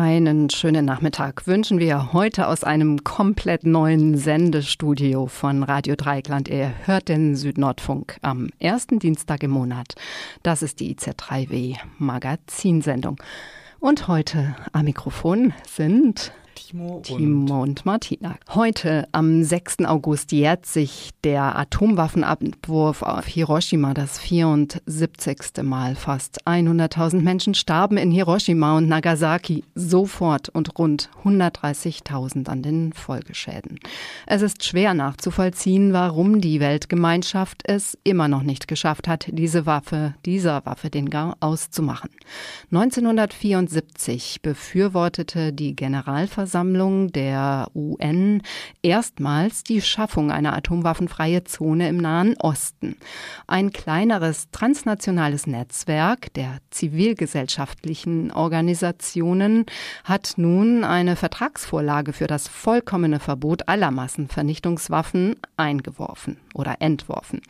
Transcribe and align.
Einen 0.00 0.48
schönen 0.48 0.86
Nachmittag 0.86 1.46
wünschen 1.46 1.78
wir 1.78 2.14
heute 2.14 2.48
aus 2.48 2.64
einem 2.64 3.04
komplett 3.04 3.66
neuen 3.66 4.16
Sendestudio 4.16 5.26
von 5.26 5.62
Radio 5.62 5.94
Dreieckland. 5.94 6.48
Ihr 6.48 6.72
hört 6.86 7.10
den 7.10 7.36
Südnordfunk 7.36 8.16
am 8.22 8.48
ersten 8.58 8.98
Dienstag 8.98 9.42
im 9.42 9.50
Monat. 9.50 9.96
Das 10.42 10.62
ist 10.62 10.80
die 10.80 10.96
IZ3W 10.96 11.76
Magazinsendung. 11.98 13.18
Und 13.78 14.08
heute 14.08 14.56
am 14.72 14.86
Mikrofon 14.86 15.52
sind 15.68 16.32
Timo, 16.60 17.00
Timo 17.02 17.62
und, 17.62 17.68
und, 17.70 17.86
Martina. 17.86 18.36
Heute, 18.50 19.08
am 19.12 19.42
6. 19.42 19.86
August, 19.86 20.30
jährt 20.30 20.66
sich 20.66 21.10
der 21.24 21.58
Atomwaffenabwurf 21.58 23.02
auf 23.02 23.24
Hiroshima 23.26 23.94
das 23.94 24.18
74. 24.18 25.62
Mal. 25.62 25.94
Fast 25.94 26.46
100.000 26.46 27.22
Menschen 27.22 27.54
starben 27.54 27.96
in 27.96 28.10
Hiroshima 28.10 28.76
und 28.76 28.88
Nagasaki 28.88 29.64
sofort 29.74 30.50
und 30.50 30.78
rund 30.78 31.08
130.000 31.24 32.48
an 32.48 32.62
den 32.62 32.92
Folgeschäden. 32.92 33.80
Es 34.26 34.42
ist 34.42 34.62
schwer 34.64 34.92
nachzuvollziehen, 34.92 35.94
warum 35.94 36.42
die 36.42 36.60
Weltgemeinschaft 36.60 37.62
es 37.64 37.96
immer 38.04 38.28
noch 38.28 38.42
nicht 38.42 38.68
geschafft 38.68 39.08
hat, 39.08 39.26
diese 39.28 39.64
Waffe, 39.64 40.14
dieser 40.26 40.66
Waffe 40.66 40.90
den 40.90 41.08
Gang 41.08 41.36
auszumachen. 41.40 42.10
1974 42.70 44.42
befürwortete 44.42 45.54
die 45.54 45.74
Generalversammlung 45.74 46.49
Vollversammlung 46.50 47.12
der 47.12 47.68
UN 47.74 48.42
erstmals 48.82 49.62
die 49.62 49.80
Schaffung 49.80 50.32
einer 50.32 50.56
atomwaffenfreie 50.56 51.44
Zone 51.44 51.88
im 51.88 51.98
Nahen 51.98 52.34
Osten. 52.38 52.96
Ein 53.46 53.72
kleineres 53.72 54.48
transnationales 54.50 55.46
Netzwerk 55.46 56.32
der 56.34 56.58
zivilgesellschaftlichen 56.70 58.32
Organisationen 58.32 59.66
hat 60.02 60.34
nun 60.36 60.82
eine 60.82 61.14
Vertragsvorlage 61.14 62.12
für 62.12 62.26
das 62.26 62.48
vollkommene 62.48 63.20
Verbot 63.20 63.68
aller 63.68 63.92
Massenvernichtungswaffen 63.92 65.36
eingeworfen 65.56 66.36
oder 66.54 66.76
entworfen. 66.80 67.40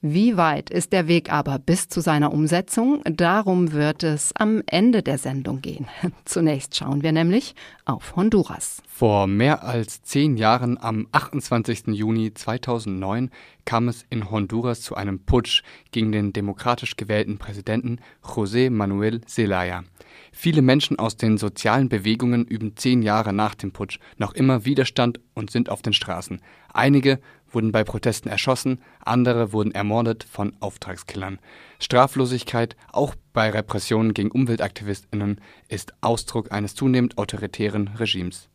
Wie 0.00 0.36
weit 0.36 0.70
ist 0.70 0.92
der 0.92 1.08
Weg 1.08 1.32
aber 1.32 1.58
bis 1.58 1.88
zu 1.88 2.00
seiner 2.00 2.32
Umsetzung? 2.32 3.02
Darum 3.04 3.72
wird 3.72 4.02
es 4.02 4.34
am 4.36 4.62
Ende 4.66 5.02
der 5.02 5.18
Sendung 5.18 5.60
gehen. 5.60 5.86
Zunächst 6.24 6.76
schauen 6.76 7.02
wir 7.02 7.12
nämlich 7.12 7.54
auf 7.84 8.16
Honduras. 8.16 8.82
Vor 8.86 9.26
mehr 9.26 9.62
als 9.62 10.02
zehn 10.02 10.36
Jahren, 10.36 10.78
am 10.80 11.06
28. 11.12 11.88
Juni 11.88 12.32
2009, 12.32 13.30
kam 13.64 13.88
es 13.88 14.06
in 14.10 14.30
Honduras 14.30 14.80
zu 14.80 14.94
einem 14.94 15.18
Putsch 15.20 15.62
gegen 15.90 16.12
den 16.12 16.32
demokratisch 16.32 16.96
gewählten 16.96 17.38
Präsidenten 17.38 17.98
José 18.22 18.70
Manuel 18.70 19.20
Zelaya. 19.22 19.84
Viele 20.32 20.62
Menschen 20.62 20.98
aus 20.98 21.16
den 21.16 21.38
sozialen 21.38 21.88
Bewegungen 21.88 22.44
üben 22.44 22.76
zehn 22.76 23.02
Jahre 23.02 23.32
nach 23.32 23.54
dem 23.54 23.72
Putsch 23.72 23.98
noch 24.18 24.34
immer 24.34 24.64
Widerstand 24.64 25.20
und 25.34 25.50
sind 25.50 25.70
auf 25.70 25.82
den 25.82 25.92
Straßen. 25.92 26.40
Einige 26.72 27.20
wurden 27.56 27.72
bei 27.72 27.84
Protesten 27.84 28.28
erschossen, 28.28 28.82
andere 29.02 29.50
wurden 29.54 29.72
ermordet 29.72 30.24
von 30.30 30.54
Auftragskillern. 30.60 31.38
Straflosigkeit, 31.78 32.76
auch 32.92 33.14
bei 33.32 33.48
Repressionen 33.48 34.12
gegen 34.12 34.30
Umweltaktivistinnen, 34.30 35.40
ist 35.66 35.94
Ausdruck 36.02 36.52
eines 36.52 36.74
zunehmend 36.74 37.16
autoritären 37.16 37.88
Regimes. 37.88 38.50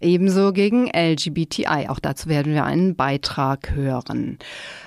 Ebenso 0.00 0.52
gegen 0.52 0.88
LGBTI. 0.88 1.88
Auch 1.88 1.98
dazu 1.98 2.28
werden 2.28 2.54
wir 2.54 2.64
einen 2.64 2.94
Beitrag 2.94 3.72
hören. 3.74 4.38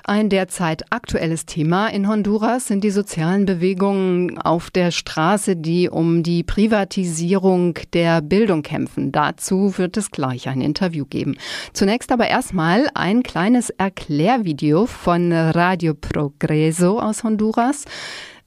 Ein 0.05 0.29
derzeit 0.29 0.85
aktuelles 0.89 1.45
Thema 1.45 1.87
in 1.89 2.07
Honduras 2.07 2.67
sind 2.67 2.81
die 2.85 2.91
sozialen 2.91 3.45
Bewegungen 3.45 4.37
auf 4.37 4.71
der 4.71 4.91
Straße, 4.91 5.57
die 5.57 5.89
um 5.89 6.23
die 6.23 6.43
Privatisierung 6.43 7.77
der 7.91 8.21
Bildung 8.21 8.61
kämpfen. 8.63 9.11
Dazu 9.11 9.77
wird 9.77 9.97
es 9.97 10.11
gleich 10.11 10.47
ein 10.47 10.61
Interview 10.61 11.05
geben. 11.05 11.35
Zunächst 11.73 12.13
aber 12.13 12.27
erstmal 12.27 12.87
ein 12.93 13.21
kleines 13.21 13.69
Erklärvideo 13.69 14.85
von 14.85 15.33
Radio 15.33 15.93
Progreso 15.93 16.99
aus 17.01 17.25
Honduras. 17.25 17.83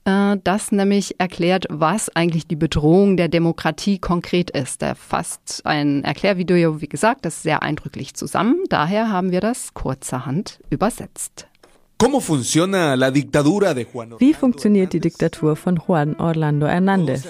Äh, 0.05 0.37
das 0.43 0.71
nämlich 0.71 1.19
erklärt, 1.19 1.65
was 1.69 2.15
eigentlich 2.15 2.47
die 2.47 2.55
Bedrohung 2.55 3.17
der 3.17 3.27
Demokratie 3.27 3.99
konkret 3.99 4.51
ist. 4.51 4.81
Er 4.81 4.95
fasst 4.95 5.61
ein 5.65 6.03
Erklärvideo, 6.03 6.81
wie 6.81 6.87
gesagt, 6.87 7.25
das 7.25 7.43
sehr 7.43 7.63
eindrücklich 7.63 8.13
zusammen. 8.13 8.63
Daher 8.69 9.11
haben 9.11 9.31
wir 9.31 9.41
das 9.41 9.73
kurzerhand 9.73 10.59
übersetzt. 10.69 11.47
Wie 14.19 14.33
funktioniert 14.33 14.91
die 14.93 14.99
Diktatur 14.99 15.55
von 15.55 15.79
Juan 15.87 16.15
Orlando 16.17 16.67
Hernández? 16.67 17.23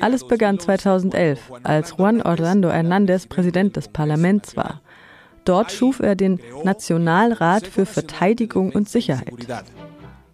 Alles 0.00 0.26
begann 0.26 0.58
2011, 0.58 1.52
als 1.62 1.94
Juan 1.98 2.22
Orlando 2.22 2.70
Hernández 2.70 3.28
Präsident 3.28 3.76
des 3.76 3.88
Parlaments 3.88 4.56
war. 4.56 4.80
Dort 5.44 5.70
schuf 5.70 6.00
er 6.00 6.16
den 6.16 6.40
Nationalrat 6.64 7.66
für 7.66 7.84
Verteidigung 7.84 8.72
und 8.72 8.88
Sicherheit. 8.88 9.34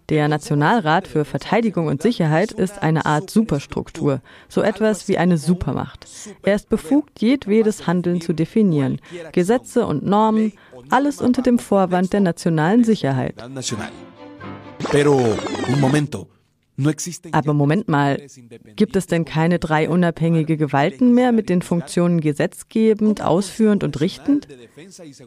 Der 0.09 0.27
Nationalrat 0.27 1.07
für 1.07 1.23
Verteidigung 1.23 1.87
und 1.87 2.01
Sicherheit 2.01 2.51
ist 2.51 2.83
eine 2.83 3.05
Art 3.05 3.29
Superstruktur, 3.29 4.21
so 4.49 4.61
etwas 4.61 5.07
wie 5.07 5.17
eine 5.17 5.37
Supermacht. 5.37 6.05
Er 6.43 6.55
ist 6.55 6.69
befugt, 6.69 7.21
jedwedes 7.21 7.87
Handeln 7.87 8.19
zu 8.19 8.33
definieren, 8.33 8.99
Gesetze 9.31 9.85
und 9.85 10.05
Normen, 10.05 10.53
alles 10.89 11.21
unter 11.21 11.41
dem 11.41 11.57
Vorwand 11.57 12.11
der 12.11 12.19
nationalen 12.19 12.83
Sicherheit. 12.83 13.35
Pero, 14.91 15.37
un 15.69 15.79
momento. 15.79 16.27
Aber 17.31 17.53
Moment 17.53 17.87
mal, 17.87 18.19
gibt 18.75 18.95
es 18.95 19.05
denn 19.05 19.25
keine 19.25 19.59
drei 19.59 19.89
unabhängige 19.89 20.57
Gewalten 20.57 21.13
mehr 21.13 21.31
mit 21.31 21.49
den 21.49 21.61
Funktionen 21.61 22.19
gesetzgebend, 22.19 23.21
ausführend 23.21 23.83
und 23.83 24.01
richtend? 24.01 24.47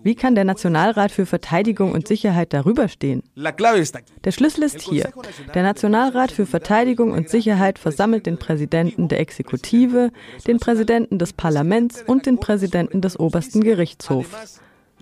Wie 0.03 0.17
kann 0.17 0.35
der 0.35 0.45
Nationalrat 0.45 1.13
für 1.13 1.25
Verteidigung 1.25 1.93
und 1.93 2.09
Sicherheit 2.09 2.53
darüber 2.53 2.89
stehen? 2.89 3.23
Der 3.37 4.33
Schlüssel 4.33 4.65
ist 4.65 4.81
hier. 4.81 5.11
Der 5.55 5.63
Nationalrat 5.63 6.33
für 6.33 6.47
Verteidigung 6.47 7.13
und 7.13 7.29
Sicherheit 7.29 7.79
versammelt 7.79 8.27
den 8.27 8.39
Präsidenten 8.39 9.09
der 9.09 9.21
Exekutive, 9.21 10.11
den 10.47 10.59
Präsidenten 10.59 11.19
des 11.19 11.33
Parlaments 11.33 12.03
und 12.07 12.27
den 12.27 12.39
Präsidenten 12.41 13.01
des 13.01 13.19
obersten 13.21 13.63
Gerichtshofs. 13.63 14.61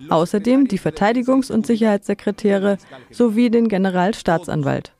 Außerdem 0.09 0.67
die 0.67 0.79
Verteidigungs- 0.79 1.51
und 1.51 1.65
Sicherheitssekretäre 1.65 2.77
sowie 3.11 3.49
den 3.49 3.69
Generalstaatsanwalt. 3.69 4.94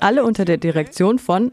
Alle 0.00 0.24
unter 0.24 0.44
der 0.44 0.56
Direktion 0.56 1.18
von 1.18 1.52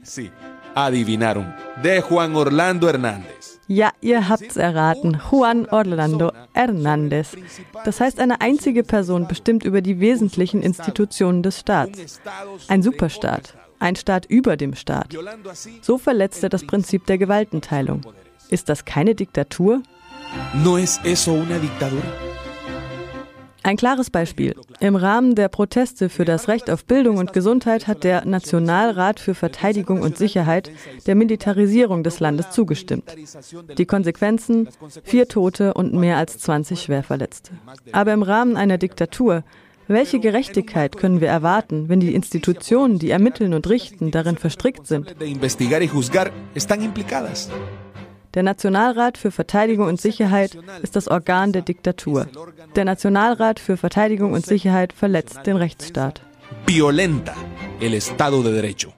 Adivinaron, 0.75 1.53
de 1.83 2.01
Juan 2.01 2.35
Orlando 2.35 2.87
Hernández. 2.87 3.59
Ja, 3.67 3.91
ihr 4.01 4.27
habt's 4.29 4.57
erraten. 4.57 5.21
Juan 5.29 5.67
Orlando 5.67 6.31
Hernández. 6.53 7.37
Das 7.85 8.01
heißt, 8.01 8.19
eine 8.19 8.41
einzige 8.41 8.83
Person 8.83 9.27
bestimmt 9.27 9.63
über 9.63 9.81
die 9.81 9.99
wesentlichen 9.99 10.61
Institutionen 10.61 11.43
des 11.43 11.59
Staats. 11.59 12.19
Ein 12.67 12.81
Superstaat. 12.81 13.55
Ein 13.79 13.95
Staat 13.95 14.25
über 14.25 14.57
dem 14.57 14.73
Staat. 14.75 15.15
So 15.81 15.97
verletzt 15.97 16.43
er 16.43 16.49
das 16.49 16.65
Prinzip 16.65 17.05
der 17.05 17.17
Gewaltenteilung. 17.17 18.01
Ist 18.49 18.69
das 18.69 18.85
keine 18.85 19.13
Diktatur? 19.13 19.83
No 20.63 20.77
es 20.77 20.99
eso 21.03 21.33
una 21.33 21.57
dictadura? 21.57 22.28
Ein 23.63 23.77
klares 23.77 24.09
Beispiel. 24.09 24.56
Im 24.79 24.95
Rahmen 24.95 25.35
der 25.35 25.50
Proteste 25.50 26.09
für 26.09 26.25
das 26.25 26.47
Recht 26.47 26.69
auf 26.69 26.85
Bildung 26.85 27.17
und 27.17 27.33
Gesundheit 27.33 27.88
hat 27.88 28.03
der 28.03 28.25
Nationalrat 28.25 29.19
für 29.19 29.35
Verteidigung 29.35 30.01
und 30.01 30.17
Sicherheit 30.17 30.71
der 31.06 31.15
Militarisierung 31.15 32.03
des 32.03 32.19
Landes 32.19 32.51
zugestimmt. 32.51 33.15
Die 33.77 33.85
Konsequenzen? 33.85 34.69
Vier 35.03 35.27
Tote 35.27 35.73
und 35.73 35.94
mehr 35.94 36.17
als 36.17 36.38
20 36.39 36.81
Schwerverletzte. 36.81 37.51
Aber 37.91 38.13
im 38.13 38.23
Rahmen 38.23 38.56
einer 38.56 38.77
Diktatur 38.77 39.44
welche 39.91 40.19
Gerechtigkeit 40.19 40.97
können 40.97 41.19
wir 41.19 41.29
erwarten, 41.29 41.89
wenn 41.89 42.00
die 42.00 42.13
Institutionen, 42.13 43.00
die 43.00 43.09
ermitteln 43.09 43.55
und 43.55 43.67
richten, 43.67 44.12
darin 44.12 44.38
verstrickt 44.38 44.85
sind? 44.85 45.15
Der 48.35 48.43
Nationalrat 48.43 49.17
für 49.17 49.31
Verteidigung 49.31 49.87
und 49.87 49.99
Sicherheit 49.99 50.55
ist 50.83 50.95
das 50.95 51.07
Organ 51.07 51.51
der 51.51 51.63
Diktatur. 51.63 52.27
Der 52.75 52.85
Nationalrat 52.85 53.59
für 53.59 53.75
Verteidigung 53.75 54.33
und 54.33 54.45
Sicherheit 54.45 54.93
verletzt 54.93 55.47
den 55.47 55.57
Rechtsstaat. 55.57 56.21
Violenta 56.67 57.33
el 57.79 57.95
Estado 57.95 58.43
de 58.43 58.53
Derecho. 58.53 58.93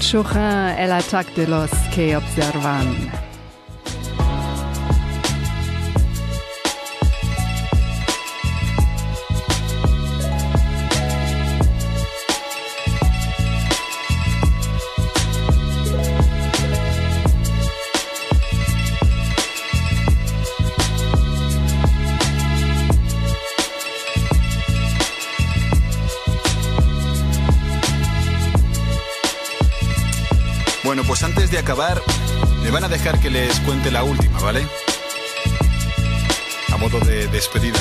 Chourin 0.00 0.76
el 0.78 0.92
ataque 0.92 1.32
de 1.34 1.46
los 1.46 1.70
que 1.92 2.16
observan. 2.16 3.29
Pues 31.06 31.22
antes 31.22 31.52
de 31.52 31.58
acabar, 31.58 32.02
me 32.64 32.70
van 32.70 32.82
a 32.82 32.88
dejar 32.88 33.20
que 33.20 33.30
les 33.30 33.60
cuente 33.60 33.92
la 33.92 34.02
última, 34.02 34.40
¿vale? 34.40 34.66
A 36.72 36.76
modo 36.78 36.98
de 37.00 37.28
despedida. 37.28 37.78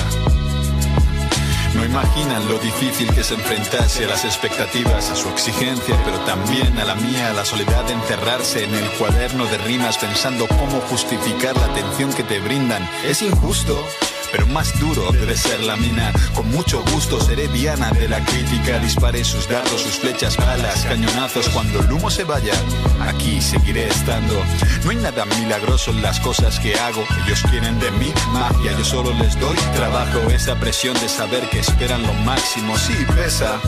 No 1.73 1.83
imaginan 1.83 2.47
lo 2.47 2.59
difícil 2.59 3.11
que 3.11 3.21
es 3.21 3.31
enfrentarse 3.31 4.06
a 4.06 4.09
las 4.09 4.25
expectativas, 4.25 5.09
a 5.09 5.15
su 5.15 5.27
exigencia, 5.29 6.00
pero 6.06 6.19
también 6.19 6.77
a 6.77 6.85
la 6.85 6.95
mía, 6.95 7.31
a 7.31 7.33
la 7.33 7.45
soledad 7.45 7.83
de 7.85 7.94
encerrarse 7.94 8.63
en 8.63 8.75
el 8.75 8.89
cuaderno 8.91 9.45
de 9.45 9.57
rimas 9.57 9.97
pensando 9.97 10.47
cómo 10.47 10.79
justificar 10.89 11.57
la 11.57 11.65
atención 11.65 12.13
que 12.13 12.23
te 12.23 12.39
brindan. 12.39 12.88
Es 13.03 13.23
injusto 13.23 13.83
pero 14.31 14.47
más 14.47 14.77
duro 14.79 15.11
debe 15.11 15.35
ser 15.35 15.59
la 15.61 15.75
mina. 15.75 16.11
Con 16.35 16.49
mucho 16.49 16.83
gusto 16.93 17.19
seré 17.19 17.47
Diana 17.47 17.91
de 17.91 18.07
la 18.07 18.23
crítica. 18.25 18.79
Dispare 18.79 19.23
sus 19.23 19.47
dardos, 19.47 19.81
sus 19.81 19.99
flechas, 19.99 20.37
balas, 20.37 20.85
cañonazos. 20.85 21.49
Cuando 21.49 21.79
el 21.79 21.91
humo 21.91 22.09
se 22.09 22.23
vaya, 22.23 22.53
aquí 23.01 23.41
seguiré 23.41 23.87
estando. 23.87 24.43
No 24.83 24.91
hay 24.91 24.97
nada 24.97 25.25
milagroso 25.25 25.91
en 25.91 26.01
las 26.01 26.19
cosas 26.19 26.59
que 26.59 26.75
hago. 26.75 27.03
Ellos 27.25 27.43
quieren 27.49 27.79
de 27.79 27.91
mí 27.91 28.13
magia, 28.31 28.77
yo 28.77 28.85
solo 28.85 29.13
les 29.13 29.39
doy 29.39 29.57
trabajo. 29.75 30.19
Esa 30.29 30.55
presión 30.55 30.93
de 30.99 31.09
saber 31.09 31.47
que 31.49 31.59
esperan 31.59 32.03
lo 32.03 32.13
máximo, 32.13 32.77
sí 32.77 32.93
pesa. 33.15 33.59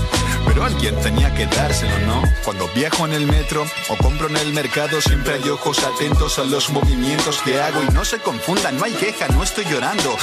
Pero 0.45 0.65
alguien 0.65 0.95
tenía 1.01 1.33
que 1.33 1.45
dárselo, 1.45 1.97
¿no? 2.07 2.23
Cuando 2.43 2.67
viajo 2.69 3.05
en 3.05 3.13
el 3.13 3.27
metro 3.27 3.65
o 3.89 3.97
compro 3.97 4.27
en 4.27 4.37
el 4.37 4.53
mercado, 4.53 5.01
siempre 5.01 5.35
hay 5.35 5.49
ojos 5.49 5.83
atentos 5.83 6.39
a 6.39 6.43
los 6.43 6.69
movimientos 6.69 7.41
que 7.43 7.61
hago. 7.61 7.81
Y 7.83 7.93
no 7.93 8.03
se 8.05 8.19
confundan, 8.19 8.77
no 8.77 8.85
hay 8.85 8.93
queja, 8.93 9.27
no 9.29 9.43
estoy 9.43 9.65
llorando. 9.65 10.17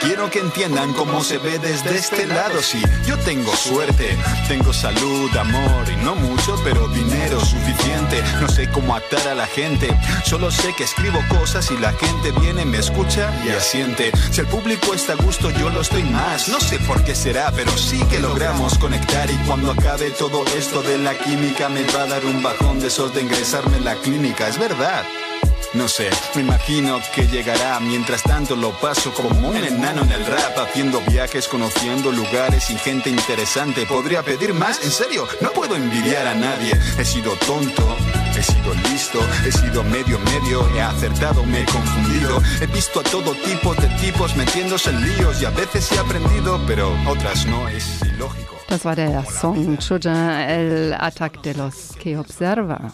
Quiero 0.00 0.30
que 0.30 0.40
entiendan 0.40 0.92
cómo 0.92 1.22
se 1.22 1.38
ve 1.38 1.58
desde 1.58 1.96
este 1.96 2.26
lado. 2.26 2.62
Si 2.62 2.82
yo 3.06 3.16
tengo 3.18 3.54
suerte, 3.54 4.16
tengo 4.48 4.72
salud, 4.72 5.34
amor 5.36 5.88
y 5.90 5.96
no 5.96 6.14
mucho, 6.14 6.60
pero 6.64 6.88
dinero 6.88 7.40
suficiente. 7.40 8.22
No 8.40 8.48
sé 8.48 8.68
cómo 8.68 8.94
atar 8.94 9.28
a 9.28 9.34
la 9.34 9.46
gente, 9.46 9.88
solo 10.24 10.50
sé 10.50 10.74
que 10.74 10.84
escribo 10.84 11.20
cosas 11.28 11.70
y 11.70 11.78
la 11.78 11.92
gente 11.92 12.32
viene, 12.40 12.64
me 12.64 12.78
escucha 12.78 13.32
y 13.44 13.50
asiente. 13.50 14.12
Si 14.30 14.40
el 14.40 14.46
público 14.46 14.94
está 14.94 15.14
a 15.14 15.16
gusto, 15.16 15.50
yo 15.50 15.70
lo 15.70 15.80
estoy 15.80 16.02
más. 16.04 16.48
No 16.48 16.60
sé 16.60 16.78
por 16.80 17.02
qué 17.04 17.14
será, 17.14 17.50
pero 17.52 17.76
sí 17.76 18.00
que 18.10 18.18
logramos 18.18 18.78
conectar. 18.78 19.30
Y 19.30 19.36
cuando 19.46 19.72
acabe 19.72 20.10
todo 20.10 20.44
esto 20.56 20.82
de 20.82 20.98
la 20.98 21.16
química, 21.18 21.68
me 21.68 21.82
va 21.92 22.02
a 22.02 22.06
dar 22.06 22.24
un 22.24 22.42
bajón 22.42 22.80
de 22.80 22.88
esos 22.88 23.14
de 23.14 23.22
ingresarme 23.22 23.76
en 23.78 23.84
la 23.84 23.94
clínica. 23.96 24.48
Es 24.48 24.58
verdad. 24.58 25.04
No 25.74 25.88
sé, 25.88 26.10
me 26.34 26.42
imagino 26.42 27.00
que 27.14 27.26
llegará. 27.26 27.80
Mientras 27.80 28.22
tanto 28.22 28.56
lo 28.56 28.72
paso 28.78 29.12
como 29.14 29.48
un 29.48 29.56
enano 29.56 30.02
en 30.02 30.12
el 30.12 30.26
rap, 30.26 30.58
haciendo 30.58 31.00
viajes, 31.00 31.48
conociendo 31.48 32.12
lugares 32.12 32.68
y 32.68 32.76
gente 32.76 33.08
interesante. 33.08 33.86
¿Podría 33.86 34.22
pedir 34.22 34.52
más? 34.52 34.84
En 34.84 34.90
serio, 34.90 35.26
no 35.40 35.50
puedo 35.50 35.74
envidiar 35.74 36.26
a 36.26 36.34
nadie. 36.34 36.72
He 36.98 37.04
sido 37.04 37.32
tonto. 37.46 37.96
He 38.36 38.42
sido 38.42 38.74
listo, 38.90 39.18
he 39.46 39.52
sido 39.52 39.82
medio 39.84 40.18
medio, 40.20 40.66
he 40.74 40.80
acertado, 40.80 41.44
me 41.44 41.62
he 41.62 41.64
confundido. 41.66 42.40
He 42.60 42.66
visto 42.66 43.00
a 43.00 43.02
todo 43.02 43.34
tipo 43.34 43.74
de 43.74 43.88
tipos 44.00 44.34
metiéndose 44.36 44.90
en 44.90 45.00
líos 45.02 45.40
y 45.40 45.44
a 45.44 45.50
veces 45.50 45.90
he 45.92 45.98
aprendido, 45.98 46.60
pero 46.66 46.94
otras 47.06 47.46
no, 47.46 47.68
es 47.68 48.00
ilógico. 48.02 48.56
Das 48.68 48.84
war 48.84 48.96
der 48.96 49.24
Song 49.26 49.78
Chuja 49.78 50.50
el 50.50 50.94
Attack 50.98 51.42
de 51.42 51.54
los 51.54 51.94
que 52.02 52.16
observa. 52.16 52.92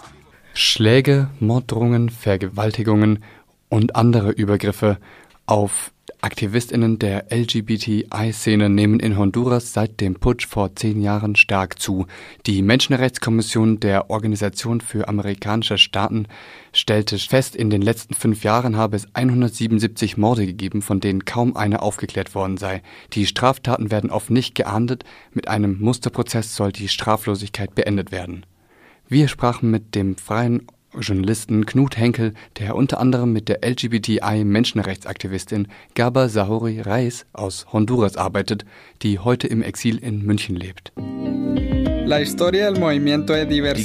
Schläge, 0.61 1.31
Morddrohungen, 1.39 2.09
Vergewaltigungen 2.11 3.21
und 3.69 3.95
andere 3.95 4.33
Übergriffe 4.33 4.99
auf 5.47 5.93
Aktivistinnen 6.21 6.99
der 6.99 7.27
LGBTI-Szene 7.31 8.69
nehmen 8.69 8.99
in 8.99 9.17
Honduras 9.17 9.73
seit 9.73 10.01
dem 10.01 10.17
Putsch 10.17 10.49
vor 10.49 10.75
zehn 10.75 11.01
Jahren 11.01 11.37
stark 11.37 11.79
zu. 11.79 12.07
Die 12.47 12.63
Menschenrechtskommission 12.63 13.79
der 13.79 14.11
Organisation 14.11 14.81
für 14.81 15.07
amerikanische 15.07 15.79
Staaten 15.79 16.27
stellte 16.73 17.19
fest, 17.19 17.55
in 17.55 17.71
den 17.71 17.81
letzten 17.81 18.15
fünf 18.15 18.43
Jahren 18.43 18.77
habe 18.77 18.97
es 18.97 19.07
177 19.15 20.17
Morde 20.17 20.45
gegeben, 20.45 20.83
von 20.83 20.99
denen 20.99 21.25
kaum 21.25 21.57
einer 21.57 21.85
aufgeklärt 21.85 22.35
worden 22.35 22.57
sei. 22.57 22.83
Die 23.13 23.27
Straftaten 23.27 23.93
werden 23.93 24.11
oft 24.11 24.31
nicht 24.31 24.57
geahndet. 24.57 25.05
Mit 25.33 25.47
einem 25.47 25.79
Musterprozess 25.79 26.57
soll 26.57 26.73
die 26.73 26.89
Straflosigkeit 26.89 27.77
beendet 27.77 28.11
werden. 28.11 28.45
Wir 29.11 29.29
sprachen 29.29 29.71
mit 29.71 29.95
dem 29.95 30.17
freien 30.17 30.67
Journalisten 30.93 31.65
Knut 31.65 31.97
Henkel, 31.97 32.35
der 32.59 32.77
unter 32.77 33.01
anderem 33.01 33.33
mit 33.33 33.49
der 33.49 33.67
LGBTI-Menschenrechtsaktivistin 33.67 35.69
Gaba 35.95 36.29
Sahori 36.29 36.83
Reis 36.83 37.25
aus 37.33 37.73
Honduras 37.73 38.19
arbeitet, 38.19 38.67
die 39.01 39.19
heute 39.19 39.47
im 39.47 39.63
Exil 39.63 39.97
in 39.97 40.27
München 40.27 40.57
lebt. 40.57 40.93
Die 40.97 41.01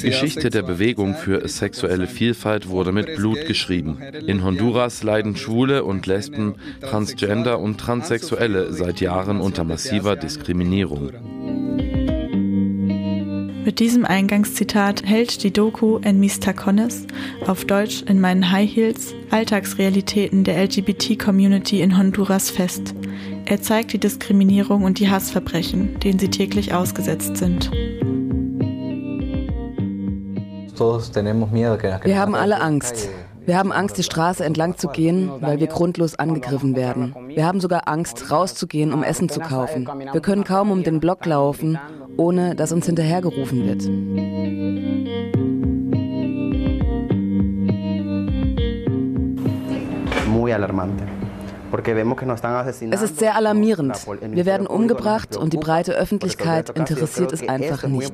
Geschichte 0.01 0.49
der 0.49 0.63
Bewegung 0.63 1.15
für 1.15 1.47
sexuelle 1.47 2.07
Vielfalt 2.07 2.67
wurde 2.67 2.91
mit 2.91 3.15
Blut 3.15 3.45
geschrieben. 3.45 3.99
In 4.27 4.43
Honduras 4.43 5.03
leiden 5.03 5.37
Schwule 5.37 5.85
und 5.85 6.05
Lesben, 6.05 6.55
Transgender 6.81 7.59
und 7.59 7.77
Transsexuelle 7.77 8.73
seit 8.73 8.99
Jahren 8.99 9.39
unter 9.39 9.63
massiver 9.63 10.17
Diskriminierung. 10.17 11.13
Mit 13.65 13.79
diesem 13.79 14.03
Eingangszitat 14.03 15.05
hält 15.05 15.41
die 15.41 15.53
Doku 15.53 15.99
En 15.99 16.19
mis 16.19 16.41
tacones, 16.41 17.07
auf 17.47 17.63
Deutsch 17.63 18.01
in 18.01 18.19
meinen 18.19 18.51
High 18.51 18.69
Heels, 18.69 19.13
Alltagsrealitäten 19.31 20.43
der 20.43 20.61
LGBT-Community 20.61 21.79
in 21.81 21.97
Honduras 21.97 22.49
fest. 22.49 22.93
Er 23.45 23.61
zeigt 23.61 23.93
die 23.93 23.99
Diskriminierung 23.99 24.83
und 24.83 24.99
die 24.99 25.09
Hassverbrechen, 25.09 25.97
denen 26.01 26.19
sie 26.19 26.29
täglich 26.29 26.73
ausgesetzt 26.73 27.37
sind. 27.37 27.71
Wir 32.03 32.19
haben 32.19 32.35
alle 32.35 32.59
Angst. 32.59 33.09
Wir 33.45 33.57
haben 33.57 33.73
Angst, 33.73 33.97
die 33.97 34.03
Straße 34.03 34.45
entlang 34.45 34.77
zu 34.77 34.87
gehen, 34.87 35.29
weil 35.41 35.59
wir 35.59 35.67
grundlos 35.67 36.15
angegriffen 36.15 36.75
werden. 36.75 37.13
Wir 37.27 37.45
haben 37.45 37.59
sogar 37.59 37.87
Angst, 37.89 38.31
rauszugehen, 38.31 38.93
um 38.93 39.03
Essen 39.03 39.27
zu 39.27 39.41
kaufen. 39.41 39.87
Wir 40.11 40.21
können 40.21 40.45
kaum 40.45 40.71
um 40.71 40.83
den 40.83 40.99
Block 40.99 41.25
laufen, 41.25 41.77
ohne 42.15 42.55
dass 42.55 42.71
uns 42.71 42.85
hinterhergerufen 42.85 43.65
wird. 43.65 43.81
Es 52.91 53.01
ist 53.01 53.19
sehr 53.19 53.35
alarmierend. 53.35 54.07
Wir 54.21 54.45
werden 54.45 54.67
umgebracht 54.67 55.35
und 55.35 55.53
die 55.53 55.57
breite 55.57 55.93
Öffentlichkeit 55.93 56.69
interessiert 56.69 57.33
es 57.33 57.47
einfach 57.47 57.83
nicht. 57.87 58.13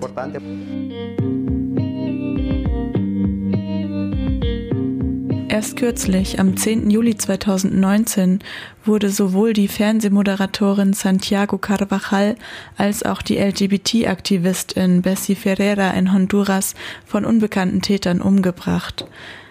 Erst 5.50 5.78
kürzlich, 5.78 6.40
am 6.40 6.56
10. 6.56 6.92
Juli 6.92 7.18
2019, 7.18 8.38
wurde 8.86 9.10
sowohl 9.10 9.54
die 9.54 9.68
Fernsehmoderatorin 9.68 10.94
Santiago 10.94 11.58
Carvajal 11.58 12.36
als 12.78 13.02
auch 13.02 13.24
die 13.24 13.40
LGBT-Aktivistin 13.40 15.02
Bessie 15.02 15.34
Ferreira 15.34 15.90
in 15.92 16.14
Honduras 16.14 16.76
von 17.04 17.26
unbekannten 17.26 17.82
Tätern 17.82 18.22
umgebracht. 18.22 19.08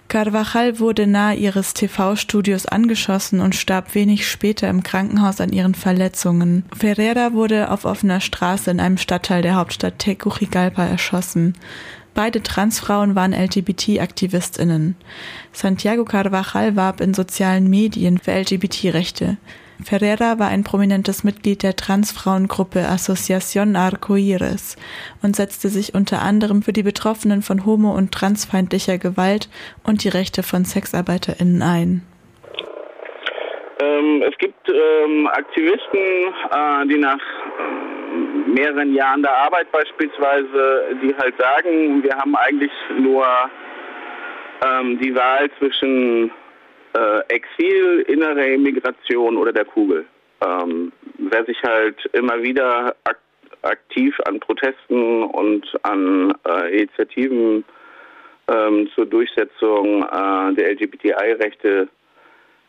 Carvajal 0.07 0.79
wurde 0.79 1.09
nahe 1.09 1.35
ihres 1.35 1.75
TV-Studios 1.75 2.67
angeschossen 2.67 3.41
und 3.41 3.57
starb 3.57 3.97
wenig 3.97 4.29
später 4.29 4.69
im 4.71 4.85
Krankenhaus 4.85 5.41
an 5.41 5.53
ihren 5.53 5.75
Verletzungen. 5.75 6.65
Ferreira 6.79 7.33
wurde 7.33 7.73
auf 7.73 7.85
offener 7.85 8.21
Straße 8.21 8.71
in 8.71 8.79
einem 8.79 8.99
Stadtteil 8.99 9.43
der 9.43 9.57
Hauptstadt 9.57 9.99
Tegucigalpa 9.99 10.87
erschossen. 10.87 11.55
Beide 12.15 12.43
Transfrauen 12.43 13.15
waren 13.15 13.33
LGBT-AktivistInnen. 13.33 14.97
Santiago 15.53 16.05
Carvajal 16.05 16.77
warb 16.77 17.01
in 17.01 17.15
sozialen 17.15 17.69
Medien 17.71 18.19
für 18.19 18.33
LGBT-Rechte. 18.33 19.37
Ferreira 19.85 20.41
war 20.41 20.49
ein 20.49 20.65
prominentes 20.65 21.23
Mitglied 21.23 21.63
der 21.63 21.77
Transfrauengruppe 21.77 22.81
Asociación 22.81 23.77
Arcoíris 23.77 24.77
und 25.23 25.37
setzte 25.37 25.69
sich 25.69 25.95
unter 25.95 26.21
anderem 26.21 26.63
für 26.63 26.73
die 26.73 26.83
Betroffenen 26.83 27.43
von 27.43 27.65
homo- 27.65 27.95
und 27.95 28.11
transfeindlicher 28.11 28.99
Gewalt 28.99 29.49
und 29.85 30.03
die 30.03 30.09
Rechte 30.09 30.43
von 30.43 30.65
SexarbeiterInnen 30.65 31.63
ein. 31.63 32.03
Ähm, 33.81 34.23
es 34.29 34.37
gibt 34.39 34.69
ähm, 34.69 35.29
Aktivisten, 35.29 36.01
äh, 36.51 36.87
die 36.89 36.99
nach 36.99 37.21
ähm, 37.61 37.88
mehreren 38.55 38.95
Jahren 38.95 39.23
der 39.23 39.37
Arbeit 39.37 39.71
beispielsweise, 39.73 40.97
die 41.03 41.15
halt 41.17 41.35
sagen, 41.39 42.03
wir 42.03 42.17
haben 42.17 42.35
eigentlich 42.37 42.73
nur 42.99 43.27
ähm, 44.65 44.99
die 44.99 45.15
Wahl 45.15 45.51
zwischen 45.59 46.31
äh, 46.97 47.21
Exil, 47.29 48.05
innere 48.09 48.47
Immigration 48.47 49.37
oder 49.37 49.53
der 49.53 49.65
Kugel. 49.65 50.07
Ähm, 50.41 50.93
wer 51.19 51.45
sich 51.45 51.63
halt 51.63 52.05
immer 52.13 52.43
wieder 52.43 52.95
ak 53.05 53.19
aktiv 53.63 54.17
an 54.27 54.39
Protesten 54.39 55.25
und 55.25 55.67
an 55.83 56.33
äh, 56.47 56.77
Initiativen 56.77 57.65
ähm, 58.49 58.89
zur 58.95 59.07
Durchsetzung 59.07 60.05
äh, 60.05 60.55
der 60.55 60.71
LGBTI-Rechte 60.75 61.89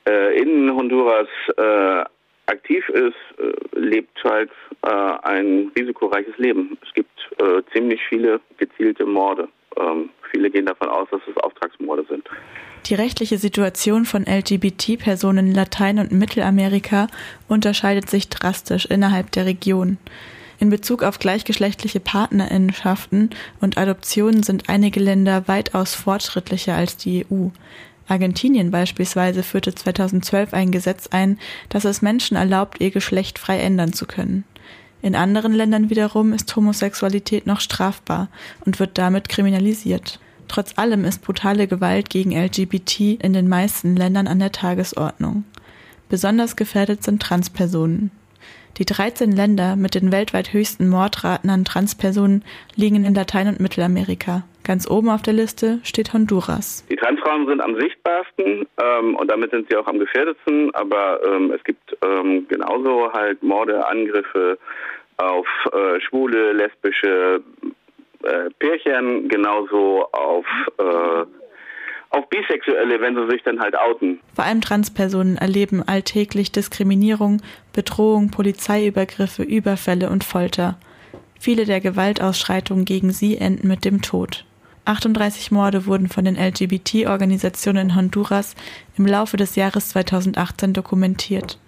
äh, 0.08 0.42
in 0.42 0.72
Honduras 0.72 1.28
äh, 1.58 2.06
aktiv 2.50 2.88
ist, 2.90 3.16
äh, 3.38 3.80
lebt 3.80 4.24
halt 4.24 4.52
ein 4.82 5.72
risikoreiches 5.78 6.38
Leben. 6.38 6.78
Es 6.82 6.94
gibt 6.94 7.10
ziemlich 7.74 8.00
viele 8.08 8.40
gezielte 8.58 9.06
Morde 9.06 9.50
ähm, 9.80 10.10
viele 10.32 10.50
gehen 10.50 10.66
davon 10.66 10.90
aus, 10.90 11.08
dass 11.12 11.22
es 11.30 11.38
Auftragsmorde 11.38 12.06
sind. 12.10 12.28
Die 12.86 12.96
rechtliche 12.96 13.38
Situation 13.38 14.06
von 14.06 14.26
LGBT-Personen 14.26 15.48
in 15.48 15.56
Latein- 15.56 16.00
und 16.00 16.12
Mittelamerika 16.12 17.08
unterscheidet 17.48 18.10
sich 18.10 18.30
drastisch 18.30 18.86
innerhalb 18.86 19.32
der 19.32 19.46
Region. 19.46 19.98
In 20.60 20.70
Bezug 20.70 21.04
auf 21.04 21.20
gleichgeschlechtliche 21.20 22.02
Partnerinnenschaften 22.02 23.30
und 23.62 23.78
Adoptionen 23.78 24.44
sind 24.44 24.68
einige 24.68 25.00
Länder 25.00 25.48
weitaus 25.48 25.96
fortschrittlicher 25.96 26.76
als 26.76 26.98
die 26.98 27.26
EU. 27.32 27.48
Argentinien 28.10 28.72
beispielsweise 28.72 29.44
führte 29.44 29.74
2012 29.76 30.54
ein 30.54 30.72
Gesetz 30.72 31.08
ein, 31.08 31.38
das 31.70 31.86
es 31.86 32.02
Menschen 32.02 32.38
erlaubt, 32.38 32.82
ihr 32.82 32.92
Geschlecht 32.92 33.40
frei 33.40 33.60
ändern 33.60 33.94
zu 33.94 34.06
können. 34.06 34.44
In 35.02 35.16
anderen 35.16 35.54
Ländern 35.54 35.90
wiederum 35.90 36.34
ist 36.34 36.54
Homosexualität 36.56 37.48
noch 37.48 37.62
strafbar 37.62 38.28
und 38.66 38.80
wird 38.80 38.98
damit 38.98 39.30
kriminalisiert. 39.30 40.20
Trotz 40.48 40.78
allem 40.78 41.06
ist 41.06 41.22
brutale 41.22 41.68
Gewalt 41.68 42.10
gegen 42.10 42.36
LGBT 42.36 43.00
in 43.22 43.34
den 43.34 43.48
meisten 43.48 43.96
Ländern 43.96 44.28
an 44.28 44.40
der 44.40 44.52
Tagesordnung. 44.52 45.46
Besonders 46.10 46.56
gefährdet 46.56 47.04
sind 47.04 47.22
Transpersonen. 47.22 48.12
Die 48.78 48.86
13 48.86 49.32
Länder 49.32 49.76
mit 49.76 49.94
den 49.94 50.12
weltweit 50.12 50.54
höchsten 50.54 50.90
Mordraten 50.90 51.50
an 51.50 51.66
Transpersonen 51.66 52.44
liegen 52.76 53.06
in 53.06 53.14
Latein- 53.14 53.48
und 53.48 53.60
Mittelamerika. 53.60 54.44
Ganz 54.70 54.88
oben 54.88 55.10
auf 55.10 55.24
der 55.24 55.34
Liste 55.34 55.80
steht 55.82 56.14
Honduras. 56.14 56.86
Die 56.92 56.96
Transfrauen 56.96 57.48
sind 57.48 57.60
am 57.60 57.74
sichtbarsten 57.80 58.68
ähm, 58.80 59.16
und 59.16 59.32
damit 59.32 59.50
sind 59.50 59.68
sie 59.68 59.76
auch 59.76 59.88
am 59.88 59.98
gefährdetsten, 59.98 60.70
aber 60.76 61.20
ähm, 61.26 61.52
es 61.52 61.64
gibt 61.64 61.98
ähm, 62.06 62.48
genauso 62.48 63.12
halt 63.12 63.42
Morde, 63.42 63.84
Angriffe 63.88 64.60
auf 65.18 65.48
äh, 65.74 66.00
schwule, 66.02 66.54
lesbische 66.54 67.42
äh, 68.22 68.52
Pärchen, 68.60 69.28
genauso 69.28 70.08
auf 70.12 70.46
äh, 70.78 71.26
auf 72.12 72.30
Bisexuelle, 72.30 73.02
wenn 73.02 73.16
sie 73.16 73.28
sich 73.28 73.42
dann 73.42 73.60
halt 73.60 73.76
outen. 73.76 74.20
Vor 74.36 74.46
allem 74.46 74.62
Transpersonen 74.62 75.38
erleben 75.38 75.82
alltäglich 75.82 76.52
Diskriminierung, 76.52 77.42
Bedrohung, 77.74 78.30
Polizeiübergriffe, 78.30 79.42
Überfälle 79.42 80.12
und 80.12 80.24
Folter. 80.24 80.78
Viele 81.40 81.66
der 81.66 81.80
Gewaltausschreitungen 81.80 82.86
gegen 82.86 83.10
sie 83.10 83.36
enden 83.38 83.68
mit 83.68 83.84
dem 83.84 84.04
Tod. 84.04 84.46
38 84.90 85.52
Morde 85.52 85.86
wurden 85.86 86.10
von 86.10 86.26
den 86.26 86.36
LGBT-Organisationen 86.36 87.90
in 87.90 87.96
Honduras 87.96 88.56
im 88.98 89.06
Laufe 89.06 89.38
des 89.38 89.56
Jahres 89.56 89.90
2018 89.90 90.74
dokumentiert. 90.74 91.60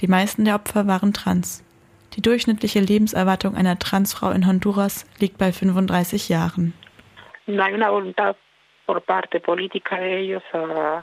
Die 0.00 0.08
meisten 0.08 0.44
der 0.44 0.56
Opfer 0.56 0.88
waren 0.88 1.12
trans. 1.12 1.64
Die 2.14 2.20
durchschnittliche 2.20 2.80
Lebenserwartung 2.80 3.54
einer 3.54 3.78
Transfrau 3.78 4.32
in 4.32 4.48
Honduras 4.48 5.06
liegt 5.20 5.38
bei 5.38 5.52
35 5.52 6.28
Jahren. 6.28 6.74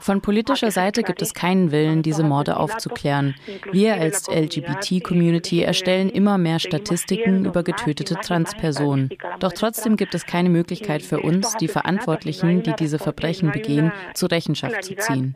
Von 0.00 0.20
politischer 0.22 0.70
Seite 0.70 1.02
gibt 1.02 1.22
es 1.22 1.34
keinen 1.34 1.72
Willen, 1.72 2.02
diese 2.02 2.22
Morde 2.24 2.56
aufzuklären. 2.56 3.34
Wir 3.72 3.94
als 3.94 4.28
LGBT-Community 4.28 5.62
erstellen 5.62 6.08
immer 6.08 6.38
mehr 6.38 6.58
Statistiken 6.58 7.44
über 7.44 7.62
getötete 7.62 8.14
Transpersonen. 8.14 9.10
Doch 9.40 9.52
trotzdem 9.52 9.96
gibt 9.96 10.14
es 10.14 10.26
keine 10.26 10.48
Möglichkeit 10.48 11.02
für 11.02 11.20
uns, 11.20 11.56
die 11.56 11.68
Verantwortlichen, 11.68 12.62
die 12.62 12.74
diese 12.74 12.98
Verbrechen 12.98 13.50
begehen, 13.50 13.92
zur 14.14 14.30
Rechenschaft 14.30 14.84
zu 14.84 14.94
ziehen. 14.96 15.34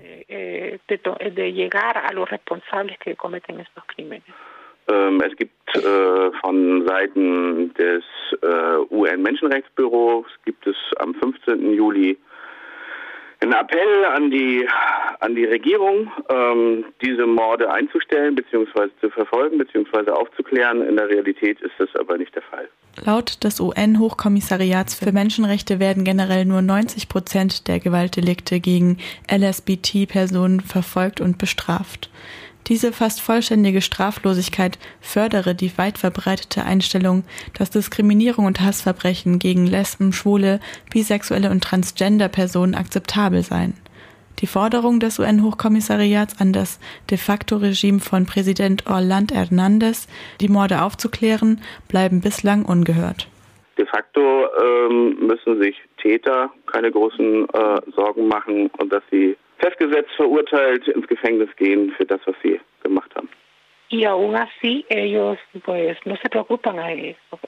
Ähm, 4.89 5.21
es 5.21 5.37
gibt 5.37 5.77
äh, 5.77 6.31
von 6.41 6.87
Seiten 6.87 7.75
des 7.75 8.05
äh, 8.43 8.95
UN-Menschenrechtsbüros 8.95 10.27
gibt 10.45 10.67
es 10.67 10.77
am 10.99 11.15
15. 11.15 11.75
Juli 11.75 12.17
ein 13.41 13.53
Appell 13.53 14.05
an 14.05 14.31
die, 14.31 14.67
an 15.21 15.35
die 15.35 15.45
Regierung, 15.45 16.11
ähm, 16.29 16.85
diese 17.03 17.27
Morde 17.27 17.71
einzustellen 17.71 18.35
bzw. 18.35 18.89
zu 19.01 19.11
verfolgen 19.11 19.59
bzw. 19.59 20.11
aufzuklären. 20.11 20.87
In 20.87 20.97
der 20.97 21.09
Realität 21.09 21.61
ist 21.61 21.75
das 21.79 21.89
aber 21.99 22.17
nicht 22.17 22.35
der 22.35 22.43
Fall. 22.43 22.69
Laut 23.05 23.45
des 23.45 23.61
UN-Hochkommissariats 23.61 24.95
für 24.95 25.13
Menschenrechte 25.13 25.79
werden 25.81 26.05
generell 26.05 26.47
nur 26.47 26.63
90 26.63 27.09
Prozent 27.09 27.69
der 27.69 27.79
Gewaltdelikte 27.79 28.61
gegen 28.61 28.99
LSBT-Personen 29.31 30.61
verfolgt 30.61 31.21
und 31.21 31.37
bestraft. 31.37 32.11
Diese 32.69 32.93
fast 32.93 33.21
vollständige 33.21 33.81
Straflosigkeit 33.81 34.79
fördere 35.01 35.55
die 35.55 35.79
weit 35.79 35.99
verbreitete 35.99 36.65
Einstellung, 36.65 37.23
dass 37.57 37.71
Diskriminierung 37.71 38.45
und 38.45 38.61
Hassverbrechen 38.61 39.39
gegen 39.39 39.67
Lesben, 39.67 40.13
Schwule, 40.13 40.59
bisexuelle 40.93 41.51
und 41.51 41.63
transgender 41.63 42.29
Personen 42.29 42.75
akzeptabel 42.75 43.43
seien. 43.43 43.75
Die 44.41 44.49
Forderung 44.49 45.01
des 45.01 45.19
UN-Hochkommissariats 45.19 46.41
an 46.41 46.53
das 46.53 46.79
de 47.09 47.17
facto 47.17 47.57
Regime 47.57 48.01
von 48.01 48.27
Präsident 48.27 48.87
Orland 48.87 49.33
Hernández, 49.33 50.09
die 50.41 50.49
Morde 50.49 50.83
aufzuklären, 50.83 51.63
bleiben 51.89 52.21
bislang 52.21 52.65
ungehört. 52.65 53.29
De 53.79 53.87
facto 53.87 54.21
ähm, 54.21 55.17
müssen 55.27 55.63
sich 55.63 55.77
Täter 56.03 56.51
keine 56.67 56.91
großen 56.91 57.49
äh, 57.49 57.81
Sorgen 57.95 58.29
machen 58.29 58.71
und 58.79 58.93
dass 58.93 59.03
sie 59.11 59.37
festgesetzt, 59.59 60.11
verurteilt 60.17 60.87
ins 60.89 61.07
Gefängnis 61.07 61.49
gehen 61.57 61.93
für 61.97 62.05
das, 62.05 62.21
was 62.27 62.35
sie 62.43 62.61
gemacht 62.83 63.15
haben. 63.15 63.29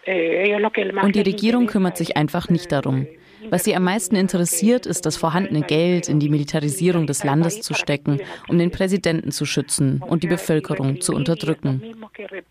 Eh, 0.04 0.54
Und 0.54 1.16
die 1.16 1.20
Regierung 1.22 1.66
kümmert 1.66 1.96
sich 1.96 2.16
einfach 2.16 2.48
nicht 2.48 2.70
darum. 2.70 3.08
Was 3.50 3.64
sie 3.64 3.74
am 3.74 3.84
meisten 3.84 4.16
interessiert, 4.16 4.86
ist 4.86 5.06
das 5.06 5.16
vorhandene 5.16 5.62
Geld 5.62 6.08
in 6.08 6.20
die 6.20 6.28
Militarisierung 6.28 7.06
des 7.06 7.24
Landes 7.24 7.60
zu 7.60 7.74
stecken, 7.74 8.20
um 8.48 8.58
den 8.58 8.70
Präsidenten 8.70 9.30
zu 9.30 9.46
schützen 9.46 10.02
und 10.06 10.22
die 10.22 10.28
Bevölkerung 10.28 11.00
zu 11.00 11.14
unterdrücken. 11.14 11.94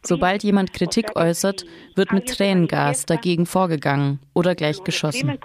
Sobald 0.02 0.44
jemand 0.44 0.74
Kritik 0.74 1.16
äußert, 1.16 1.66
wird 1.96 2.12
mit 2.14 2.28
Tränengas 2.28 3.06
dagegen 3.06 3.46
vorgegangen 3.46 4.20
oder 4.34 4.56
gleich 4.56 4.84
geschossen. 4.84 5.38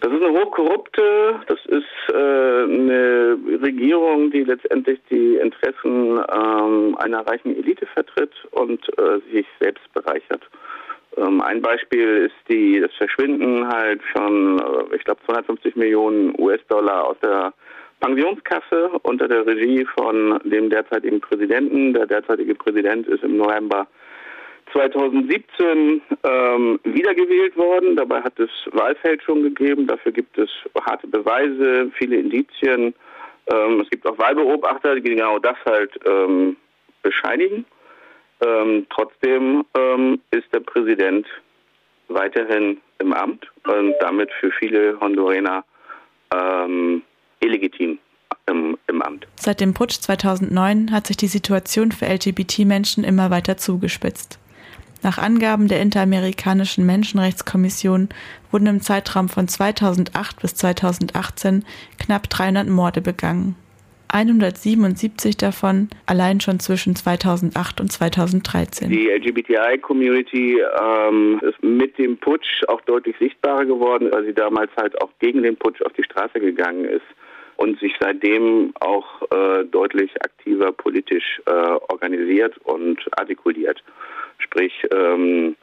Das 0.00 0.12
ist 0.12 0.22
eine 0.22 0.32
hochkorrupte, 0.32 1.40
das 1.46 1.58
ist 1.66 1.84
äh, 2.08 2.14
eine 2.14 3.38
Regierung, 3.62 4.30
die 4.30 4.44
letztendlich 4.44 4.98
die 5.10 5.36
Interessen 5.36 6.18
ähm, 6.32 6.96
einer 6.98 7.26
reichen 7.26 7.54
Elite 7.54 7.84
vertritt 7.86 8.32
und 8.52 8.80
äh, 8.98 9.20
sich 9.30 9.46
selbst 9.60 9.92
bereichert. 9.92 10.42
Ähm, 11.18 11.42
ein 11.42 11.60
Beispiel 11.60 12.30
ist 12.30 12.48
die, 12.48 12.80
das 12.80 12.92
Verschwinden 12.94 13.68
halt 13.68 14.00
von, 14.16 14.58
äh, 14.58 14.96
ich 14.96 15.04
glaube, 15.04 15.20
250 15.26 15.76
Millionen 15.76 16.34
US-Dollar 16.38 17.08
aus 17.08 17.16
der 17.22 17.52
Pensionskasse 18.00 18.90
unter 19.02 19.28
der 19.28 19.44
Regie 19.46 19.86
von 19.98 20.40
dem 20.44 20.70
derzeitigen 20.70 21.20
Präsidenten. 21.20 21.92
Der 21.92 22.06
derzeitige 22.06 22.54
Präsident 22.54 23.06
ist 23.06 23.22
im 23.22 23.36
November 23.36 23.86
2017 24.72 26.02
ähm, 26.24 26.80
wiedergewählt 26.84 27.56
worden. 27.56 27.96
Dabei 27.96 28.22
hat 28.22 28.38
es 28.38 28.50
Wahlfälschung 28.72 29.42
gegeben. 29.42 29.86
Dafür 29.86 30.12
gibt 30.12 30.38
es 30.38 30.50
harte 30.84 31.06
Beweise, 31.06 31.90
viele 31.98 32.16
Indizien. 32.16 32.94
Ähm, 33.52 33.80
es 33.80 33.90
gibt 33.90 34.06
auch 34.06 34.18
Wahlbeobachter, 34.18 34.96
die 34.96 35.02
genau 35.02 35.38
das 35.38 35.56
halt 35.64 35.92
ähm, 36.06 36.56
bescheinigen. 37.02 37.64
Ähm, 38.44 38.86
trotzdem 38.90 39.64
ähm, 39.76 40.20
ist 40.30 40.52
der 40.52 40.60
Präsident 40.60 41.26
weiterhin 42.08 42.80
im 42.98 43.12
Amt 43.12 43.46
und 43.66 43.94
damit 44.00 44.30
für 44.40 44.50
viele 44.52 44.98
Hondurener 45.00 45.64
ähm, 46.34 47.02
illegitim 47.40 47.98
im, 48.46 48.78
im 48.86 49.02
Amt. 49.02 49.26
Seit 49.36 49.60
dem 49.60 49.74
Putsch 49.74 50.00
2009 50.00 50.92
hat 50.92 51.06
sich 51.06 51.16
die 51.16 51.26
Situation 51.26 51.92
für 51.92 52.06
LGBT-Menschen 52.06 53.04
immer 53.04 53.30
weiter 53.30 53.56
zugespitzt. 53.56 54.38
Nach 55.02 55.18
Angaben 55.18 55.68
der 55.68 55.80
Interamerikanischen 55.80 56.84
Menschenrechtskommission 56.84 58.10
wurden 58.50 58.66
im 58.66 58.80
Zeitraum 58.80 59.28
von 59.28 59.48
2008 59.48 60.40
bis 60.40 60.54
2018 60.54 61.64
knapp 61.98 62.28
300 62.28 62.68
Morde 62.68 63.00
begangen. 63.00 63.56
177 64.12 65.36
davon 65.36 65.88
allein 66.06 66.40
schon 66.40 66.58
zwischen 66.58 66.96
2008 66.96 67.80
und 67.80 67.92
2013. 67.92 68.90
Die 68.90 69.08
LGBTI-Community 69.08 70.60
ähm, 70.60 71.40
ist 71.42 71.62
mit 71.62 71.96
dem 71.96 72.18
Putsch 72.18 72.64
auch 72.66 72.80
deutlich 72.82 73.16
sichtbarer 73.18 73.64
geworden, 73.64 74.08
weil 74.12 74.24
sie 74.24 74.34
damals 74.34 74.70
halt 74.76 75.00
auch 75.00 75.10
gegen 75.20 75.42
den 75.42 75.56
Putsch 75.56 75.80
auf 75.82 75.92
die 75.92 76.02
Straße 76.02 76.40
gegangen 76.40 76.84
ist 76.84 77.06
und 77.56 77.78
sich 77.78 77.92
seitdem 78.00 78.72
auch 78.80 79.22
äh, 79.30 79.64
deutlich 79.64 80.10
aktiver 80.22 80.72
politisch 80.72 81.40
äh, 81.46 81.50
organisiert 81.88 82.58
und 82.64 82.98
artikuliert. 83.16 83.82
Sprich, 84.40 84.72
ähm, 84.92 85.56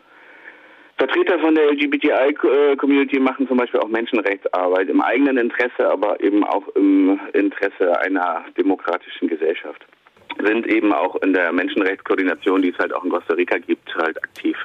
Vertreter 0.97 1.37
von 1.39 1.53
der 1.53 1.71
LGBTI-Community 1.71 3.19
machen 3.19 3.47
zum 3.47 3.57
Beispiel 3.57 3.79
auch 3.79 3.87
Menschenrechtsarbeit 3.87 4.89
im 4.89 5.01
eigenen 5.01 5.37
Interesse, 5.37 5.87
aber 5.87 6.19
eben 6.23 6.43
auch 6.43 6.67
im 6.69 7.19
Interesse 7.33 7.99
einer 8.01 8.45
demokratischen 8.57 9.27
Gesellschaft. 9.27 9.85
sind 10.43 10.67
eben 10.67 10.93
auch 10.93 11.15
in 11.21 11.33
der 11.33 11.51
Menschenrechtskoordination, 11.53 12.61
die 12.61 12.69
es 12.69 12.77
halt 12.77 12.93
auch 12.93 13.03
in 13.03 13.11
Costa 13.11 13.33
Rica 13.33 13.57
gibt, 13.59 13.95
halt 13.95 14.23
aktiv. 14.23 14.57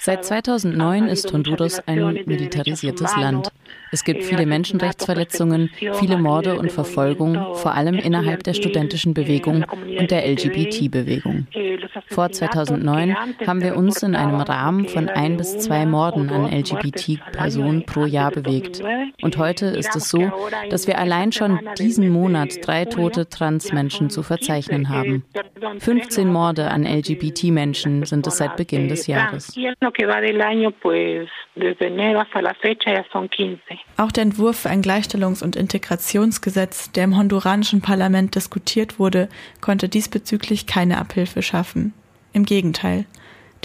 Seit 0.00 0.24
2009 0.24 1.06
ist 1.06 1.32
Honduras 1.32 1.86
ein 1.86 2.24
militarisiertes 2.26 3.16
Land. 3.16 3.52
Es 3.94 4.02
gibt 4.02 4.24
viele 4.24 4.44
Menschenrechtsverletzungen, 4.44 5.70
viele 6.00 6.18
Morde 6.18 6.58
und 6.58 6.72
Verfolgung, 6.72 7.54
vor 7.54 7.74
allem 7.74 7.94
innerhalb 7.94 8.42
der 8.42 8.52
studentischen 8.52 9.14
Bewegung 9.14 9.64
und 9.70 10.10
der 10.10 10.28
LGBT-Bewegung. 10.28 11.46
Vor 12.08 12.28
2009 12.28 13.16
haben 13.46 13.62
wir 13.62 13.76
uns 13.76 14.02
in 14.02 14.16
einem 14.16 14.40
Rahmen 14.40 14.88
von 14.88 15.08
ein 15.08 15.36
bis 15.36 15.58
zwei 15.58 15.86
Morden 15.86 16.28
an 16.30 16.50
LGBT-Personen 16.52 17.86
pro 17.86 18.04
Jahr 18.04 18.32
bewegt. 18.32 18.82
Und 19.22 19.38
heute 19.38 19.66
ist 19.66 19.94
es 19.94 20.10
so, 20.10 20.28
dass 20.70 20.88
wir 20.88 20.98
allein 20.98 21.30
schon 21.30 21.60
diesen 21.78 22.08
Monat 22.08 22.66
drei 22.66 22.86
tote 22.86 23.28
Transmenschen 23.28 24.10
zu 24.10 24.24
verzeichnen 24.24 24.88
haben. 24.88 25.24
15 25.78 26.32
Morde 26.32 26.68
an 26.68 26.84
LGBT-Menschen 26.84 28.04
sind 28.04 28.26
es 28.26 28.38
seit 28.38 28.56
Beginn 28.56 28.88
des 28.88 29.06
Jahres. 29.06 29.54
Auch 33.96 34.10
der 34.10 34.24
Entwurf 34.24 34.58
für 34.58 34.70
ein 34.70 34.82
Gleichstellungs- 34.82 35.42
und 35.42 35.54
Integrationsgesetz, 35.54 36.90
der 36.90 37.04
im 37.04 37.16
honduranischen 37.16 37.80
Parlament 37.80 38.34
diskutiert 38.34 38.98
wurde, 38.98 39.28
konnte 39.60 39.88
diesbezüglich 39.88 40.66
keine 40.66 40.98
Abhilfe 40.98 41.42
schaffen. 41.42 41.92
Im 42.32 42.44
Gegenteil. 42.44 43.06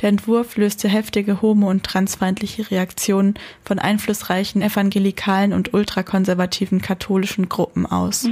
Der 0.02 0.10
Entwurf 0.10 0.56
löste 0.56 0.88
heftige 0.88 1.42
homo- 1.42 1.70
und 1.70 1.84
transfeindliche 1.84 2.72
Reaktionen 2.72 3.34
von 3.66 3.80
einflussreichen 3.80 4.62
evangelikalen 4.62 5.52
und 5.52 5.74
ultrakonservativen 5.74 6.82
katholischen 6.82 7.50
Gruppen 7.50 7.86
aus. 7.86 8.24
Eh, 8.24 8.30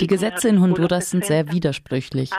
Die 0.00 0.06
Gesetze 0.06 0.48
in 0.48 0.60
Honduras 0.60 1.10
sind 1.10 1.24
sehr 1.26 1.52
widersprüchlich. 1.52 2.30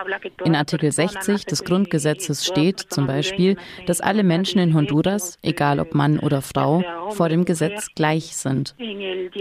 In 0.44 0.56
Artikel 0.56 0.92
60 0.92 1.46
des 1.46 1.64
Grundgesetzes 1.64 2.46
steht 2.48 2.80
zum 2.80 3.06
Beispiel, 3.06 3.58
dass 3.86 4.02
alle 4.02 4.24
Menschen 4.24 4.60
in 4.60 4.74
Honduras, 4.74 5.38
egal 5.44 5.80
ob 5.80 5.94
Mann 5.94 6.18
oder 6.18 6.42
Frau, 6.42 6.84
vor 7.12 7.30
dem 7.30 7.46
Gesetz 7.46 7.94
gleich 7.94 8.36
sind. 8.36 8.76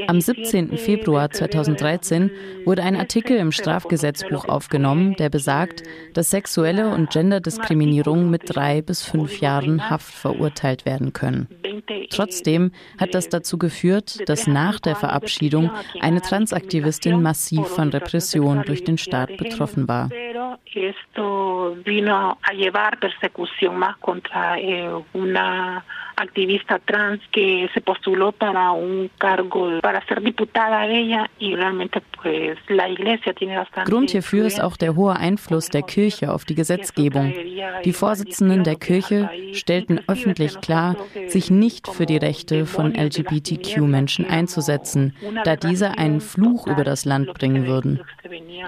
Am 0.07 0.21
17. 0.21 0.77
Februar 0.77 1.31
2013 1.31 2.31
wurde 2.65 2.83
ein 2.83 2.97
Artikel 2.97 3.39
im 3.39 3.53
Strafgesetzbuch 3.53 4.45
aufgenommen, 4.45 4.58
der 5.19 5.31
besagt, 5.31 5.83
dass 6.15 6.31
sexuelle 6.31 6.89
und 6.89 7.11
Genderdiskriminierung 7.11 8.31
mit 8.31 8.43
drei 8.47 8.83
bis 8.83 9.03
fünf 9.03 9.41
Jahren 9.41 9.91
Haft 9.91 10.15
verurteilt 10.15 10.85
werden 10.85 11.13
können. 11.13 11.49
Trotzdem 12.11 12.73
hat 12.99 13.15
das 13.15 13.29
dazu 13.29 13.59
geführt, 13.59 14.29
dass 14.29 14.47
nach 14.47 14.81
der 14.81 14.97
Verabschiedung 14.97 15.71
eine 16.01 16.21
Transaktivistin 16.21 17.23
massiv 17.23 17.67
von 17.67 17.91
Repression 17.91 18.63
durch 18.65 18.85
den 18.85 18.99
Staat 18.99 19.37
betroffen 19.37 19.89
war. 19.89 20.09
activista 26.19 26.79
trans 26.79 27.21
que 27.31 27.69
se 27.73 27.81
postuló 27.81 28.33
para 28.33 28.73
un 28.73 29.11
cargo 29.19 29.81
para 29.81 30.05
ser 30.07 30.21
diputada 30.21 30.87
ella 30.87 31.31
y 31.39 31.55
realmente 31.55 32.03
pues 32.21 32.59
la 32.69 32.89
iglesia 32.89 33.33
tiene 33.33 33.57
bastante 33.57 33.91
Grund 33.91 34.11
hierfür 34.11 34.48
ist 34.49 34.61
auch 34.61 34.77
der 34.77 34.97
hohe 34.97 35.15
Einfluss 35.15 35.69
der 35.69 35.83
Kirche 35.83 36.33
auf 36.33 36.45
die 36.45 36.55
Gesetzgebung. 36.55 37.33
Die 37.85 37.93
Vorsitzenden 37.93 38.65
der 38.65 38.77
Kirche 38.77 39.31
stellten 39.53 40.01
öffentlich 40.09 40.61
klar, 40.61 40.97
sich 41.27 41.51
nicht 41.51 41.87
für 41.89 42.07
die 42.07 42.17
Rechte 42.17 42.67
von 42.67 42.95
LGBTQ-Menschen 42.95 44.27
einzusetzen, 44.27 45.15
da 45.45 45.57
diese 45.57 45.99
einen 45.99 46.21
Fluch 46.21 46.67
über 46.67 46.85
das 46.85 47.05
Land 47.05 47.35
bringen 47.35 47.67
würden. 47.67 48.01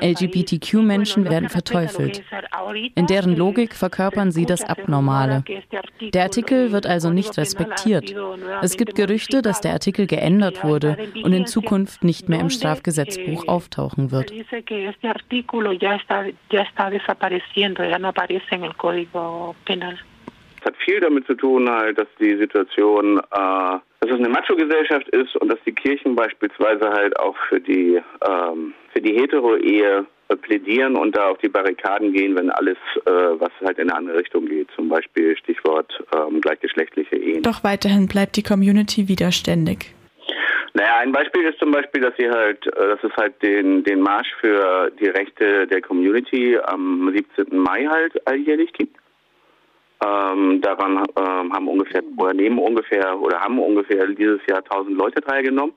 LGBTQ-Menschen 0.00 1.28
werden 1.28 1.48
verteufelt. 1.48 2.22
In 2.94 3.06
deren 3.06 3.36
Logik 3.36 3.74
verkörpern 3.74 4.32
sie 4.32 4.46
das 4.46 4.62
Abnormale. 4.62 5.44
Der 6.12 6.24
Artikel 6.24 6.72
wird 6.72 6.86
also 6.86 7.10
nicht 7.10 7.36
respektiert. 7.36 8.14
Es 8.62 8.76
gibt 8.76 8.94
Gerüchte, 8.94 9.42
dass 9.42 9.60
der 9.60 9.72
Artikel 9.72 10.06
geändert 10.06 10.62
wurde 10.64 10.96
und 11.22 11.32
in 11.32 11.46
Zukunft 11.46 12.04
nicht 12.04 12.28
mehr 12.28 12.40
im 12.40 12.50
Strafgesetzbuch 12.50 13.48
auftauchen 13.48 14.10
wird. 14.10 14.32
Es 20.60 20.66
hat 20.66 20.76
viel 20.76 21.00
damit 21.00 21.26
zu 21.26 21.34
tun, 21.34 21.70
halt, 21.70 21.98
dass 21.98 22.08
die 22.18 22.36
Situation, 22.36 23.18
äh, 23.18 23.22
dass 23.30 24.10
es 24.10 24.18
eine 24.18 24.28
Macho-Gesellschaft 24.28 25.08
ist 25.08 25.34
und 25.36 25.48
dass 25.48 25.58
die 25.64 25.72
Kirchen 25.72 26.14
beispielsweise 26.14 26.90
halt 26.90 27.18
auch 27.18 27.36
für 27.48 27.60
die 27.60 28.00
ähm, 28.26 28.74
für 28.92 29.00
die 29.00 29.14
Hetero-Ehe 29.14 30.06
plädieren 30.36 30.96
und 30.96 31.16
da 31.16 31.28
auf 31.28 31.38
die 31.38 31.48
Barrikaden 31.48 32.12
gehen, 32.12 32.36
wenn 32.36 32.50
alles, 32.50 32.76
äh, 33.04 33.10
was 33.10 33.50
halt 33.64 33.78
in 33.78 33.90
eine 33.90 33.98
andere 33.98 34.18
Richtung 34.18 34.46
geht. 34.46 34.68
Zum 34.76 34.88
Beispiel 34.88 35.36
Stichwort 35.36 35.92
ähm, 36.14 36.40
gleichgeschlechtliche 36.40 37.16
Ehen. 37.16 37.42
Doch 37.42 37.64
weiterhin 37.64 38.06
bleibt 38.06 38.36
die 38.36 38.42
Community 38.42 39.08
widerständig. 39.08 39.94
Naja, 40.74 40.96
ein 40.98 41.12
Beispiel 41.12 41.42
ist 41.44 41.58
zum 41.58 41.72
Beispiel, 41.72 42.00
dass 42.00 42.14
sie 42.18 42.30
halt, 42.30 42.66
äh, 42.66 42.88
dass 42.88 43.02
es 43.02 43.16
halt 43.16 43.42
den, 43.42 43.84
den 43.84 44.00
Marsch 44.00 44.32
für 44.40 44.90
die 45.00 45.08
Rechte 45.08 45.66
der 45.66 45.80
Community 45.80 46.58
am 46.58 47.12
17. 47.14 47.58
Mai 47.58 47.86
halt 47.86 48.26
alljährlich 48.26 48.72
gibt. 48.72 48.96
Ähm, 50.02 50.60
daran 50.62 51.04
ähm, 51.16 51.52
haben 51.52 51.68
ungefähr 51.68 52.02
oder 52.16 52.32
nehmen 52.32 52.58
ungefähr 52.58 53.20
oder 53.20 53.40
haben 53.40 53.58
ungefähr 53.58 54.06
dieses 54.06 54.40
Jahr 54.46 54.58
1000 54.58 54.96
Leute 54.96 55.20
teilgenommen. 55.20 55.74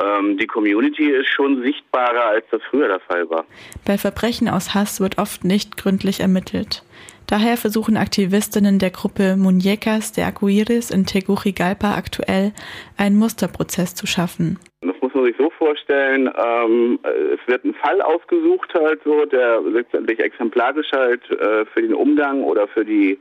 Ähm, 0.00 0.38
die 0.38 0.46
Community 0.46 1.10
ist 1.10 1.28
schon 1.28 1.62
sichtbarer, 1.62 2.26
als 2.26 2.44
das 2.50 2.62
früher 2.70 2.88
der 2.88 3.00
Fall 3.00 3.28
war. 3.28 3.44
Bei 3.84 3.98
Verbrechen 3.98 4.48
aus 4.48 4.74
Hass 4.74 5.00
wird 5.00 5.18
oft 5.18 5.44
nicht 5.44 5.76
gründlich 5.76 6.20
ermittelt. 6.20 6.82
Daher 7.30 7.56
versuchen 7.56 7.96
Aktivistinnen 7.96 8.80
der 8.80 8.90
Gruppe 8.90 9.36
Muñecas 9.38 10.12
de 10.16 10.24
Aguirres 10.24 10.90
in 10.90 11.06
Tegucigalpa 11.06 11.94
aktuell, 11.94 12.50
einen 12.98 13.16
Musterprozess 13.16 13.94
zu 13.94 14.08
schaffen. 14.08 14.58
Das 14.80 14.96
muss 15.00 15.14
man 15.14 15.26
sich 15.26 15.36
so 15.38 15.48
vorstellen, 15.50 16.28
ähm, 16.36 16.98
es 17.04 17.38
wird 17.46 17.64
ein 17.64 17.74
Fall 17.74 18.02
ausgesucht 18.02 18.74
halt 18.74 19.00
so, 19.04 19.24
der 19.26 19.60
letztendlich 19.60 20.18
exemplarisch 20.18 20.90
halt 20.90 21.22
äh, 21.30 21.64
für 21.66 21.82
den 21.82 21.94
Umgang 21.94 22.42
oder 22.42 22.66
für 22.66 22.84
die 22.84 23.16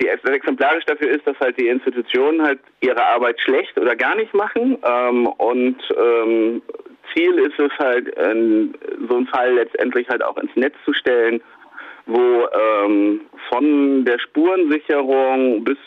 die 0.00 0.08
exemplarisch 0.08 0.84
dafür 0.84 1.10
ist, 1.10 1.26
dass 1.26 1.38
halt 1.38 1.58
die 1.58 1.68
Institutionen 1.68 2.42
halt 2.42 2.58
ihre 2.80 3.04
Arbeit 3.04 3.40
schlecht 3.40 3.78
oder 3.78 3.94
gar 3.94 4.16
nicht 4.16 4.34
machen. 4.34 4.78
Ähm, 4.84 5.26
und 5.26 5.76
ähm, 5.96 6.62
Ziel 7.12 7.38
ist 7.38 7.58
es 7.58 7.70
halt, 7.78 8.08
in 8.08 8.74
so 9.08 9.16
einen 9.16 9.26
Fall 9.26 9.54
letztendlich 9.54 10.08
halt 10.08 10.24
auch 10.24 10.36
ins 10.38 10.54
Netz 10.56 10.74
zu 10.84 10.92
stellen, 10.92 11.40
wo 12.06 12.48
ähm, 12.52 13.20
von 13.48 14.04
der 14.04 14.18
Spurensicherung 14.18 15.64
bis 15.64 15.78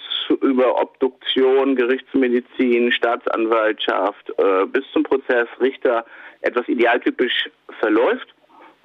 über 0.41 0.82
Obduktion, 0.82 1.75
Gerichtsmedizin, 1.75 2.91
Staatsanwaltschaft 2.91 4.32
äh, 4.38 4.65
bis 4.65 4.84
zum 4.91 5.04
Prozess 5.04 5.47
Richter 5.60 6.06
etwas 6.41 6.67
idealtypisch 6.67 7.49
verläuft 7.80 8.36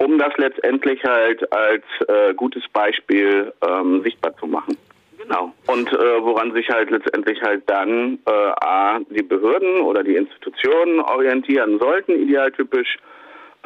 um 0.01 0.17
das 0.17 0.35
letztendlich 0.37 1.03
halt 1.03 1.51
als 1.53 1.83
äh, 2.07 2.33
gutes 2.33 2.63
Beispiel 2.73 3.53
ähm, 3.67 4.01
sichtbar 4.03 4.35
zu 4.37 4.47
machen. 4.47 4.75
Genau. 5.21 5.53
Und 5.67 5.93
äh, 5.93 6.23
woran 6.23 6.51
sich 6.53 6.67
halt 6.69 6.89
letztendlich 6.89 7.39
halt 7.43 7.69
dann 7.69 8.17
äh, 8.25 8.31
A, 8.31 8.99
die 9.09 9.21
Behörden 9.21 9.81
oder 9.81 10.03
die 10.03 10.15
Institutionen 10.15 10.99
orientieren 10.99 11.77
sollten, 11.79 12.13
idealtypisch, 12.13 12.97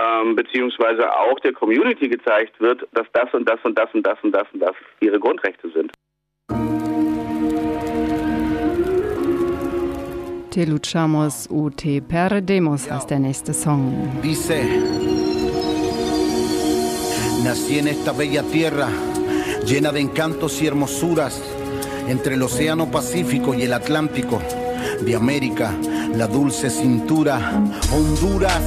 ähm, 0.02 0.36
beziehungsweise 0.36 1.12
auch 1.12 1.40
der 1.40 1.54
Community 1.54 2.08
gezeigt 2.08 2.60
wird, 2.60 2.88
dass 2.94 3.08
das 3.14 3.34
und 3.34 3.48
das 3.48 3.60
und 3.64 3.78
das 3.78 3.90
und 3.94 4.06
das 4.06 4.18
und 4.24 4.32
das 4.32 4.48
und 4.54 4.60
das 4.62 4.76
ihre 5.00 5.20
Grundrechte 5.20 5.70
sind. 5.70 5.92
Te 10.52 10.66
luchamos 10.66 11.50
u 11.52 11.70
te 11.70 12.02
perdemos 12.02 12.90
heißt 12.90 13.10
der 13.10 13.20
nächste 13.20 13.54
Song. 13.54 14.22
Dice, 14.24 14.64
nací 17.44 17.80
en 17.80 17.88
esta 17.88 18.14
bella 18.14 18.42
tierra 18.44 18.88
llena 19.66 19.92
de 19.92 20.00
encantos 20.00 20.62
y 20.62 20.68
hermosuras 20.68 21.42
entre 22.08 22.36
el 22.36 22.42
Océano 22.42 22.90
Pacífico 22.90 23.54
y 23.54 23.64
el 23.64 23.74
Atlántico. 23.74 24.40
De 25.02 25.16
América, 25.16 25.74
la 26.16 26.28
dulce 26.28 26.70
cintura, 26.70 27.64
Honduras 27.92 28.62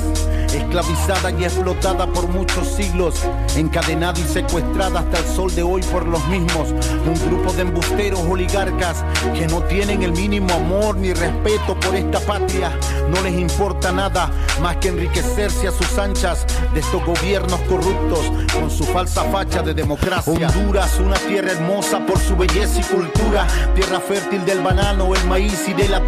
esclavizada 0.54 1.30
y 1.30 1.44
explotada 1.44 2.06
por 2.06 2.28
muchos 2.28 2.66
siglos, 2.68 3.14
encadenada 3.56 4.18
y 4.18 4.24
secuestrada 4.24 5.00
hasta 5.00 5.18
el 5.18 5.24
sol 5.24 5.54
de 5.54 5.62
hoy 5.62 5.82
por 5.82 6.06
los 6.06 6.26
mismos. 6.28 6.70
Un 7.06 7.14
grupo 7.28 7.52
de 7.52 7.62
embusteros 7.62 8.20
oligarcas 8.20 9.04
que 9.34 9.46
no 9.46 9.62
tienen 9.62 10.02
el 10.02 10.12
mínimo 10.12 10.52
amor 10.54 10.96
ni 10.96 11.12
respeto 11.12 11.78
por 11.80 11.94
esta 11.94 12.20
patria. 12.20 12.72
No 13.10 13.20
les 13.22 13.34
importa 13.34 13.92
nada 13.92 14.30
más 14.60 14.76
que 14.76 14.88
enriquecerse 14.88 15.68
a 15.68 15.72
sus 15.72 15.98
anchas 15.98 16.46
de 16.74 16.80
estos 16.80 17.04
gobiernos 17.04 17.60
corruptos 17.62 18.20
con 18.52 18.70
su 18.70 18.84
falsa 18.84 19.24
facha 19.24 19.62
de 19.62 19.74
democracia. 19.74 20.48
Honduras, 20.48 20.98
una 21.00 21.16
tierra 21.16 21.52
hermosa 21.52 22.04
por 22.06 22.18
su 22.18 22.36
belleza 22.36 22.80
y 22.80 22.84
cultura, 22.84 23.46
tierra 23.74 24.00
fértil 24.00 24.44
del 24.44 24.60
banano, 24.60 25.14
el 25.14 25.24
maíz 25.26 25.68
y 25.68 25.74
de 25.74 25.88
la 25.88 26.00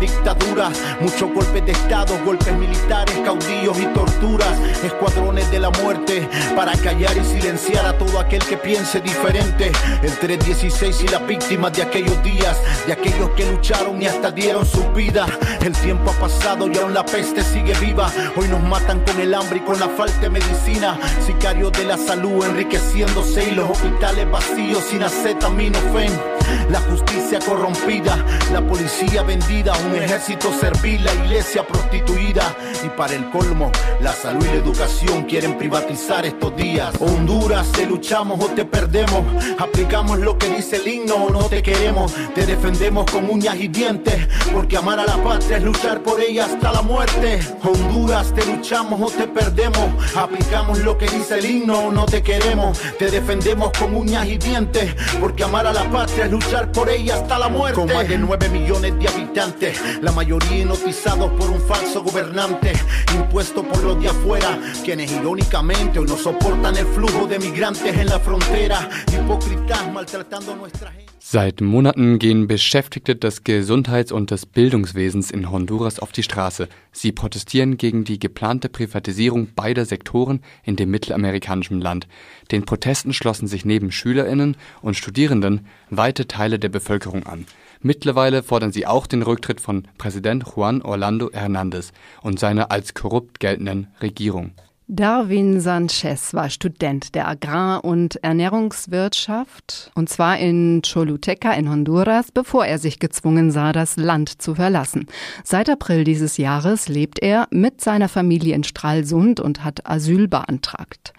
Muchos 1.01 1.33
golpes 1.33 1.65
de 1.65 1.73
estado, 1.73 2.19
golpes 2.25 2.53
militares, 2.53 3.17
caudillos 3.25 3.79
y 3.79 3.87
torturas, 3.87 4.59
escuadrones 4.85 5.51
de 5.51 5.59
la 5.59 5.71
muerte 5.71 6.29
para 6.55 6.73
callar 6.73 7.17
y 7.17 7.25
silenciar 7.25 7.87
a 7.87 7.97
todo 7.97 8.19
aquel 8.21 8.45
que 8.45 8.57
piense 8.57 9.01
diferente. 9.01 9.73
El 10.03 10.13
316 10.19 11.05
y 11.05 11.09
las 11.09 11.27
víctimas 11.27 11.73
de 11.73 11.83
aquellos 11.83 12.23
días, 12.23 12.57
de 12.87 12.93
aquellos 12.93 13.31
que 13.31 13.51
lucharon 13.51 14.03
y 14.03 14.07
hasta 14.07 14.31
dieron 14.31 14.67
su 14.67 14.83
vida. 14.93 15.27
El 15.65 15.73
tiempo 15.73 16.11
ha 16.11 16.21
pasado 16.21 16.69
y 16.69 16.77
aún 16.77 16.93
la 16.93 17.07
peste 17.07 17.43
sigue 17.43 17.73
viva. 17.81 18.11
Hoy 18.37 18.49
nos 18.49 18.63
matan 18.63 19.01
con 19.05 19.19
el 19.21 19.33
hambre 19.33 19.59
y 19.59 19.61
con 19.61 19.81
la 19.81 19.89
falta 19.89 20.21
de 20.21 20.31
medicina. 20.31 20.99
Sicarios 21.25 21.73
de 21.73 21.85
la 21.85 21.97
salud 21.97 22.45
enriqueciéndose 22.45 23.49
y 23.49 23.55
los 23.55 23.71
hospitales 23.71 24.31
vacíos 24.31 24.85
sin 24.91 25.03
acetaminofén. 25.03 26.40
La 26.71 26.81
justicia 26.81 27.39
corrompida, 27.39 28.17
la 28.53 28.61
policía 28.61 29.23
vendida, 29.23 29.73
un 29.87 29.95
ejército 29.95 30.53
servil, 30.53 31.03
la 31.05 31.15
iglesia 31.15 31.67
prostituida. 31.67 32.55
Y 32.85 32.89
para 32.91 33.15
el 33.15 33.29
colmo, 33.31 33.71
la 34.01 34.13
salud 34.13 34.45
y 34.45 34.49
la 34.49 34.55
educación 34.55 35.25
quieren 35.25 35.57
privatizar 35.57 36.27
estos 36.27 36.55
días. 36.57 36.93
Honduras, 37.01 37.71
te 37.73 37.87
luchamos 37.87 38.43
o 38.43 38.49
te 38.49 38.65
perdemos. 38.65 39.25
Aplicamos 39.59 40.19
lo 40.19 40.37
que 40.39 40.49
dice 40.49 40.77
el 40.77 40.89
himno 40.89 41.15
o 41.17 41.31
no 41.31 41.45
te 41.45 41.63
queremos. 41.63 42.13
Te 42.35 42.47
defendemos 42.47 43.11
con 43.11 43.31
uñas 43.31 43.57
y 43.57 43.69
dientes. 43.69 44.29
Porque 44.53 44.77
amar 44.77 44.99
a 44.99 45.05
la 45.05 45.23
patria 45.23 45.59
es 45.59 45.63
luchar 45.63 46.03
por 46.03 46.21
ella 46.21 46.47
hasta 46.47 46.73
la 46.73 46.83
muerte. 46.83 47.41
Honduras, 47.63 48.35
te 48.35 48.45
luchamos 48.45 49.01
o 49.01 49.15
te 49.15 49.27
perdemos. 49.29 50.17
Aplicamos 50.17 50.79
lo 50.81 50.99
que 50.99 51.07
dice 51.07 51.39
el 51.39 51.45
himno 51.45 51.79
o 51.79 51.93
no 51.93 52.07
te 52.07 52.23
queremos. 52.23 52.79
Te 52.99 53.11
defendemos 53.11 53.71
con 53.79 53.95
uñas 53.95 54.27
y 54.27 54.37
dientes. 54.37 54.95
Porque 55.21 55.45
amar 55.45 55.67
a 55.67 55.73
la 55.73 55.89
patria 55.91 56.25
es 56.25 56.31
luchar 56.31 56.40
por 56.73 56.89
ella 56.91 57.17
hasta 57.17 57.39
la 57.39 57.49
muerte. 57.49 57.81
Con 57.81 57.93
más 57.93 58.09
de 58.09 58.19
9 58.19 58.49
millones 58.49 58.99
de 58.99 59.09
habitantes, 59.09 59.81
la 60.03 60.13
mayoría 60.13 60.59
hipnotizados 60.59 61.31
por 61.33 61.51
un 61.51 61.61
falso 61.61 62.03
gobernante, 62.03 62.73
impuesto 63.15 63.63
por 63.63 63.83
los 63.83 64.01
de 64.01 64.09
afuera, 64.09 64.59
quienes 64.85 65.11
irónicamente 65.13 65.99
hoy 65.99 66.07
no 66.07 66.17
soportan 66.17 66.77
el 66.77 66.87
flujo 66.87 67.27
de 67.27 67.39
migrantes 67.39 67.97
en 67.97 68.07
la 68.07 68.19
frontera, 68.19 68.89
hipócritas 69.13 69.93
maltratando 69.93 70.57
nuestra 70.57 70.91
gente. 70.93 71.20
Seit 71.23 71.61
Monaten 71.61 72.19
gehen 72.19 72.47
Beschäftigte 72.47 73.15
des 73.15 73.45
Gesundheits- 73.45 74.11
und 74.11 74.31
des 74.31 74.47
Bildungswesens 74.47 75.31
in 75.31 75.51
Honduras 75.51 75.99
auf 75.99 76.13
die 76.13 76.23
Straße. 76.23 76.67
Sie 76.93 77.13
protestieren 77.13 77.77
gegen 77.77 78.05
die 78.05 78.19
geplante 78.19 78.71
Privatisierung 78.71 79.53
beider 79.55 79.85
Sektoren 79.85 80.41
in 80.65 80.77
dem 80.77 80.91
mittelamerikanischen 80.91 81.79
Land. 81.79 82.09
Den 82.51 82.65
Protesten 82.65 83.13
schlossen 83.13 83.49
sich 83.49 83.67
neben 83.67 83.93
Schülerinnen 83.93 84.57
und 84.81 84.97
Studierenden 84.97 85.67
weite 85.91 86.27
Teile 86.27 86.59
der 86.59 86.71
Bevölkerung 86.71 87.27
an. 87.27 87.45
Mittlerweile 87.83 88.43
fordern 88.43 88.73
sie 88.73 88.87
auch 88.87 89.07
den 89.07 89.21
Rücktritt 89.21 89.61
von 89.61 89.87
Präsident 89.99 90.45
Juan 90.57 90.81
Orlando 90.81 91.29
Hernández 91.29 91.93
und 92.23 92.41
seiner 92.41 92.71
als 92.71 92.95
korrupt 92.95 93.41
geltenden 93.41 93.89
Regierung. 94.01 94.53
Darwin 94.93 95.61
Sanchez 95.61 96.35
war 96.35 96.51
Student 96.51 97.15
der 97.15 97.29
Agrar- 97.29 97.85
und 97.85 98.17
Ernährungswirtschaft, 98.25 99.93
und 99.95 100.09
zwar 100.09 100.37
in 100.39 100.83
Choluteca 100.83 101.53
in 101.53 101.71
Honduras, 101.71 102.33
bevor 102.33 102.67
er 102.67 102.81
sich 102.81 102.99
gezwungen 102.99 103.53
sah, 103.53 103.73
das 103.73 103.97
Land 103.97 104.43
zu 104.43 104.57
verlassen. 104.57 105.07
Seit 105.45 105.71
April 105.71 106.03
dieses 106.03 106.39
Jahres 106.39 106.89
lebt 106.89 107.21
er 107.21 107.47
mit 107.53 107.81
seiner 107.81 108.09
Familie 108.09 108.57
in 108.57 108.65
Stralsund 108.65 109.39
und 109.39 109.63
hat 109.63 109.89
Asyl 109.89 110.27
beantragt. 110.27 111.13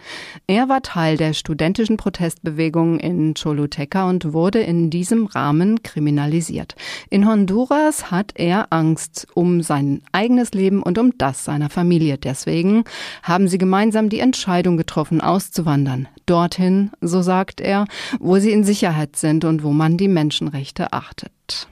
Er 0.48 0.68
war 0.68 0.82
Teil 0.82 1.16
der 1.16 1.32
studentischen 1.32 1.96
Protestbewegung 1.96 3.00
in 3.00 3.36
Choluteca 3.36 4.10
und 4.10 4.34
wurde 4.34 4.60
in 4.60 4.90
diesem 4.90 5.28
Rahmen 5.28 5.82
kriminalisiert. 5.82 6.76
In 7.10 7.26
Honduras 7.26 8.12
hat 8.12 8.34
er 8.36 8.68
Angst 8.70 9.28
um 9.34 9.62
sein 9.62 10.02
eigenes 10.12 10.52
Leben 10.52 10.84
und 10.84 10.98
um 10.98 11.18
das 11.18 11.46
seiner 11.46 11.70
Familie. 11.70 12.18
Deswegen 12.18 12.84
haben 13.24 13.48
sie 13.48 13.61
gemeinsam 13.62 14.10
die 14.10 14.20
Entscheidung 14.20 14.76
getroffen, 14.76 15.22
auszuwandern. 15.22 16.08
Dorthin, 16.26 16.90
so 17.00 17.22
sagt 17.22 17.62
er, 17.62 17.86
wo 18.20 18.38
sie 18.38 18.52
in 18.52 18.64
Sicherheit 18.64 19.16
sind 19.16 19.46
und 19.46 19.64
wo 19.64 19.70
man 19.72 19.98
die 19.98 20.08
Menschenrechte 20.08 20.92
achtet. 20.92 21.68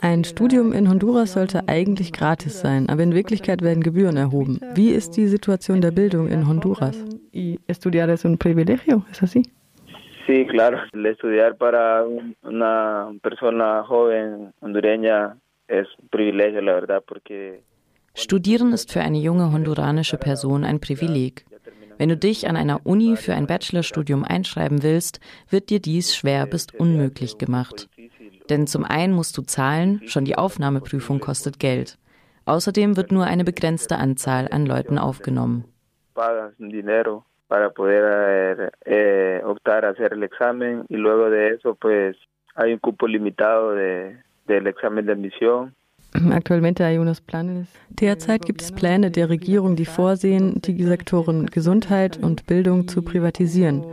Ein 0.00 0.24
Studium 0.24 0.72
in 0.72 0.88
Honduras 0.90 1.32
sollte 1.34 1.68
eigentlich 1.68 2.12
gratis 2.12 2.60
sein, 2.60 2.88
aber 2.88 3.04
in 3.04 3.14
Wirklichkeit 3.14 3.62
werden 3.62 3.84
Gebühren 3.84 4.16
erhoben. 4.16 4.58
Wie 4.74 4.90
ist 4.90 5.16
die 5.16 5.28
Situation 5.28 5.80
der 5.80 5.92
Bildung 5.92 6.26
in 6.26 6.48
Honduras? 6.48 6.96
Estudiar 7.68 8.08
es 8.08 8.24
un 8.24 8.36
privilegio, 8.36 9.04
¿es 9.12 9.22
así? 9.22 9.42
Sí, 10.26 10.44
claro. 10.46 10.78
El 10.92 11.06
estudiar 11.06 11.56
para 11.56 12.04
una 12.42 13.12
persona 13.22 13.84
joven 13.84 14.52
hondureña 14.60 15.36
es 15.68 15.86
un 16.02 16.08
privilegio, 16.08 16.60
la 16.62 16.74
verdad, 16.74 17.04
porque 17.06 17.62
Studieren 18.18 18.72
ist 18.72 18.92
für 18.92 19.00
eine 19.00 19.18
junge 19.18 19.52
honduranische 19.52 20.16
Person 20.16 20.64
ein 20.64 20.80
Privileg. 20.80 21.44
Wenn 21.98 22.08
du 22.08 22.16
dich 22.16 22.48
an 22.48 22.56
einer 22.56 22.84
Uni 22.84 23.14
für 23.14 23.32
ein 23.32 23.46
Bachelorstudium 23.46 24.24
einschreiben 24.24 24.82
willst, 24.82 25.20
wird 25.50 25.70
dir 25.70 25.78
dies 25.78 26.16
schwer 26.16 26.46
bis 26.46 26.66
unmöglich 26.76 27.38
gemacht. 27.38 27.88
Denn 28.50 28.66
zum 28.66 28.84
einen 28.84 29.12
musst 29.12 29.38
du 29.38 29.42
zahlen, 29.42 30.02
schon 30.06 30.24
die 30.24 30.36
Aufnahmeprüfung 30.36 31.20
kostet 31.20 31.60
Geld. 31.60 31.96
Außerdem 32.44 32.96
wird 32.96 33.12
nur 33.12 33.24
eine 33.24 33.44
begrenzte 33.44 33.98
Anzahl 33.98 34.48
an 34.50 34.66
Leuten 34.66 34.98
aufgenommen. 34.98 35.64
para 37.48 37.70
poder 37.70 38.72
eh, 38.84 39.40
optar 39.42 39.84
a 39.84 39.90
hacer 39.90 40.12
examen 40.22 40.84
y 40.88 40.96
luego 40.96 41.30
de 41.30 41.54
eso 41.54 41.74
pues 41.74 42.14
hay 42.56 42.74
un 42.74 42.78
cupo 42.78 43.06
limitado 43.06 43.72
de, 43.72 44.18
del 44.46 44.66
examen 44.66 45.06
de 45.06 45.12
admisión 45.12 45.74
Derzeit 48.00 48.42
gibt 48.46 48.62
es 48.62 48.72
Pläne 48.72 49.10
der 49.10 49.28
Regierung, 49.28 49.76
die 49.76 49.84
vorsehen, 49.84 50.60
die 50.62 50.82
Sektoren 50.82 51.46
Gesundheit 51.46 52.18
und 52.22 52.46
Bildung 52.46 52.88
zu 52.88 53.02
privatisieren. 53.02 53.84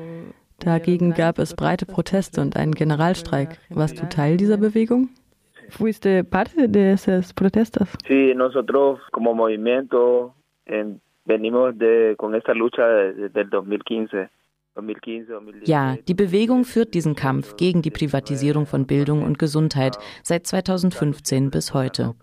Dagegen 0.60 1.14
gab 1.14 1.38
es 1.40 1.54
breite 1.56 1.86
Proteste 1.86 2.42
und 2.42 2.56
einen 2.56 2.74
Generalstreik. 2.74 3.60
Warst 3.70 4.02
du 4.02 4.08
Teil 4.08 4.38
dieser 4.38 4.58
Bewegung? 4.58 5.10
¿Fuiste 5.70 6.24
parte 6.24 6.70
de 6.70 6.94
esos 6.94 7.34
protestas? 7.34 7.90
Sí, 8.08 8.34
nosotros 8.36 9.00
como 9.12 9.34
movimiento 9.34 10.34
en, 10.66 11.02
venimos 11.26 11.78
de, 11.78 12.16
con 12.18 12.36
esta 12.36 12.54
lucha 12.54 12.88
desde 12.88 13.42
el 13.42 13.50
2015. 13.50 14.30
Ja, 15.64 15.96
die 16.08 16.14
Bewegung 16.14 16.66
führt 16.66 16.94
diesen 16.94 17.16
Kampf 17.16 17.56
gegen 17.56 17.82
die 17.82 17.92
Privatisierung 17.92 18.66
von 18.66 18.86
Bildung 18.86 19.24
und 19.24 19.40
Gesundheit 19.40 19.98
seit 20.24 20.48
2015 20.48 21.50
bis 21.50 21.74
heute. 21.74 22.16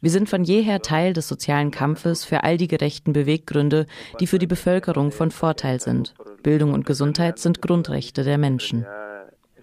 Wir 0.00 0.10
sind 0.10 0.28
von 0.28 0.42
jeher 0.42 0.80
Teil 0.80 1.12
des 1.12 1.28
sozialen 1.28 1.70
Kampfes 1.70 2.24
für 2.24 2.42
all 2.42 2.56
die 2.56 2.66
gerechten 2.66 3.12
Beweggründe, 3.12 3.86
die 4.18 4.26
für 4.26 4.38
die 4.38 4.48
Bevölkerung 4.48 5.12
von 5.12 5.30
Vorteil 5.30 5.78
sind. 5.78 6.14
Bildung 6.42 6.72
und 6.72 6.86
Gesundheit 6.86 7.38
sind 7.38 7.62
Grundrechte 7.62 8.24
der 8.24 8.38
Menschen. 8.38 8.84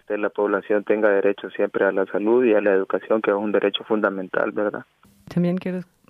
la 0.10 0.30
población 0.30 0.84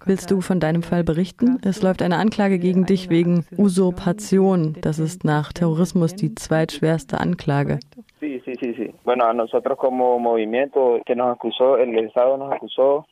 Willst 0.06 0.32
du 0.32 0.42
von 0.42 0.60
deinem 0.60 0.84
Fall 0.84 1.04
berichten? 1.04 1.60
Es 1.64 1.82
läuft 1.82 2.02
eine 2.02 2.18
Anklage 2.18 2.60
gegen 2.60 2.86
dich 2.86 3.10
wegen 3.10 3.46
Usurpation. 3.58 4.76
Das 4.82 5.00
ist 5.00 5.24
nach 5.24 5.54
Terrorismus 5.54 6.16
die 6.16 6.36
zweitschwerste 6.36 7.20
Anklage. 7.20 7.80
Sí, 8.20 8.42
sí, 8.46 8.54
sí, 8.60 8.74
sí. 8.76 8.94
Bueno, 9.04 9.26
a 9.26 9.34
nosotros 9.34 9.78
como 9.78 10.20
movimiento 10.20 11.00
que 11.06 11.16
nos 11.16 11.36
acusó, 11.36 11.78
el 11.78 11.98
Estado 11.98 12.38
nos 12.38 12.52
acusó 12.52 13.06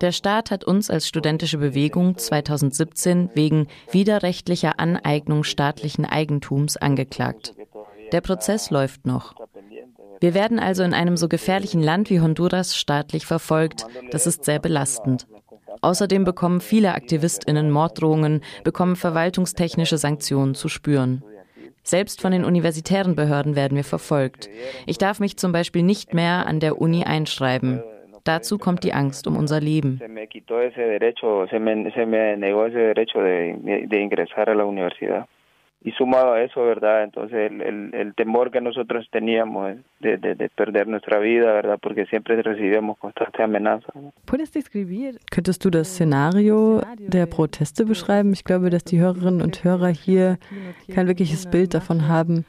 der 0.00 0.12
Staat 0.12 0.50
hat 0.52 0.64
uns 0.64 0.90
als 0.90 1.08
studentische 1.08 1.58
Bewegung 1.58 2.16
2017 2.16 3.30
wegen 3.34 3.66
widerrechtlicher 3.90 4.78
Aneignung 4.78 5.42
staatlichen 5.42 6.04
Eigentums 6.04 6.76
angeklagt. 6.76 7.54
Der 8.12 8.20
Prozess 8.20 8.70
läuft 8.70 9.06
noch. 9.06 9.34
Wir 10.22 10.34
werden 10.34 10.60
also 10.60 10.84
in 10.84 10.94
einem 10.94 11.16
so 11.16 11.28
gefährlichen 11.28 11.82
Land 11.82 12.08
wie 12.08 12.20
Honduras 12.20 12.76
staatlich 12.76 13.26
verfolgt. 13.26 13.84
Das 14.12 14.28
ist 14.28 14.44
sehr 14.44 14.60
belastend. 14.60 15.26
Außerdem 15.80 16.22
bekommen 16.22 16.60
viele 16.60 16.94
Aktivistinnen 16.94 17.72
Morddrohungen, 17.72 18.40
bekommen 18.62 18.94
verwaltungstechnische 18.94 19.98
Sanktionen 19.98 20.54
zu 20.54 20.68
spüren. 20.68 21.24
Selbst 21.82 22.20
von 22.20 22.30
den 22.30 22.44
universitären 22.44 23.16
Behörden 23.16 23.56
werden 23.56 23.74
wir 23.74 23.82
verfolgt. 23.82 24.48
Ich 24.86 24.96
darf 24.96 25.18
mich 25.18 25.38
zum 25.38 25.50
Beispiel 25.50 25.82
nicht 25.82 26.14
mehr 26.14 26.46
an 26.46 26.60
der 26.60 26.80
Uni 26.80 27.02
einschreiben. 27.02 27.82
Dazu 28.22 28.58
kommt 28.58 28.84
die 28.84 28.92
Angst 28.92 29.26
um 29.26 29.36
unser 29.36 29.60
Leben. 29.60 30.00
Y 35.84 35.90
sumado 35.92 36.34
a 36.34 36.42
eso, 36.42 36.62
¿verdad? 36.62 37.02
Entonces 37.04 37.50
el, 37.50 37.60
el, 37.60 37.94
el, 37.94 38.14
temor 38.14 38.50
que 38.50 38.60
nosotros 38.60 39.06
teníamos 39.10 39.76
de, 40.00 40.16
de, 40.16 40.34
de, 40.34 40.48
perder 40.48 40.86
nuestra 40.86 41.18
vida, 41.18 41.52
¿verdad? 41.52 41.78
Porque 41.82 42.06
siempre 42.06 42.40
recibíamos 42.40 42.98
constantes 42.98 43.40
amenazas. 43.40 43.92
Könntest 45.30 45.64
du 45.64 45.70
das 45.70 45.88
Szenario 45.88 46.82
der 46.98 47.26
Proteste 47.26 47.84
beschreiben? 47.84 48.32
Ich 48.32 48.44
glaube, 48.44 48.70
dass 48.70 48.84
die 48.84 49.00
Hörerinnen 49.00 49.42
und 49.42 49.64
Hörer 49.64 49.88
hier 49.88 50.38
kein 50.94 51.08
wirkliches 51.08 51.46
Bild 51.50 51.74
davon 51.74 52.08
haben, 52.08 52.44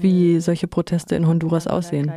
wie 0.00 0.40
solche 0.40 0.68
Proteste 0.68 1.16
in 1.16 1.26
Honduras 1.26 1.66
aussehen. 1.66 2.12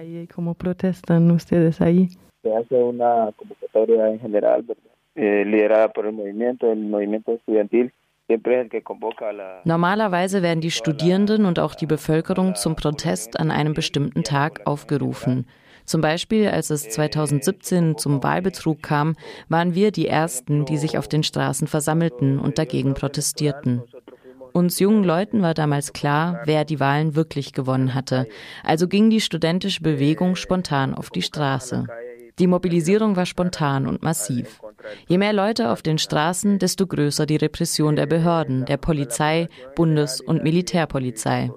Se 2.43 2.53
hace 2.53 2.75
una 2.75 3.31
convocatoria 3.37 4.09
en 4.09 4.19
general, 4.19 4.63
¿verdad? 4.63 4.83
Eh, 5.15 5.45
liderada 5.45 5.89
por 5.89 6.07
el 6.07 6.11
movimiento, 6.11 6.71
el 6.71 6.79
movimiento 6.79 7.33
estudiantil. 7.33 7.93
Normalerweise 9.65 10.41
werden 10.41 10.61
die 10.61 10.71
Studierenden 10.71 11.45
und 11.45 11.59
auch 11.59 11.75
die 11.75 11.85
Bevölkerung 11.85 12.55
zum 12.55 12.75
Protest 12.75 13.39
an 13.39 13.51
einem 13.51 13.73
bestimmten 13.73 14.23
Tag 14.23 14.61
aufgerufen. 14.65 15.45
Zum 15.85 15.99
Beispiel, 15.99 16.47
als 16.47 16.69
es 16.69 16.89
2017 16.89 17.97
zum 17.97 18.23
Wahlbetrug 18.23 18.81
kam, 18.81 19.15
waren 19.49 19.75
wir 19.75 19.91
die 19.91 20.07
Ersten, 20.07 20.65
die 20.65 20.77
sich 20.77 20.97
auf 20.97 21.09
den 21.09 21.23
Straßen 21.23 21.67
versammelten 21.67 22.39
und 22.39 22.57
dagegen 22.57 22.93
protestierten. 22.93 23.83
Uns 24.53 24.79
jungen 24.79 25.03
Leuten 25.03 25.41
war 25.41 25.53
damals 25.53 25.93
klar, 25.93 26.41
wer 26.45 26.63
die 26.63 26.79
Wahlen 26.79 27.15
wirklich 27.15 27.53
gewonnen 27.53 27.93
hatte. 27.93 28.27
Also 28.63 28.87
ging 28.87 29.09
die 29.09 29.19
studentische 29.19 29.81
Bewegung 29.81 30.35
spontan 30.35 30.93
auf 30.93 31.09
die 31.09 31.23
Straße. 31.23 31.85
Die 32.39 32.47
Mobilisierung 32.47 33.15
war 33.15 33.25
spontan 33.25 33.87
und 33.87 34.03
massiv. 34.03 34.61
Je 35.07 35.17
mehr 35.17 35.33
Leute 35.33 35.69
auf 35.69 35.81
den 35.81 35.97
Straßen, 35.97 36.59
desto 36.59 36.87
größer 36.87 37.25
die 37.25 37.35
Repression 37.35 37.95
der 37.95 38.05
Behörden, 38.05 38.65
der 38.65 38.77
Polizei, 38.77 39.47
Bundes- 39.75 40.21
und 40.21 40.43
Militärpolizei. 40.43 41.51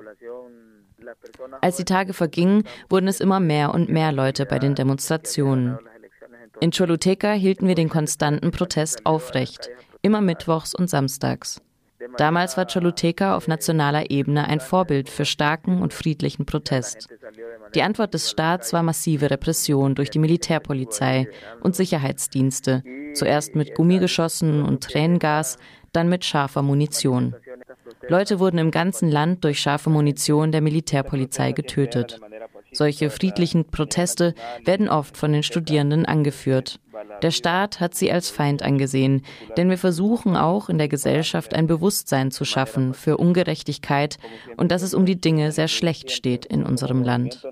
Als 1.61 1.77
die 1.77 1.85
Tage 1.85 2.13
vergingen, 2.13 2.65
wurden 2.89 3.09
es 3.09 3.21
immer 3.21 3.41
mehr 3.41 3.75
und 3.75 3.89
mehr 3.89 4.13
Leute 4.13 4.47
bei 4.47 4.59
den 4.59 4.75
Demonstrationen. 4.75 5.79
In 6.61 6.71
Choluteca 6.71 7.33
hielten 7.33 7.69
wir 7.69 7.75
den 7.75 7.89
konstanten 7.89 8.51
Protest 8.51 9.05
aufrecht, 9.05 9.69
immer 10.03 10.21
mittwochs 10.21 10.75
und 10.75 10.89
samstags. 10.89 11.61
Damals 12.19 12.57
war 12.57 12.67
Choluteca 12.67 13.37
auf 13.37 13.49
nationaler 13.49 14.11
Ebene 14.11 14.47
ein 14.49 14.61
Vorbild 14.61 15.09
für 15.09 15.25
starken 15.25 15.81
und 15.81 15.95
friedlichen 15.95 16.47
Protest. 16.47 17.09
Die 17.75 17.83
Antwort 17.83 18.15
des 18.15 18.31
Staats 18.31 18.73
war 18.73 18.83
massive 18.83 19.31
Repression 19.31 19.95
durch 19.95 20.11
die 20.11 20.19
Militärpolizei 20.19 21.29
und 21.61 21.75
Sicherheitsdienste, 21.75 22.83
zuerst 23.15 23.55
mit 23.55 23.75
Gummigeschossen 23.75 24.63
und 24.63 24.85
Tränengas, 24.85 25.59
dann 25.93 26.09
mit 26.09 26.25
scharfer 26.25 26.63
Munition. 26.63 27.35
Leute 28.09 28.39
wurden 28.39 28.59
im 28.59 28.71
ganzen 28.71 29.11
Land 29.11 29.45
durch 29.45 29.61
scharfe 29.61 29.91
Munition 29.91 30.53
der 30.53 30.61
Militärpolizei 30.61 31.53
getötet. 31.53 32.21
Solche 32.73 33.11
friedlichen 33.11 33.65
Proteste 33.65 34.35
werden 34.65 34.89
oft 34.89 35.17
von 35.17 35.33
den 35.33 35.43
Studierenden 35.43 36.05
angeführt. 36.05 36.79
Der 37.23 37.31
Staat 37.31 37.81
hat 37.81 37.95
sie 37.95 38.11
als 38.13 38.31
Feind 38.31 38.63
angesehen, 38.63 39.23
denn 39.57 39.71
wir 39.71 39.79
versuchen 39.79 40.37
auch 40.37 40.69
in 40.69 40.79
der 40.79 40.89
Gesellschaft 40.89 41.55
ein 41.55 41.67
Bewusstsein 41.67 42.31
zu 42.31 42.45
schaffen 42.45 42.95
für 42.95 43.17
Ungerechtigkeit 43.17 44.19
und 44.57 44.71
dass 44.73 44.83
es 44.83 44.95
um 44.95 45.07
die 45.07 45.21
Dinge 45.21 45.53
sehr 45.53 45.69
schlecht 45.69 46.11
steht 46.11 46.47
in 46.47 46.65
unserem 46.65 47.03
Land. 47.03 47.43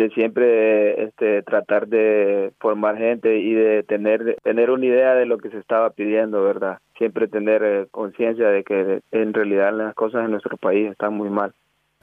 de 0.00 0.10
siempre 0.10 1.02
este, 1.04 1.42
tratar 1.42 1.86
de 1.86 2.52
formar 2.58 2.96
gente 2.96 3.38
y 3.38 3.52
de 3.52 3.82
tener, 3.82 4.36
tener 4.42 4.70
una 4.70 4.86
idea 4.86 5.14
de 5.14 5.26
lo 5.26 5.38
que 5.38 5.50
se 5.50 5.58
estaba 5.58 5.90
pidiendo, 5.90 6.42
¿verdad? 6.42 6.78
Siempre 6.96 7.28
tener 7.28 7.62
eh, 7.62 7.86
conciencia 7.90 8.48
de 8.48 8.64
que 8.64 9.00
en 9.10 9.34
realidad 9.34 9.72
las 9.74 9.94
cosas 9.94 10.24
en 10.24 10.30
nuestro 10.30 10.56
país 10.56 10.90
están 10.90 11.14
muy 11.14 11.28
mal. 11.28 11.52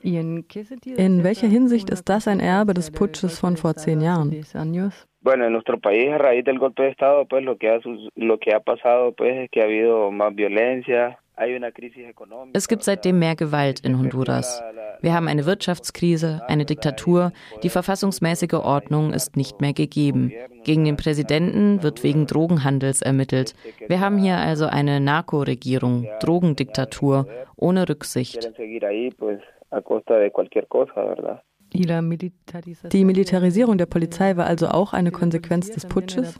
In 0.03 1.23
welcher 1.23 1.47
Hinsicht 1.47 1.89
ist 1.89 2.07
das 2.07 2.27
ein 2.27 2.39
Erbe 2.39 2.73
des 2.73 2.91
Putsches 2.91 3.39
von 3.39 3.57
vor 3.57 3.75
zehn 3.75 3.99
Jahren? 3.99 4.31
Es 12.53 12.67
gibt 12.67 12.83
seitdem 12.83 13.19
mehr 13.19 13.35
Gewalt 13.35 13.79
in 13.81 13.99
Honduras. 13.99 14.63
Wir 15.01 15.13
haben 15.13 15.27
eine 15.27 15.45
Wirtschaftskrise, 15.45 16.41
eine 16.47 16.65
Diktatur, 16.65 17.31
die 17.61 17.69
verfassungsmäßige 17.69 18.53
Ordnung 18.53 19.13
ist 19.13 19.35
nicht 19.35 19.61
mehr 19.61 19.73
gegeben. 19.73 20.31
Gegen 20.63 20.85
den 20.85 20.97
Präsidenten 20.97 21.83
wird 21.83 22.03
wegen 22.03 22.25
Drogenhandels 22.25 23.01
ermittelt. 23.01 23.53
Wir 23.87 23.99
haben 23.99 24.17
hier 24.17 24.37
also 24.37 24.65
eine 24.65 24.99
Narkoregierung, 24.99 26.07
Drogendiktatur, 26.19 27.27
ohne 27.55 27.87
Rücksicht. 27.89 28.49
Die 32.91 33.05
Militarisierung 33.05 33.77
der 33.77 33.85
Polizei 33.85 34.37
war 34.37 34.47
also 34.47 34.67
auch 34.67 34.93
eine 34.93 35.11
Konsequenz 35.11 35.69
des 35.69 35.85
Putsches? 35.85 36.37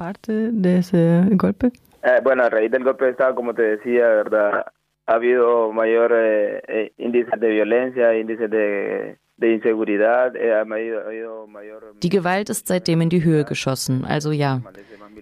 Bueno, 2.23 2.43
a 2.43 2.47
raíz 2.47 2.71
del 2.71 2.83
golpe 2.83 3.05
de 3.05 3.11
Estado, 3.11 3.35
como 3.35 3.53
te 3.53 3.63
decía, 3.63 4.07
¿verdad? 4.07 4.65
ha 5.07 5.13
habido 5.13 5.71
mayor 5.71 6.11
eh, 6.13 6.91
índices 6.97 7.39
de 7.39 7.49
violencia, 7.49 8.13
índices 8.13 8.51
de, 8.51 9.17
de 9.37 9.53
inseguridad. 9.53 10.33
Ha 10.35 10.61
habido, 10.61 10.99
ha 10.99 11.07
habido 11.07 11.47
mayor 11.47 11.93
die 12.03 12.09
Gewalt 12.09 12.49
ist 12.49 12.67
seitdem 12.67 13.01
in 13.01 13.09
die 13.09 13.23
Höhe 13.23 13.45
geschossen, 13.45 14.05
also 14.05 14.31
ja. 14.31 14.61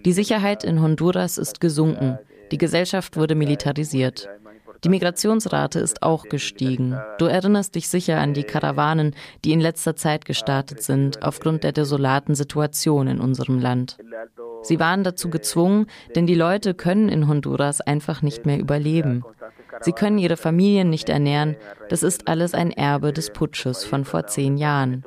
Die 0.04 0.12
Sicherheit 0.12 0.64
in 0.64 0.82
Honduras 0.82 1.38
ist 1.38 1.60
gesunken. 1.60 2.18
Die 2.50 2.58
Gesellschaft 2.58 3.16
wurde 3.16 3.34
militarisiert. 3.34 4.28
Die 4.84 4.88
Migrationsrate 4.88 5.78
ist 5.80 6.02
auch 6.02 6.24
gestiegen. 6.24 6.98
Du 7.18 7.26
erinnerst 7.26 7.74
dich 7.74 7.88
sicher 7.88 8.18
an 8.18 8.34
die 8.34 8.44
Karawanen, 8.44 9.14
die 9.44 9.52
in 9.52 9.60
letzter 9.60 9.96
Zeit 9.96 10.24
gestartet 10.24 10.82
sind, 10.82 11.22
aufgrund 11.22 11.64
der 11.64 11.72
desolaten 11.72 12.34
Situation 12.34 13.08
in 13.08 13.20
unserem 13.20 13.58
Land. 13.58 13.98
Sie 14.62 14.80
waren 14.80 15.04
dazu 15.04 15.30
gezwungen, 15.30 15.86
denn 16.14 16.26
die 16.26 16.34
Leute 16.34 16.74
können 16.74 17.08
in 17.08 17.28
Honduras 17.28 17.80
einfach 17.80 18.22
nicht 18.22 18.46
mehr 18.46 18.58
überleben. 18.58 19.24
Sie 19.80 19.92
können 19.92 20.18
ihre 20.18 20.36
Familien 20.36 20.90
nicht 20.90 21.08
ernähren. 21.08 21.56
Das 21.88 22.02
ist 22.02 22.28
alles 22.28 22.54
ein 22.54 22.72
Erbe 22.72 23.12
des 23.12 23.30
Putsches 23.30 23.84
von 23.84 24.04
vor 24.04 24.26
zehn 24.26 24.56
Jahren. 24.56 25.04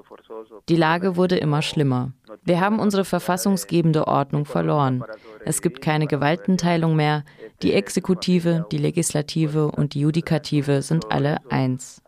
Die 0.69 0.75
Lage 0.75 1.15
wurde 1.15 1.37
immer 1.37 1.61
schlimmer. 1.61 2.13
Wir 2.43 2.61
haben 2.61 2.79
unsere 2.79 3.03
verfassungsgebende 3.03 4.07
Ordnung 4.07 4.45
verloren. 4.45 5.03
Es 5.43 5.61
gibt 5.61 5.81
keine 5.81 6.07
Gewaltenteilung 6.07 6.95
mehr. 6.95 7.23
Die 7.63 7.73
Exekutive, 7.73 8.65
die 8.71 8.77
Legislative 8.77 9.71
und 9.71 9.93
die 9.93 10.01
Judikative 10.01 10.81
sind 10.81 11.11
alle 11.11 11.37
eins. 11.49 12.01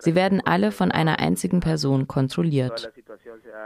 Sie 0.00 0.14
werden 0.14 0.42
alle 0.44 0.72
von 0.72 0.90
einer 0.90 1.20
einzigen 1.20 1.60
Person 1.60 2.08
kontrolliert. 2.08 2.92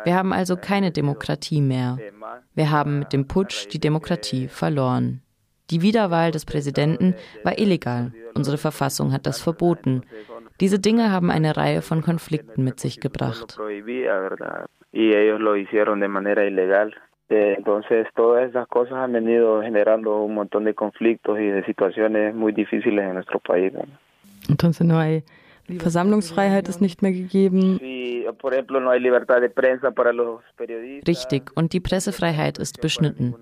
Wir 0.04 0.14
haben 0.14 0.32
also 0.32 0.56
keine 0.56 0.92
Demokratie 0.92 1.60
mehr. 1.60 1.98
Wir 2.54 2.70
haben 2.70 3.00
mit 3.00 3.12
dem 3.12 3.26
Putsch 3.26 3.68
die 3.72 3.80
Demokratie 3.80 4.48
verloren. 4.48 5.22
Die 5.70 5.82
Wiederwahl 5.82 6.30
des 6.30 6.44
Präsidenten 6.44 7.14
war 7.44 7.58
illegal. 7.58 8.12
Unsere 8.34 8.56
Verfassung 8.56 9.12
hat 9.12 9.26
das 9.26 9.40
verboten. 9.40 10.02
Diese 10.60 10.78
Dinge 10.78 11.10
haben 11.12 11.30
eine 11.30 11.56
Reihe 11.56 11.82
von 11.82 12.02
Konflikten 12.02 12.64
mit 12.64 12.80
sich 12.80 13.00
gebracht. 13.00 13.58
Entonces, 17.30 18.06
todas 18.16 18.48
esas 18.48 18.68
cosas 18.68 18.94
han 18.94 19.12
venido 19.12 19.60
generando 19.60 20.22
un 20.22 20.34
montón 20.34 20.64
de 20.64 20.74
conflictos 20.74 21.38
y 21.38 21.46
de 21.46 21.62
situaciones 21.64 22.34
muy 22.34 22.52
difíciles 22.52 23.04
en 23.04 23.14
nuestro 23.14 23.38
país. 23.38 23.72
Entonces, 24.48 24.86
no 24.86 24.98
hay 24.98 25.22
Versammlungsfreiheit 25.76 26.68
ist 26.68 26.80
nicht 26.80 27.02
mehr 27.02 27.12
gegeben. 27.12 27.78
Richtig, 31.06 31.50
und 31.54 31.72
die 31.72 31.80
Pressefreiheit 31.80 32.58
ist 32.58 32.80
beschnitten. 32.80 33.34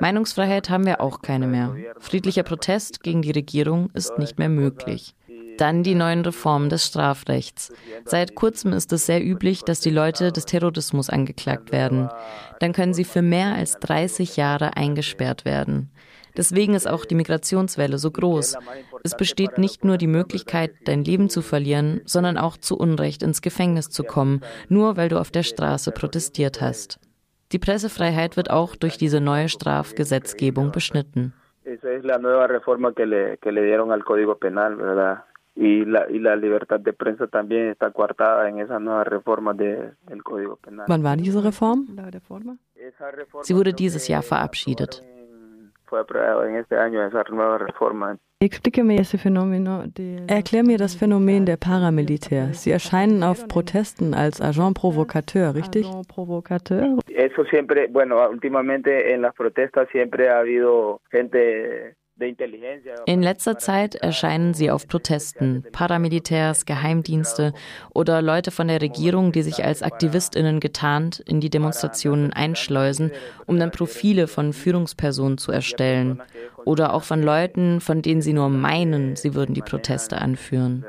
Meinungsfreiheit 0.00 0.70
haben 0.70 0.86
wir 0.86 1.00
auch 1.00 1.22
keine 1.22 1.46
mehr. 1.46 1.74
Friedlicher 1.98 2.42
Protest 2.42 3.02
gegen 3.02 3.22
die 3.22 3.30
Regierung 3.30 3.90
ist 3.94 4.18
nicht 4.18 4.38
mehr 4.38 4.48
möglich. 4.48 5.14
Dann 5.58 5.82
die 5.82 5.94
neuen 5.94 6.22
Reformen 6.22 6.70
des 6.70 6.86
Strafrechts. 6.86 7.72
Seit 8.04 8.34
kurzem 8.34 8.72
ist 8.72 8.92
es 8.92 9.06
sehr 9.06 9.22
üblich, 9.22 9.62
dass 9.62 9.80
die 9.80 9.90
Leute 9.90 10.32
des 10.32 10.46
Terrorismus 10.46 11.10
angeklagt 11.10 11.72
werden. 11.72 12.08
Dann 12.60 12.72
können 12.72 12.94
sie 12.94 13.04
für 13.04 13.22
mehr 13.22 13.54
als 13.54 13.78
30 13.80 14.36
Jahre 14.36 14.76
eingesperrt 14.76 15.44
werden. 15.44 15.90
Deswegen 16.36 16.74
ist 16.74 16.86
auch 16.88 17.04
die 17.04 17.16
Migrationswelle 17.16 17.98
so 17.98 18.12
groß. 18.12 18.56
Es 19.02 19.16
besteht 19.16 19.58
nicht 19.58 19.84
nur 19.84 19.96
die 19.96 20.06
Möglichkeit, 20.06 20.70
dein 20.84 21.02
Leben 21.02 21.28
zu 21.28 21.42
verlieren, 21.42 22.00
sondern 22.04 22.38
auch 22.38 22.56
zu 22.56 22.78
Unrecht 22.78 23.24
ins 23.24 23.42
Gefängnis 23.42 23.90
zu 23.90 24.04
kommen, 24.04 24.42
nur 24.68 24.96
weil 24.96 25.08
du 25.08 25.18
auf 25.18 25.32
der 25.32 25.42
Straße 25.42 25.90
protestiert 25.90 26.60
hast. 26.60 27.00
Die 27.50 27.58
Pressefreiheit 27.58 28.36
wird 28.36 28.50
auch 28.50 28.76
durch 28.76 28.98
diese 28.98 29.20
neue 29.20 29.48
Strafgesetzgebung 29.48 30.70
beschnitten. 30.70 31.32
Y 35.60 35.84
la, 35.84 36.06
y 36.08 36.20
la 36.20 36.36
libertad 36.36 36.78
de 36.78 36.92
prensa 36.92 37.26
también 37.26 37.70
está 37.70 37.90
coartada 37.90 38.48
en 38.48 38.60
esas 38.60 38.80
nuevas 38.80 39.08
reformas 39.08 39.56
de, 39.56 39.90
del 40.06 40.22
Código 40.22 40.56
Penal. 40.56 40.86
Wann 40.88 41.02
war 41.02 41.16
diese 41.16 41.42
Reform? 41.42 41.88
Sie 43.42 43.56
wurde 43.56 43.72
dieses 43.72 44.06
Jahr 44.06 44.22
verabschiedet. 44.22 45.02
Esa 45.90 47.24
nueva 47.30 47.56
reforma. 47.56 48.18
Erklär 48.38 48.84
mir 50.62 50.78
das 50.78 50.94
Phänomen 50.94 51.46
der 51.46 51.56
Paramilitär. 51.56 52.52
Sie 52.52 52.70
erscheinen 52.70 53.22
auf 53.24 53.48
Protesten 53.48 54.14
als 54.14 54.40
Agent 54.40 54.78
Provocateur, 54.78 55.54
richtig? 55.54 55.86
Eso 57.08 57.44
siempre, 57.50 57.88
bueno, 57.88 58.28
últimamente 58.28 59.12
en 59.12 59.22
las 59.22 59.34
protestas 59.34 59.88
siempre 59.90 60.28
ha 60.28 60.40
habido 60.40 61.00
gente 61.10 61.96
in 63.06 63.22
letzter 63.22 63.58
Zeit 63.58 63.94
erscheinen 63.94 64.52
sie 64.52 64.70
auf 64.70 64.88
Protesten, 64.88 65.64
Paramilitärs, 65.72 66.66
Geheimdienste 66.66 67.52
oder 67.94 68.22
Leute 68.22 68.50
von 68.50 68.68
der 68.68 68.82
Regierung, 68.82 69.30
die 69.30 69.42
sich 69.42 69.64
als 69.64 69.82
Aktivistinnen 69.82 70.58
getarnt 70.58 71.20
in 71.20 71.40
die 71.40 71.50
Demonstrationen 71.50 72.32
einschleusen, 72.32 73.12
um 73.46 73.58
dann 73.58 73.70
Profile 73.70 74.26
von 74.26 74.52
Führungspersonen 74.52 75.38
zu 75.38 75.52
erstellen 75.52 76.20
oder 76.64 76.92
auch 76.92 77.04
von 77.04 77.22
Leuten, 77.22 77.80
von 77.80 78.02
denen 78.02 78.22
sie 78.22 78.32
nur 78.32 78.48
meinen, 78.48 79.14
sie 79.14 79.34
würden 79.34 79.54
die 79.54 79.62
Proteste 79.62 80.18
anführen. 80.18 80.84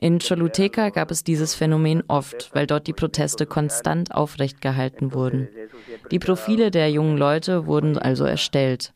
In 0.00 0.20
Choluteca 0.20 0.90
gab 0.90 1.10
es 1.10 1.24
dieses 1.24 1.56
Phänomen 1.56 2.04
oft, 2.06 2.50
weil 2.54 2.68
dort 2.68 2.86
die 2.86 2.92
Proteste 2.92 3.46
konstant 3.46 4.14
aufrecht 4.14 4.60
gehalten 4.60 5.12
wurden. 5.12 5.48
Die 6.12 6.20
Profile 6.20 6.70
der 6.70 6.88
jungen 6.90 7.18
Leute 7.18 7.66
wurden 7.66 7.98
also 7.98 8.24
erstellt. 8.24 8.92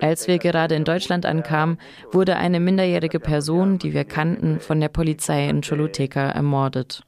Als 0.00 0.28
wir 0.28 0.38
gerade 0.38 0.74
in 0.74 0.84
Deutschland 0.84 1.26
ankamen, 1.26 1.78
wurde 2.12 2.36
eine 2.36 2.60
minderjährige 2.60 3.20
Person, 3.20 3.78
die 3.78 3.92
wir 3.92 4.04
kannten, 4.04 4.58
von 4.58 4.80
der 4.80 4.88
Polizei 4.88 5.48
in 5.48 5.60
Choluteca 5.60 6.30
ermordet. 6.30 7.02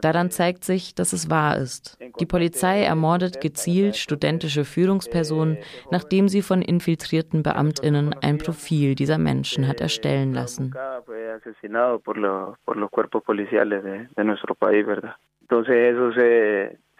Daran 0.00 0.30
zeigt 0.30 0.64
sich, 0.64 0.94
dass 0.94 1.12
es 1.12 1.30
wahr 1.30 1.56
ist. 1.56 1.98
Die 2.20 2.26
Polizei 2.26 2.82
ermordet 2.82 3.40
gezielt 3.40 3.96
studentische 3.96 4.64
Führungspersonen, 4.64 5.58
nachdem 5.90 6.28
sie 6.28 6.42
von 6.42 6.62
infiltrierten 6.62 7.42
Beamtinnen 7.42 8.14
ein 8.20 8.38
Profil 8.38 8.94
dieser 8.94 9.18
Menschen 9.18 9.68
hat 9.68 9.80
erstellen 9.80 10.34
lassen. 10.34 10.74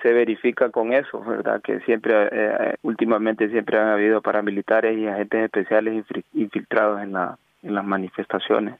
Se 0.02 0.12
verifica 0.12 0.68
con 0.70 0.92
eso, 0.92 1.20
¿verdad? 1.24 1.62
Que 1.62 1.80
siempre, 1.80 2.28
eh, 2.30 2.74
últimamente 2.82 3.48
siempre 3.48 3.78
han 3.78 3.88
habido 3.88 4.20
paramilitares 4.20 4.96
y 4.96 5.06
agentes 5.06 5.44
especiales 5.44 6.04
infiltrados 6.35 7.00
en, 7.00 7.12
la, 7.12 7.38
en 7.66 7.74
las 7.74 7.85
manifestaciones. 7.85 8.74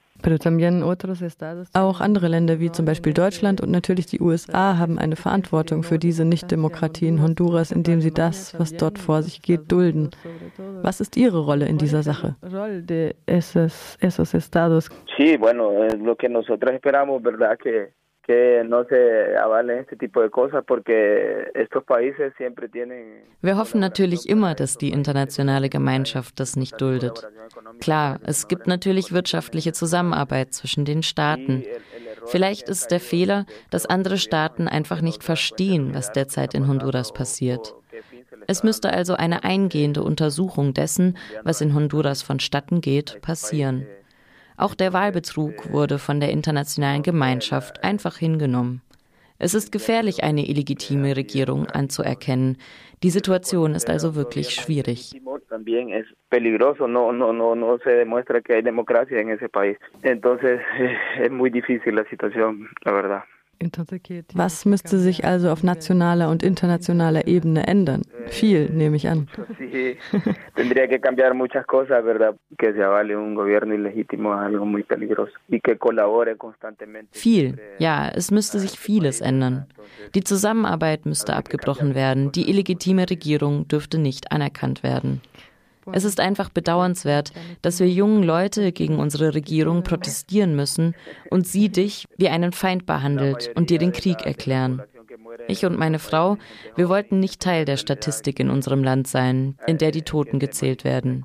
Auch 1.75 2.01
andere 2.01 2.29
Länder 2.29 2.59
wie 2.59 2.73
zum 2.73 2.87
Beispiel 2.87 3.13
Deutschland 3.13 3.61
und 3.61 3.71
natürlich 3.71 4.07
die 4.07 4.21
USA 4.21 4.79
haben 4.79 4.99
eine 4.99 5.15
Verantwortung 5.15 5.83
für 5.83 5.99
diese 5.99 6.25
Nichtdemokratie 6.25 7.07
in 7.07 7.23
Honduras, 7.23 7.71
indem 7.71 8.01
sie 8.01 8.13
das, 8.13 8.59
was 8.59 8.75
dort 8.75 8.99
vor 8.99 9.23
sich 9.23 9.43
geht, 9.43 9.71
dulden. 9.71 10.11
Was 10.83 11.01
ist 11.01 11.17
Ihre 11.17 11.41
Rolle 11.41 11.67
in 11.67 11.77
dieser 11.77 12.03
Sache? 12.03 12.35
Sí, 15.17 15.37
bueno, 15.37 15.71
lo 15.97 16.17
que 16.17 16.29
nosotros 16.29 16.73
esperamos, 16.73 17.23
¿verdad? 17.23 17.59
Que 17.59 17.93
que 18.27 18.65
no 18.65 18.85
se 18.85 19.37
avalen 19.39 19.79
este 19.79 19.97
tipo 19.97 20.21
de 20.21 20.31
cosas 20.31 20.65
porque 20.67 21.49
estos 21.55 21.85
países 21.85 22.33
siempre 22.37 22.69
tienen 22.69 23.23
Wir 23.41 23.57
hoffen 23.57 23.81
natürlich 23.81 24.29
immer, 24.29 24.55
dass 24.55 24.77
die 24.77 24.91
internationale 24.91 25.69
Gemeinschaft 25.69 26.41
das 26.41 26.57
nicht 26.57 26.81
duldet. 26.81 27.29
Klar, 27.81 28.19
es 28.25 28.49
gibt 28.49 28.67
natürlich 28.67 29.13
wirtschaftliche 29.13 29.73
Zusammenarbeit 29.73 30.53
zwischen 30.53 30.85
den 30.85 31.05
Staaten. 31.05 31.65
Vielleicht 32.27 32.69
ist 32.69 32.91
der 32.91 32.99
Fehler, 33.01 33.47
dass 33.71 33.87
andere 33.87 34.19
Staaten 34.19 34.67
einfach 34.67 35.01
nicht 35.01 35.23
verstehen, 35.23 35.95
was 35.95 36.11
derzeit 36.11 36.55
in 36.55 36.67
Honduras 36.67 37.13
passiert. 37.13 37.75
Es 38.49 38.65
müsste 38.65 38.93
also 38.93 39.15
eine 39.15 39.45
eingehende 39.45 40.03
Untersuchung 40.03 40.75
dessen, 40.75 41.17
was 41.45 41.61
in 41.61 41.75
Honduras 41.75 42.23
vonstatten 42.23 42.81
geht, 42.81 43.21
passieren. 43.23 43.87
Auch 44.57 44.75
der 44.75 44.93
Wahlbetrug 44.93 45.71
wurde 45.73 45.99
von 45.99 46.21
der 46.21 46.31
internationalen 46.31 47.03
Gemeinschaft 47.03 47.85
einfach 47.85 48.17
hingenommen. 48.17 48.83
Es 49.39 49.53
ist 49.53 49.71
gefährlich, 49.71 50.25
eine 50.25 50.49
illegitime 50.49 51.15
Regierung 51.15 51.67
anzuerkennen. 51.67 52.57
Die 53.03 53.11
Situation 53.11 53.75
ist 53.75 53.91
also 53.91 54.15
wirklich 54.15 54.51
schwierig. 54.51 55.13
Was 64.35 64.65
müsste 64.65 64.99
sich 64.99 65.25
also 65.25 65.51
auf 65.51 65.63
nationaler 65.63 66.31
und 66.31 66.43
internationaler 66.43 67.27
Ebene 67.27 67.67
ändern? 67.67 68.03
Viel, 68.27 68.71
nehme 68.71 68.97
ich 68.97 69.09
an. 69.09 69.29
Tendría 70.55 70.89
que 70.89 71.01
cambiar 71.01 71.35
muchas 71.35 71.67
cosas, 71.67 72.05
¿verdad? 72.05 72.37
Que 72.59 72.73
se 72.73 72.83
avale 72.83 73.17
un 73.17 73.35
gobierno 73.35 73.75
ilegítimo 73.75 74.35
es 74.35 74.41
algo 74.41 74.65
muy 74.65 74.83
peligroso 74.83 75.33
y 75.49 75.61
que 75.61 75.77
colabore 75.77 76.37
constantemente. 76.37 77.19
Viel, 77.19 77.59
ja, 77.79 78.09
es 78.09 78.31
müsste 78.31 78.59
sich 78.59 78.79
vieles 78.79 79.21
ändern. 79.21 79.67
Die 80.15 80.25
Zusammenarbeit 80.25 81.07
müsste 81.07 81.35
abgebrochen 81.35 81.95
werden. 81.95 82.33
Die 82.33 82.51
illegitime 82.51 83.09
Regierung 83.09 83.69
dürfte 83.69 83.99
nicht 83.99 84.33
anerkannt 84.33 84.83
werden. 84.83 85.21
Es 85.93 86.05
ist 86.05 86.21
einfach 86.21 86.49
bedauernswert, 86.49 87.33
dass 87.63 87.81
wir 87.81 87.89
jungen 87.89 88.23
Leute 88.23 88.73
gegen 88.73 88.99
unsere 88.99 89.35
Regierung 89.35 89.83
protestieren 89.83 90.57
müssen 90.57 90.95
und 91.31 91.47
sie 91.47 91.69
dich 91.69 92.07
wie 92.17 92.29
einen 92.29 92.53
Feind 92.53 92.87
behandelt 92.87 93.51
und 93.55 93.71
dir 93.71 93.79
den 93.79 93.93
Krieg 93.93 94.27
erklären. 94.27 94.83
Ich 95.49 95.65
und 95.65 95.79
meine 95.79 95.99
Frau, 95.99 96.39
wir 96.75 96.89
wollten 96.89 97.21
nicht 97.21 97.41
Teil 97.41 97.65
der 97.65 97.77
Statistik 97.77 98.41
in 98.41 98.51
unserem 98.51 98.83
Land 98.83 99.07
sein, 99.07 99.57
in 99.67 99.79
der 99.79 99.91
die 99.91 100.03
Toten 100.03 100.39
gezählt 100.39 100.85
werden. 100.85 101.25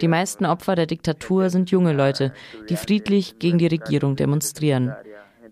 Die 0.00 0.08
meisten 0.08 0.44
Opfer 0.44 0.74
der 0.74 0.86
Diktatur 0.86 1.50
sind 1.50 1.70
junge 1.70 1.92
Leute, 1.92 2.32
die 2.68 2.76
friedlich 2.76 3.38
gegen 3.38 3.58
die 3.58 3.66
Regierung 3.66 4.14
demonstrieren. 4.14 4.94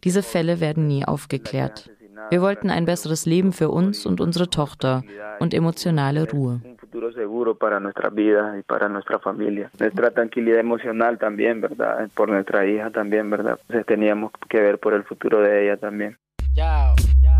Diese 0.04 0.22
Fälle 0.22 0.60
werden 0.60 0.86
nie 0.86 1.04
aufgeklärt. 1.04 1.90
Wir 2.30 2.42
wollten 2.42 2.70
ein 2.70 2.84
besseres 2.84 3.26
Leben 3.26 3.52
für 3.52 3.68
uns 3.68 4.06
und 4.06 4.20
unsere 4.20 4.48
Tochter 4.48 5.02
und 5.40 5.54
emotionale 5.54 6.28
Ruhe. 6.28 6.60
futuro 6.94 7.12
seguro 7.12 7.56
para 7.56 7.80
nuestras 7.80 8.14
vidas 8.14 8.56
y 8.58 8.62
para 8.62 8.88
nuestra 8.88 9.18
familia. 9.18 9.70
Nuestra 9.80 10.12
tranquilidad 10.12 10.60
emocional 10.60 11.18
también, 11.18 11.60
¿verdad? 11.60 12.08
Por 12.14 12.28
nuestra 12.28 12.66
hija 12.66 12.90
también, 12.90 13.28
¿verdad? 13.30 13.58
Entonces 13.62 13.86
teníamos 13.86 14.30
que 14.48 14.60
ver 14.60 14.78
por 14.78 14.94
el 14.94 15.02
futuro 15.02 15.40
de 15.40 15.64
ella 15.64 15.76
también. 15.76 16.16
Ya, 16.54 16.94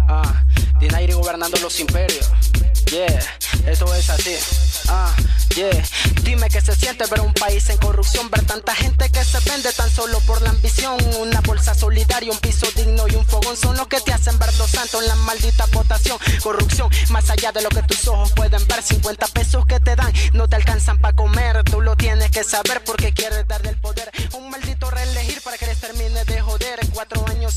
ah, 0.09 0.43
Dinairi 0.81 1.13
gobernando 1.13 1.57
los 1.63 1.79
imperios. 1.79 2.33
Yeah, 2.91 3.07
eso 3.71 3.85
es 3.95 4.11
así. 4.11 4.74
Ah, 4.89 5.15
yeah. 5.57 5.71
Dime 6.23 6.49
que 6.49 6.61
se 6.61 6.75
siente 6.75 7.05
ver 7.07 7.21
un 7.21 7.33
país 7.35 7.69
en 7.71 7.79
corrupción, 7.79 8.31
ver 8.31 8.45
tanta 8.45 8.75
gente 8.75 9.09
que 9.11 9.25
se 9.25 9.39
vende 9.49 9.73
tan 9.73 9.91
solo 9.91 10.19
por 10.21 10.43
la 10.43 10.51
ambición. 10.51 10.97
Una 11.21 11.41
bolsa 11.41 11.75
solidaria, 11.75 12.31
un 12.33 12.39
piso 12.39 12.67
digno 12.77 13.07
y 13.09 13.15
un 13.15 13.25
fogón 13.27 13.57
son 13.57 13.77
los 13.77 13.87
que 13.89 14.01
te 14.01 14.13
hacen 14.13 14.39
ver 14.39 14.53
lo 14.55 14.67
santo 14.67 15.01
en 15.01 15.09
la 15.09 15.15
maldita 15.17 15.67
votación. 15.67 16.19
Corrupción, 16.43 16.91
más 17.11 17.29
allá 17.31 17.53
de 17.53 17.63
lo 17.63 17.69
que 17.69 17.83
tus 17.83 18.07
ojos 18.09 18.33
pueden 18.33 18.67
ver, 18.67 18.83
50 18.83 19.27
pesos 19.29 19.67
que 19.67 19.81
te 19.81 19.97
dan 19.97 20.13
no 20.33 20.49
te 20.49 20.57
alcanzan 20.57 20.99
para 20.99 21.15
comer. 21.15 21.63
Tú 21.65 21.81
lo 21.81 21.97
tienes 21.97 22.31
que 22.31 22.45
saber 22.45 22.83
porque 22.85 23.13
quieres 23.13 23.47
darle 23.47 23.71
el 23.71 23.81
poder. 23.81 24.11
Un 24.33 24.51
maldito 24.51 24.91
reelegir 24.91 25.41
para 25.43 25.59
que 25.59 25.67
les 25.67 25.81
termine 25.81 26.25
de 26.25 26.41
joder. 26.41 26.81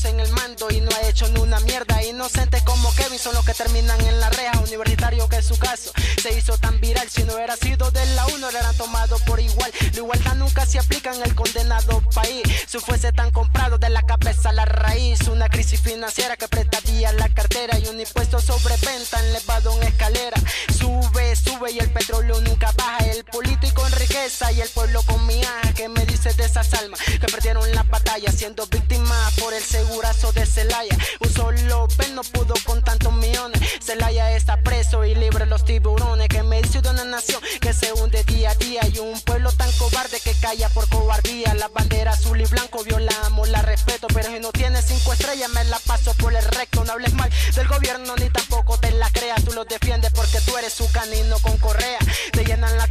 En 0.04 0.20
el 0.20 0.30
mando 0.32 0.70
y 0.70 0.80
no 0.80 0.88
ha 0.94 1.08
hecho 1.08 1.28
ni 1.28 1.40
una 1.40 1.58
mierda. 1.60 2.02
Inocentes 2.04 2.62
como 2.62 2.94
Kevin 2.94 3.18
son 3.18 3.34
los 3.34 3.44
que 3.44 3.52
terminan 3.52 4.00
en 4.02 4.20
la 4.20 4.30
reja. 4.30 4.60
Universitario 4.60 5.28
que 5.28 5.42
su 5.42 5.58
caso 5.58 5.90
se 6.22 6.38
hizo 6.38 6.56
tan 6.56 6.80
viral. 6.80 7.08
Si 7.10 7.24
no 7.24 7.34
hubiera 7.34 7.56
sido 7.56 7.90
de 7.90 8.06
la 8.14 8.24
uno, 8.28 8.50
le 8.50 8.58
eran 8.58 8.76
tomado 8.76 9.18
por 9.26 9.40
igual. 9.40 9.70
La 9.92 9.96
igualdad 9.96 10.36
nunca 10.36 10.64
se 10.66 10.78
aplica 10.78 11.12
en 11.12 11.22
el 11.22 11.34
condenado 11.34 12.00
país. 12.14 12.42
Si 12.66 12.78
fuese 12.78 13.12
tan 13.12 13.32
comprado 13.32 13.78
de 13.78 13.90
la 13.90 14.02
cabeza 14.02 14.50
a 14.50 14.52
la 14.52 14.64
raíz, 14.66 15.22
una 15.28 15.48
crisis 15.48 15.80
financiera 15.80 16.36
que 16.36 16.46
prestaría 16.46 17.12
la 17.12 17.28
cartera 17.28 17.78
y 17.78 17.88
un 17.88 18.00
impuesto 18.00 18.40
sobre 18.40 18.76
venta 18.76 19.18
elevado 19.20 19.76
en 19.82 19.88
escalera. 19.88 20.40
Sube, 20.78 21.34
sube 21.34 21.72
y 21.72 21.80
el 21.80 21.90
petróleo 21.90 22.40
nunca 22.40 22.72
baja. 22.76 23.04
El 23.06 23.24
político 23.24 23.84
en 23.84 23.92
riqueza 23.92 24.52
y 24.52 24.60
el 24.60 24.68
pueblo 24.68 25.02
con 25.02 25.26
miaja. 25.26 25.72
¿Qué 25.74 25.88
me 25.88 26.06
dices 26.06 26.36
de 26.36 26.44
esas 26.44 26.72
almas 26.74 27.00
que 27.00 27.26
perdieron 27.26 27.74
la 27.74 27.82
siendo 28.26 28.66
víctimas 28.66 29.34
por 29.34 29.54
el 29.54 29.62
segurazo 29.62 30.32
de 30.32 30.44
Celaya? 30.44 30.96
Un 31.20 31.32
solo 31.32 31.86
pen 31.96 32.14
no 32.14 32.22
pudo 32.22 32.54
con 32.64 32.82
tantos 32.82 33.12
millones. 33.12 33.60
Celaya 33.80 34.34
está 34.34 34.60
preso 34.62 35.04
y 35.04 35.14
libre 35.14 35.46
los 35.46 35.64
tiburones. 35.64 36.28
Que 36.28 36.42
me 36.42 36.60
dice 36.60 36.82
de 36.82 36.90
una 36.90 37.04
nación 37.04 37.40
que 37.60 37.72
se 37.72 37.92
hunde 37.92 38.24
día 38.24 38.50
a 38.50 38.54
día 38.56 38.80
y 38.92 38.98
un 38.98 39.20
pueblo 39.20 39.52
tan 39.52 39.70
cobarde 39.72 40.18
que 40.20 40.34
calla 40.40 40.68
por 40.70 40.88
cobardía. 40.88 41.54
La 41.54 41.68
bandera 41.68 42.12
azul 42.12 42.40
y 42.40 42.44
blanco 42.46 42.82
violamos, 42.82 43.48
la 43.48 43.62
respeto, 43.62 44.08
pero 44.08 44.28
si 44.28 44.40
no 44.40 44.50
tienes 44.50 44.84
cinco 44.86 45.12
estrellas 45.12 45.50
me 45.50 45.64
la 45.64 45.78
paso 45.80 46.12
por 46.14 46.34
el 46.34 46.44
recto. 46.44 46.84
No 46.84 46.92
hables 46.92 47.14
mal 47.14 47.30
del 47.54 47.68
gobierno 47.68 48.16
ni 48.16 48.28
tampoco 48.30 48.78
te 48.78 48.90
la 48.90 49.08
creas. 49.10 49.44
Tú 49.44 49.52
los 49.52 49.66
defiendes 49.68 50.12
porque 50.12 50.40
tú 50.40 50.56
eres 50.58 50.72
su 50.72 50.90
canino 50.90 51.38
con 51.38 51.56
correa. 51.58 51.98
Te 52.32 52.44
llenan 52.44 52.76
la 52.76 52.88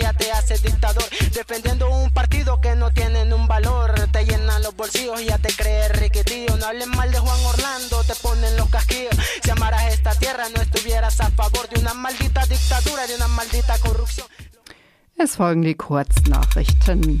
ya 0.00 0.12
te 0.12 0.30
haces 0.32 0.62
dictador. 0.62 1.04
Defendiendo 1.32 1.83
hablen 6.84 6.96
mal 6.96 7.10
de 7.10 7.18
Juan 7.18 7.40
Orlando, 7.46 8.04
te 8.04 8.14
ponen 8.16 8.56
los 8.56 8.68
casquillos. 8.68 9.14
Si 9.42 9.50
amaras 9.50 9.92
esta 9.92 10.14
tierra, 10.14 10.48
no 10.54 10.60
estuvieras 10.60 11.20
a 11.20 11.30
favor 11.30 11.68
de 11.68 11.80
una 11.80 11.94
maldita 11.94 12.44
dictadura, 12.46 13.06
de 13.06 13.16
una 13.16 13.28
maldita 13.28 13.78
corrupción. 13.78 14.26
Es 15.16 15.36
folgen 15.36 15.62
die 15.62 15.76
Kurznachrichten. 15.76 17.18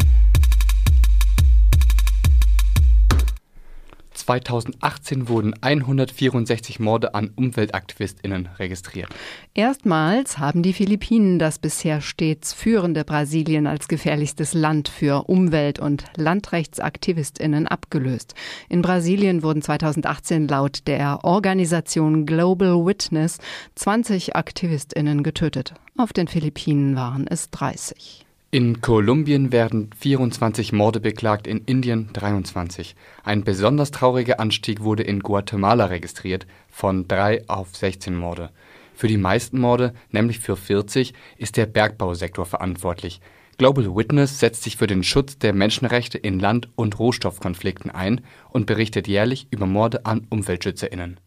2018 4.24 5.28
wurden 5.28 5.54
164 5.60 6.80
Morde 6.80 7.14
an 7.14 7.30
UmweltaktivistInnen 7.36 8.48
registriert. 8.58 9.10
Erstmals 9.52 10.38
haben 10.38 10.62
die 10.62 10.72
Philippinen 10.72 11.38
das 11.38 11.58
bisher 11.58 12.00
stets 12.00 12.54
führende 12.54 13.04
Brasilien 13.04 13.66
als 13.66 13.86
gefährlichstes 13.86 14.54
Land 14.54 14.88
für 14.88 15.28
Umwelt- 15.28 15.78
und 15.78 16.04
Landrechtsaktivistinnen 16.16 17.68
abgelöst. 17.68 18.34
In 18.70 18.80
Brasilien 18.80 19.42
wurden 19.42 19.60
2018 19.60 20.48
laut 20.48 20.86
der 20.86 21.22
Organisation 21.22 22.24
Global 22.24 22.86
Witness 22.86 23.38
20 23.74 24.36
Aktivistinnen 24.36 25.22
getötet. 25.22 25.74
Auf 25.98 26.14
den 26.14 26.28
Philippinen 26.28 26.96
waren 26.96 27.26
es 27.26 27.50
30. 27.50 28.23
In 28.54 28.80
Kolumbien 28.80 29.50
werden 29.50 29.90
24 29.98 30.72
Morde 30.72 31.00
beklagt, 31.00 31.48
in 31.48 31.62
Indien 31.66 32.10
23. 32.12 32.94
Ein 33.24 33.42
besonders 33.42 33.90
trauriger 33.90 34.38
Anstieg 34.38 34.84
wurde 34.84 35.02
in 35.02 35.18
Guatemala 35.18 35.86
registriert, 35.86 36.46
von 36.68 37.08
3 37.08 37.48
auf 37.48 37.74
16 37.74 38.14
Morde. 38.14 38.50
Für 38.94 39.08
die 39.08 39.16
meisten 39.16 39.58
Morde, 39.58 39.92
nämlich 40.12 40.38
für 40.38 40.56
40, 40.56 41.14
ist 41.36 41.56
der 41.56 41.66
Bergbausektor 41.66 42.46
verantwortlich. 42.46 43.20
Global 43.58 43.96
Witness 43.96 44.38
setzt 44.38 44.62
sich 44.62 44.76
für 44.76 44.86
den 44.86 45.02
Schutz 45.02 45.36
der 45.36 45.52
Menschenrechte 45.52 46.18
in 46.18 46.38
Land- 46.38 46.68
und 46.76 46.96
Rohstoffkonflikten 46.96 47.90
ein 47.90 48.20
und 48.50 48.66
berichtet 48.66 49.08
jährlich 49.08 49.48
über 49.50 49.66
Morde 49.66 50.06
an 50.06 50.28
UmweltschützerInnen. 50.30 51.18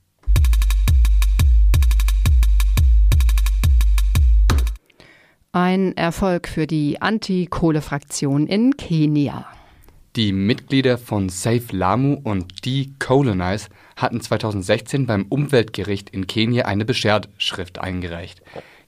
Ein 5.59 5.97
Erfolg 5.97 6.47
für 6.47 6.67
die 6.67 7.01
Anti-Kohle-Fraktion 7.01 8.45
in 8.45 8.77
Kenia. 8.77 9.47
Die 10.15 10.31
Mitglieder 10.31 10.99
von 10.99 11.29
Save 11.29 11.63
Lamu 11.71 12.13
und 12.23 12.63
Decolonize 12.63 13.69
hatten 13.95 14.21
2016 14.21 15.07
beim 15.07 15.25
Umweltgericht 15.29 16.11
in 16.11 16.27
Kenia 16.27 16.65
eine 16.65 16.85
Beschwerdeschrift 16.85 17.79
eingereicht 17.79 18.43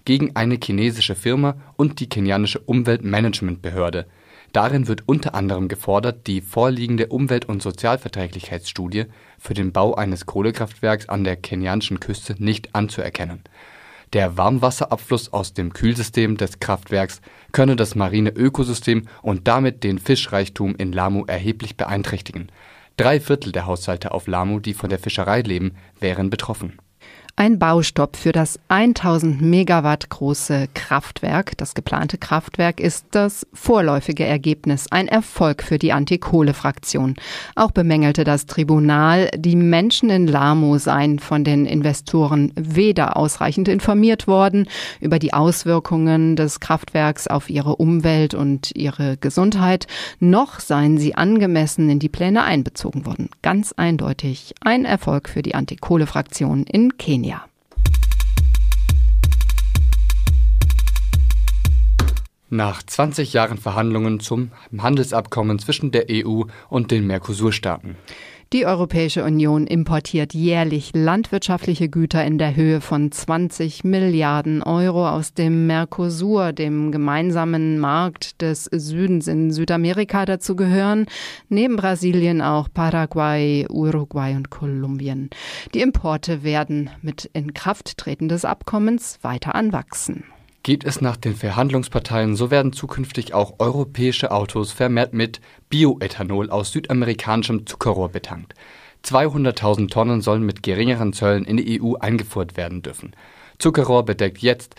gegen 0.05 0.35
eine 0.35 0.59
chinesische 0.63 1.15
Firma 1.15 1.55
und 1.75 2.01
die 2.01 2.07
kenianische 2.07 2.59
Umweltmanagementbehörde. 2.59 4.05
Darin 4.53 4.87
wird 4.87 5.01
unter 5.07 5.33
anderem 5.33 5.69
gefordert, 5.69 6.27
die 6.27 6.39
vorliegende 6.39 7.07
Umwelt- 7.07 7.45
und 7.45 7.63
Sozialverträglichkeitsstudie 7.63 9.05
für 9.39 9.55
den 9.55 9.71
Bau 9.71 9.95
eines 9.95 10.27
Kohlekraftwerks 10.27 11.09
an 11.09 11.23
der 11.23 11.35
kenianischen 11.35 11.99
Küste 11.99 12.35
nicht 12.37 12.75
anzuerkennen. 12.75 13.41
Der 14.13 14.37
Warmwasserabfluss 14.37 15.33
aus 15.33 15.53
dem 15.53 15.71
Kühlsystem 15.71 16.35
des 16.35 16.59
Kraftwerks 16.59 17.21
könne 17.51 17.75
das 17.75 17.93
marine 17.93 18.31
Ökosystem 18.31 19.07
und 19.21 19.47
damit 19.47 19.83
den 19.83 19.99
Fischreichtum 19.99 20.75
in 20.75 20.91
Lamu 20.91 21.25
erheblich 21.25 21.77
beeinträchtigen. 21.77 22.51
Drei 22.97 23.19
Viertel 23.19 23.51
der 23.51 23.65
Haushalte 23.65 24.11
auf 24.11 24.27
Lamu, 24.27 24.59
die 24.59 24.73
von 24.73 24.89
der 24.89 24.99
Fischerei 24.99 25.41
leben, 25.41 25.75
wären 25.99 26.29
betroffen 26.29 26.79
ein 27.39 27.57
Baustopp 27.57 28.17
für 28.17 28.33
das 28.33 28.59
1000 28.67 29.41
Megawatt 29.41 30.09
große 30.09 30.67
Kraftwerk. 30.73 31.57
Das 31.57 31.73
geplante 31.73 32.17
Kraftwerk 32.17 32.81
ist 32.81 33.05
das 33.11 33.47
vorläufige 33.53 34.25
Ergebnis, 34.25 34.87
ein 34.91 35.07
Erfolg 35.07 35.63
für 35.63 35.77
die 35.77 35.93
Anti-Kohle-Fraktion. 35.93 37.15
Auch 37.55 37.71
bemängelte 37.71 38.25
das 38.25 38.45
Tribunal, 38.45 39.29
die 39.37 39.55
Menschen 39.55 40.09
in 40.09 40.27
Lamu 40.27 40.79
seien 40.79 41.19
von 41.19 41.45
den 41.45 41.65
Investoren 41.65 42.51
weder 42.55 43.15
ausreichend 43.15 43.69
informiert 43.69 44.27
worden 44.27 44.67
über 44.99 45.17
die 45.17 45.31
Auswirkungen 45.31 46.35
des 46.35 46.59
Kraftwerks 46.59 47.27
auf 47.27 47.49
ihre 47.49 47.77
Umwelt 47.77 48.33
und 48.33 48.75
ihre 48.75 49.15
Gesundheit, 49.15 49.87
noch 50.19 50.59
seien 50.59 50.97
sie 50.97 51.15
angemessen 51.15 51.89
in 51.89 51.99
die 51.99 52.09
Pläne 52.09 52.43
einbezogen 52.43 53.05
worden. 53.05 53.29
Ganz 53.41 53.71
eindeutig 53.71 54.55
ein 54.59 54.83
Erfolg 54.83 55.29
für 55.29 55.41
die 55.41 55.55
Anti-Kohle-Fraktion 55.55 56.63
in 56.63 56.97
Kenia. 56.97 57.28
Nach 62.49 62.81
20 62.81 63.33
Jahren 63.33 63.57
Verhandlungen 63.57 64.19
zum 64.19 64.51
Handelsabkommen 64.77 65.59
zwischen 65.59 65.91
der 65.91 66.07
EU 66.09 66.43
und 66.69 66.91
den 66.91 67.05
Mercosur-Staaten. 67.05 67.95
Die 68.51 68.65
Europäische 68.65 69.23
Union 69.23 69.67
importiert 69.67 70.33
jährlich 70.33 70.89
landwirtschaftliche 70.95 71.87
Güter 71.87 72.25
in 72.25 72.39
der 72.39 72.55
Höhe 72.55 72.81
von 72.81 73.11
20 73.11 73.83
Milliarden 73.83 74.63
Euro 74.63 75.07
aus 75.07 75.35
dem 75.35 75.67
Mercosur, 75.67 76.51
dem 76.51 76.91
gemeinsamen 76.91 77.77
Markt 77.77 78.41
des 78.41 78.63
Südens 78.63 79.27
in 79.27 79.51
Südamerika. 79.51 80.25
Dazu 80.25 80.55
gehören 80.55 81.05
neben 81.49 81.75
Brasilien 81.75 82.41
auch 82.41 82.69
Paraguay, 82.73 83.67
Uruguay 83.69 84.35
und 84.35 84.49
Kolumbien. 84.49 85.29
Die 85.75 85.81
Importe 85.81 86.41
werden 86.41 86.89
mit 87.03 87.29
Inkrafttreten 87.33 88.29
des 88.29 88.45
Abkommens 88.45 89.19
weiter 89.21 89.53
anwachsen. 89.53 90.23
Geht 90.69 90.83
es 90.83 91.01
nach 91.01 91.17
den 91.17 91.35
Verhandlungsparteien, 91.35 92.35
so 92.35 92.51
werden 92.51 92.73
zukünftig 92.73 93.33
auch 93.33 93.55
europäische 93.57 94.29
Autos 94.29 94.71
vermehrt 94.71 95.15
mit 95.15 95.41
Bioethanol 95.69 96.51
aus 96.51 96.71
südamerikanischem 96.73 97.65
Zuckerrohr 97.65 98.09
betankt. 98.09 98.53
200.000 99.03 99.89
Tonnen 99.89 100.21
sollen 100.21 100.43
mit 100.43 100.61
geringeren 100.61 101.11
Zöllen 101.11 101.43
in 101.45 101.57
die 101.57 101.81
EU 101.81 101.95
eingeführt 101.95 102.55
werden 102.55 102.83
dürfen. 102.83 103.15
Zuckerrohr 103.57 104.05
bedeckt 104.05 104.43
jetzt 104.43 104.75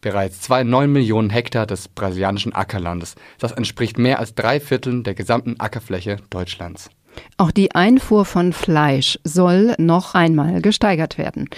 bereits 0.00 0.48
2,9 0.48 0.86
Millionen 0.86 1.30
Hektar 1.30 1.66
des 1.66 1.88
brasilianischen 1.88 2.54
Ackerlandes. 2.54 3.16
Das 3.40 3.50
entspricht 3.50 3.98
mehr 3.98 4.20
als 4.20 4.36
drei 4.36 4.60
Vierteln 4.60 5.02
der 5.02 5.14
gesamten 5.14 5.58
Ackerfläche 5.58 6.18
Deutschlands. 6.30 6.88
Auch 7.36 7.50
die 7.50 7.74
Einfuhr 7.74 8.24
von 8.24 8.52
Fleisch 8.52 9.18
soll 9.24 9.74
noch 9.78 10.14
einmal 10.14 10.62
gesteigert 10.62 11.18
werden. 11.18 11.48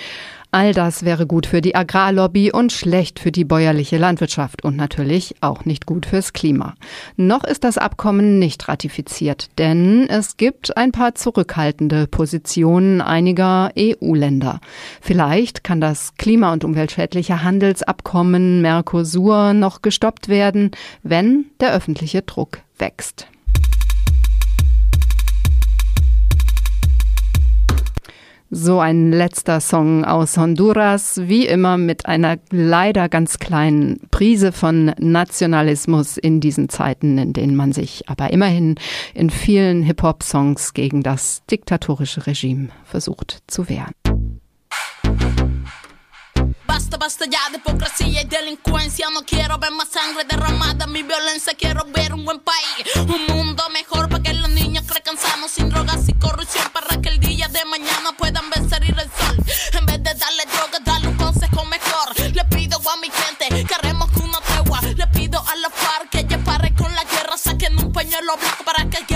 All 0.55 0.73
das 0.73 1.05
wäre 1.05 1.27
gut 1.27 1.47
für 1.47 1.61
die 1.61 1.75
Agrarlobby 1.75 2.53
und 2.53 2.71
schlecht 2.71 3.19
für 3.19 3.33
die 3.33 3.45
bäuerliche 3.45 3.99
Landwirtschaft 3.99 4.63
und 4.63 4.77
natürlich 4.77 5.35
auch 5.41 5.65
nicht 5.65 5.85
gut 5.85 6.07
fürs 6.07 6.33
Klima. 6.33 6.77
Noch 7.17 7.43
ist 7.43 7.65
das 7.65 7.77
Abkommen 7.77 8.39
nicht 8.39 8.69
ratifiziert, 8.69 9.49
denn 9.59 10.07
es 10.09 10.37
gibt 10.37 10.77
ein 10.77 10.93
paar 10.93 11.17
zurückhaltende 11.17 12.07
Positionen 12.07 13.01
einiger 13.01 13.73
EU-Länder. 13.77 14.61
Vielleicht 15.01 15.65
kann 15.65 15.81
das 15.81 16.15
klima- 16.19 16.53
und 16.53 16.63
umweltschädliche 16.63 17.43
Handelsabkommen 17.43 18.63
Mercosur 18.63 19.55
noch 19.55 19.83
gestoppt 19.83 20.29
werden, 20.29 20.71
wenn 21.03 21.47
der 21.59 21.73
öffentliche 21.73 22.23
Druck 22.23 22.61
wächst. 22.79 23.27
So 28.57 28.79
ein 28.79 29.11
letzter 29.11 29.59
Song 29.59 30.05
aus 30.05 30.37
Honduras, 30.37 31.21
wie 31.25 31.45
immer 31.45 31.77
mit 31.77 32.07
einer 32.07 32.39
leider 32.53 33.09
ganz 33.09 33.41
kleinen 33.41 33.99
Prise 34.13 34.53
von 34.53 34.95
Nationalismus 34.97 36.17
in 36.19 36.39
diesen 36.39 36.69
Zeiten, 36.69 37.19
in 37.19 37.33
denen 37.33 37.57
man 37.57 37.73
sich 37.73 38.09
aber 38.09 38.33
immerhin 38.33 38.77
in 39.13 39.31
vielen 39.31 39.83
Hip-Hop-Songs 39.83 40.73
gegen 40.73 41.03
das 41.03 41.43
diktatorische 41.51 42.29
Regime 42.29 42.69
versucht 42.85 43.43
zu 43.49 43.69
wehren. 43.69 44.04
Basta, 46.75 46.97
basta 46.97 47.25
ya 47.27 47.39
de 47.53 47.59
hipocresía 47.59 48.23
y 48.23 48.25
delincuencia. 48.25 49.09
No 49.11 49.23
quiero 49.23 49.59
ver 49.59 49.71
más 49.71 49.91
sangre 49.91 50.25
derramada, 50.25 50.89
mi 50.89 51.05
violencia. 51.05 51.55
Quiero 51.55 51.85
ver 51.85 52.13
un 52.13 52.25
buen 52.25 52.41
país, 52.41 52.97
un 52.97 53.27
mundo 53.29 53.63
mejor 53.73 54.09
para 54.09 54.21
que 54.21 54.35
los 54.35 54.51
niños 54.51 54.83
crezcan 54.85 55.17
sanos 55.17 55.53
sin 55.53 55.71
drogas 55.71 56.09
y 56.09 56.15
corrupción. 56.15 56.69
Para 56.73 57.01
que 57.01 57.11
el 57.11 57.21
día 57.21 57.47
de 57.47 57.65
mañana 57.67 58.11
puedan 58.19 58.51
vencer 58.51 58.83
el 58.83 58.97
sol. 58.97 59.37
En 59.79 59.87
vez 59.87 60.03
de 60.03 60.15
darle 60.15 60.43
droga, 60.53 60.81
darle 60.85 61.07
un 61.07 61.17
consejo 61.17 61.65
mejor. 61.67 62.19
Le 62.19 62.45
pido 62.47 62.77
a 62.91 62.97
mi 62.97 63.09
gente 63.09 63.65
que 63.65 63.75
haremos 63.77 64.11
una 64.17 64.41
tregua. 64.41 64.81
Le 64.81 65.07
pido 65.07 65.39
a 65.47 65.55
la 65.55 65.71
FARC 65.71 66.11
que 66.11 66.25
ya 66.25 66.39
pare 66.39 66.75
con 66.75 66.93
la 66.93 67.05
guerra. 67.05 67.39
Saquen 67.39 67.79
un 67.79 67.93
pañuelo 67.93 68.37
blanco 68.37 68.65
para 68.65 68.91
que 68.91 68.97
hagamos 68.97 69.14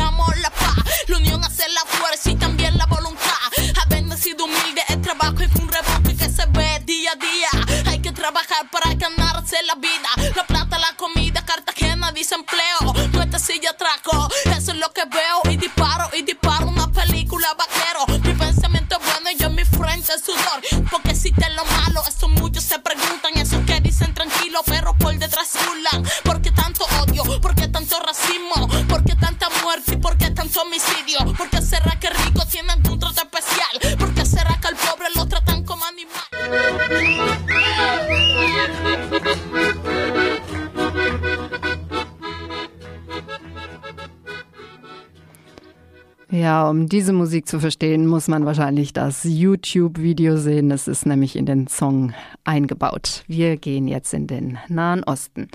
Um 46.67 46.89
diese 46.89 47.13
Musik 47.13 47.47
zu 47.47 47.61
verstehen, 47.61 48.07
muss 48.07 48.27
man 48.27 48.45
wahrscheinlich 48.45 48.93
das 48.93 49.23
YouTube-Video 49.23 50.37
sehen. 50.37 50.71
Es 50.71 50.89
ist 50.89 51.07
nämlich 51.07 51.37
in 51.37 51.47
den 51.47 51.69
Song 51.69 52.15
eingebaut. 52.45 53.23
Wir 53.29 53.57
gehen 53.57 53.87
jetzt 53.87 54.13
in 54.13 54.27
den 54.27 54.59
Nahen 54.69 55.05
Osten. 55.05 55.49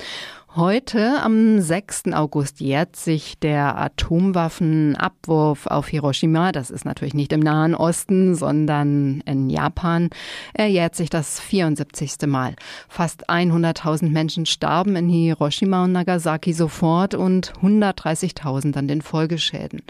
Heute, 0.55 1.19
am 1.23 1.61
6. 1.61 2.13
August, 2.13 2.59
jährt 2.59 2.95
sich 2.95 3.39
der 3.39 3.75
Atomwaffenabwurf 3.75 5.65
auf 5.65 5.87
Hiroshima. 5.87 6.51
Das 6.51 6.69
ist 6.69 6.85
natürlich 6.85 7.15
nicht 7.15 7.33
im 7.33 7.39
Nahen 7.39 7.73
Osten, 7.73 8.35
sondern 8.35 9.21
in 9.21 9.49
Japan. 9.49 10.11
Er 10.53 10.67
jährt 10.67 10.93
sich 10.95 11.09
das 11.09 11.39
74. 11.39 12.27
Mal. 12.27 12.55
Fast 12.87 13.31
100.000 13.31 14.11
Menschen 14.11 14.45
starben 14.45 14.95
in 14.95 15.09
Hiroshima 15.09 15.85
und 15.85 15.93
Nagasaki 15.93 16.53
sofort 16.53 17.15
und 17.15 17.53
130.000 17.63 18.77
an 18.77 18.87
den 18.87 19.01
Folgeschäden. 19.01 19.81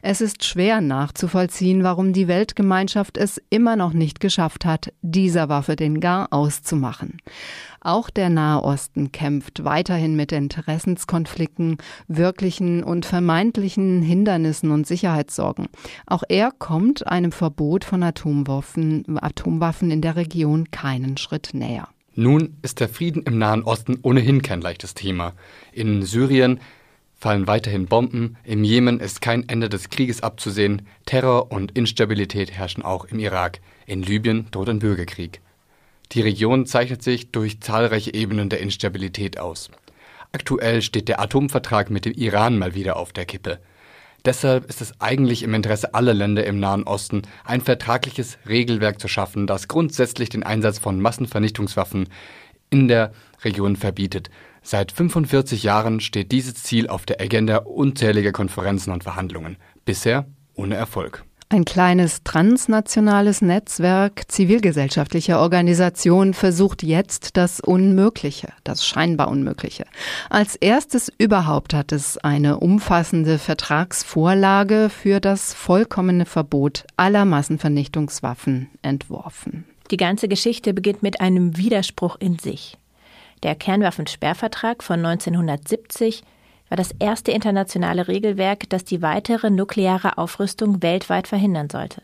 Es 0.00 0.20
ist 0.20 0.44
schwer 0.44 0.80
nachzuvollziehen, 0.80 1.82
warum 1.82 2.12
die 2.12 2.28
Weltgemeinschaft 2.28 3.18
es 3.18 3.42
immer 3.50 3.74
noch 3.74 3.92
nicht 3.92 4.20
geschafft 4.20 4.64
hat, 4.64 4.92
dieser 5.02 5.48
Waffe 5.48 5.74
den 5.74 5.98
Gar 5.98 6.32
auszumachen. 6.32 7.18
Auch 7.84 8.08
der 8.08 8.30
Nahe 8.30 8.62
Osten 8.62 9.12
kämpft 9.12 9.62
weiterhin 9.62 10.16
mit 10.16 10.32
Interessenskonflikten, 10.32 11.76
wirklichen 12.08 12.82
und 12.82 13.04
vermeintlichen 13.04 14.00
Hindernissen 14.00 14.70
und 14.70 14.86
Sicherheitssorgen. 14.86 15.68
Auch 16.06 16.22
er 16.26 16.50
kommt 16.50 17.06
einem 17.06 17.30
Verbot 17.30 17.84
von 17.84 18.02
Atomwaffen, 18.02 19.18
Atomwaffen 19.20 19.90
in 19.90 20.00
der 20.00 20.16
Region 20.16 20.70
keinen 20.70 21.18
Schritt 21.18 21.50
näher. 21.52 21.88
Nun 22.14 22.56
ist 22.62 22.80
der 22.80 22.88
Frieden 22.88 23.22
im 23.24 23.36
Nahen 23.36 23.64
Osten 23.64 23.98
ohnehin 24.00 24.40
kein 24.40 24.62
leichtes 24.62 24.94
Thema. 24.94 25.34
In 25.70 26.02
Syrien 26.02 26.60
fallen 27.12 27.46
weiterhin 27.46 27.86
Bomben, 27.86 28.38
im 28.44 28.64
Jemen 28.64 28.98
ist 28.98 29.20
kein 29.20 29.46
Ende 29.46 29.68
des 29.68 29.90
Krieges 29.90 30.22
abzusehen, 30.22 30.82
Terror 31.04 31.52
und 31.52 31.72
Instabilität 31.72 32.50
herrschen 32.50 32.82
auch 32.82 33.04
im 33.04 33.18
Irak, 33.18 33.60
in 33.84 34.02
Libyen 34.02 34.46
droht 34.50 34.70
ein 34.70 34.78
Bürgerkrieg. 34.78 35.42
Die 36.14 36.20
Region 36.20 36.64
zeichnet 36.64 37.02
sich 37.02 37.32
durch 37.32 37.60
zahlreiche 37.60 38.14
Ebenen 38.14 38.48
der 38.48 38.60
Instabilität 38.60 39.40
aus. 39.40 39.70
Aktuell 40.30 40.80
steht 40.80 41.08
der 41.08 41.20
Atomvertrag 41.20 41.90
mit 41.90 42.04
dem 42.04 42.12
Iran 42.12 42.56
mal 42.56 42.74
wieder 42.74 42.96
auf 42.96 43.12
der 43.12 43.24
Kippe. 43.24 43.58
Deshalb 44.24 44.64
ist 44.66 44.80
es 44.80 45.00
eigentlich 45.00 45.42
im 45.42 45.52
Interesse 45.54 45.92
aller 45.92 46.14
Länder 46.14 46.46
im 46.46 46.60
Nahen 46.60 46.84
Osten, 46.84 47.22
ein 47.44 47.60
vertragliches 47.60 48.38
Regelwerk 48.48 49.00
zu 49.00 49.08
schaffen, 49.08 49.46
das 49.46 49.68
grundsätzlich 49.68 50.28
den 50.28 50.44
Einsatz 50.44 50.78
von 50.78 51.00
Massenvernichtungswaffen 51.00 52.08
in 52.70 52.88
der 52.88 53.12
Region 53.42 53.76
verbietet. 53.76 54.30
Seit 54.62 54.92
45 54.92 55.64
Jahren 55.64 56.00
steht 56.00 56.32
dieses 56.32 56.54
Ziel 56.54 56.88
auf 56.88 57.04
der 57.06 57.20
Agenda 57.20 57.58
unzähliger 57.58 58.32
Konferenzen 58.32 58.92
und 58.92 59.02
Verhandlungen. 59.02 59.56
Bisher 59.84 60.26
ohne 60.54 60.76
Erfolg. 60.76 61.24
Ein 61.54 61.64
kleines 61.64 62.24
transnationales 62.24 63.40
Netzwerk 63.40 64.24
zivilgesellschaftlicher 64.26 65.38
Organisationen 65.38 66.34
versucht 66.34 66.82
jetzt 66.82 67.36
das 67.36 67.60
Unmögliche, 67.60 68.48
das 68.64 68.84
scheinbar 68.84 69.28
Unmögliche. 69.28 69.84
Als 70.30 70.56
erstes 70.56 71.12
überhaupt 71.16 71.72
hat 71.72 71.92
es 71.92 72.18
eine 72.18 72.58
umfassende 72.58 73.38
Vertragsvorlage 73.38 74.90
für 74.90 75.20
das 75.20 75.54
vollkommene 75.54 76.26
Verbot 76.26 76.86
aller 76.96 77.24
Massenvernichtungswaffen 77.24 78.68
entworfen. 78.82 79.64
Die 79.92 79.96
ganze 79.96 80.26
Geschichte 80.26 80.74
beginnt 80.74 81.04
mit 81.04 81.20
einem 81.20 81.56
Widerspruch 81.56 82.16
in 82.18 82.36
sich. 82.36 82.78
Der 83.44 83.54
Kernwaffensperrvertrag 83.54 84.82
von 84.82 85.06
1970 85.06 86.24
war 86.74 86.76
das 86.76 86.90
erste 86.98 87.30
internationale 87.30 88.08
Regelwerk, 88.08 88.68
das 88.68 88.82
die 88.82 89.00
weitere 89.00 89.48
nukleare 89.48 90.18
Aufrüstung 90.18 90.82
weltweit 90.82 91.28
verhindern 91.28 91.70
sollte. 91.70 92.02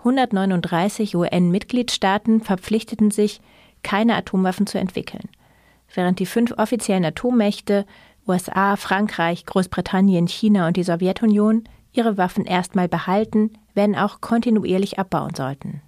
139 0.00 1.16
UN-Mitgliedstaaten 1.16 2.42
verpflichteten 2.42 3.10
sich, 3.10 3.40
keine 3.82 4.14
Atomwaffen 4.16 4.66
zu 4.66 4.78
entwickeln, 4.78 5.30
während 5.94 6.18
die 6.18 6.26
fünf 6.26 6.52
offiziellen 6.58 7.06
Atommächte 7.06 7.86
USA, 8.28 8.76
Frankreich, 8.76 9.46
Großbritannien, 9.46 10.26
China 10.26 10.66
und 10.66 10.76
die 10.76 10.84
Sowjetunion 10.84 11.64
ihre 11.94 12.18
Waffen 12.18 12.44
erstmal 12.44 12.88
behalten, 12.88 13.54
wenn 13.72 13.96
auch 13.96 14.20
kontinuierlich 14.20 14.98
abbauen 14.98 15.34
sollten. 15.34 15.80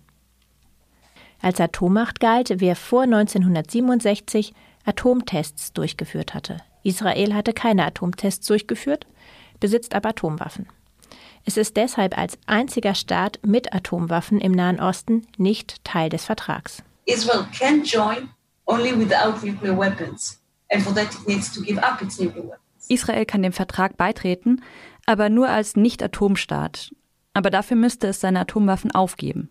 Als 1.42 1.60
Atommacht 1.60 2.20
galt, 2.20 2.54
wer 2.56 2.74
vor 2.74 3.02
1967 3.02 4.54
Atomtests 4.86 5.74
durchgeführt 5.74 6.32
hatte. 6.32 6.56
Israel 6.82 7.34
hatte 7.34 7.52
keine 7.52 7.84
Atomtests 7.84 8.46
durchgeführt, 8.46 9.06
besitzt 9.60 9.94
aber 9.94 10.10
Atomwaffen. 10.10 10.66
Es 11.44 11.56
ist 11.56 11.76
deshalb 11.76 12.16
als 12.16 12.38
einziger 12.46 12.94
Staat 12.94 13.40
mit 13.44 13.72
Atomwaffen 13.72 14.40
im 14.40 14.52
Nahen 14.52 14.80
Osten 14.80 15.26
nicht 15.36 15.82
Teil 15.84 16.10
des 16.10 16.24
Vertrags. 16.24 16.82
Israel 17.06 17.46
can 17.58 17.82
join 17.84 18.28
only 18.66 18.92
without 18.98 19.44
nuclear 19.46 19.76
weapons. 19.76 20.40
And 20.70 20.82
for 20.82 20.94
that 20.94 21.14
it 21.14 21.26
needs 21.26 21.52
to 21.54 21.62
give 21.62 21.82
up 21.82 22.02
its 22.02 22.18
nuclear 22.20 22.44
weapons. 22.44 22.86
Israel 22.88 23.24
kann 23.24 23.42
dem 23.42 23.52
Vertrag 23.52 23.96
beitreten, 23.96 24.62
aber 25.06 25.30
nur 25.30 25.48
als 25.48 25.76
Nicht-Atomstaat. 25.76 26.94
Aber 27.32 27.50
dafür 27.50 27.76
müsste 27.76 28.08
es 28.08 28.20
seine 28.20 28.40
Atomwaffen 28.40 28.90
aufgeben. 28.90 29.48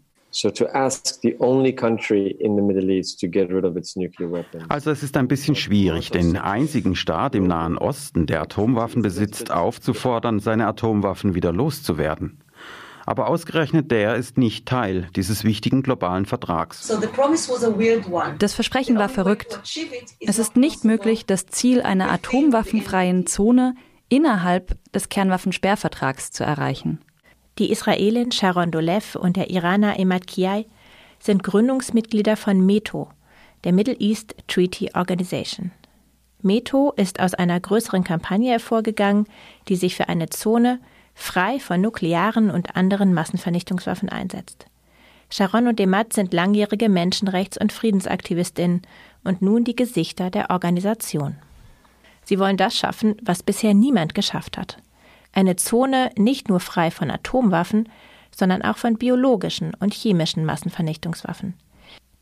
Also 4.70 4.92
es 4.92 5.04
ist 5.04 5.18
ein 5.18 5.28
bisschen 5.28 5.56
schwierig, 5.56 6.12
den 6.12 6.38
einzigen 6.38 6.96
Staat 6.96 7.36
im 7.36 7.48
Nahen 7.48 7.78
Osten, 7.78 8.26
der 8.26 8.42
Atomwaffen 8.42 9.02
besitzt, 9.02 9.52
aufzufordern, 9.52 10.40
seine 10.40 10.68
Atomwaffen 10.68 11.36
wieder 11.36 11.52
loszuwerden. 11.52 12.40
Aber 13.08 13.30
ausgerechnet 13.30 13.90
der 13.90 14.16
ist 14.16 14.38
nicht 14.38 14.66
Teil 14.66 15.08
dieses 15.16 15.46
wichtigen 15.46 15.82
globalen 15.82 16.26
Vertrags. 16.26 16.92
Das 18.38 18.54
Versprechen 18.54 18.98
war 18.98 19.08
verrückt. 19.08 19.62
Es 20.20 20.40
ist 20.40 20.58
nicht 20.58 20.84
möglich, 20.84 21.26
das 21.26 21.46
Ziel 21.46 21.82
einer 21.82 22.12
atomwaffenfreien 22.12 23.26
Zone 23.26 23.76
innerhalb 24.10 24.78
des 24.92 25.08
Kernwaffensperrvertrags 25.08 26.32
zu 26.32 26.44
erreichen. 26.44 27.00
Die 27.60 27.72
Israelin 27.72 28.32
Sharon 28.32 28.70
Dolev 28.70 29.16
und 29.16 29.36
der 29.36 29.50
Iraner 29.50 30.00
Emad 30.00 30.28
Kiai 30.28 30.68
sind 31.20 31.44
Gründungsmitglieder 31.44 32.38
von 32.38 32.64
METO, 32.64 33.10
der 33.64 33.74
Middle 33.74 33.96
East 34.00 34.36
Treaty 34.48 34.92
Organization. 34.94 35.72
METO 36.44 36.94
ist 36.96 37.20
aus 37.20 37.34
einer 37.34 37.60
größeren 37.60 38.04
Kampagne 38.04 38.52
hervorgegangen, 38.52 39.26
die 39.70 39.76
sich 39.76 39.96
für 39.96 40.08
eine 40.08 40.30
Zone 40.30 40.80
frei 41.16 41.60
von 41.60 41.82
nuklearen 41.82 42.52
und 42.52 42.76
anderen 42.76 43.16
Massenvernichtungswaffen 43.16 44.10
einsetzt. 44.10 44.68
Sharon 45.32 45.68
und 45.68 45.80
Demat 45.80 46.14
sind 46.14 46.34
langjährige 46.36 46.90
Menschenrechts- 46.90 47.60
und 47.60 47.74
Friedensaktivistinnen 47.74 48.84
und 49.24 49.42
nun 49.42 49.64
die 49.64 49.76
Gesichter 49.76 50.30
der 50.30 50.52
Organisation. 50.52 51.36
Sie 52.24 52.38
wollen 52.38 52.58
das 52.58 52.78
schaffen, 52.78 53.16
was 53.24 53.42
bisher 53.42 53.74
niemand 53.74 54.14
geschafft 54.14 54.60
hat. 54.60 54.78
Eine 55.38 55.56
Zone 55.56 56.10
nicht 56.18 56.50
nur 56.50 56.60
frei 56.60 56.90
von 56.90 57.12
Atomwaffen, 57.12 57.90
sondern 58.36 58.64
auch 58.64 58.78
von 58.78 58.98
biologischen 58.98 59.76
und 59.80 59.94
chemischen 59.94 60.44
Massenvernichtungswaffen. 60.46 61.54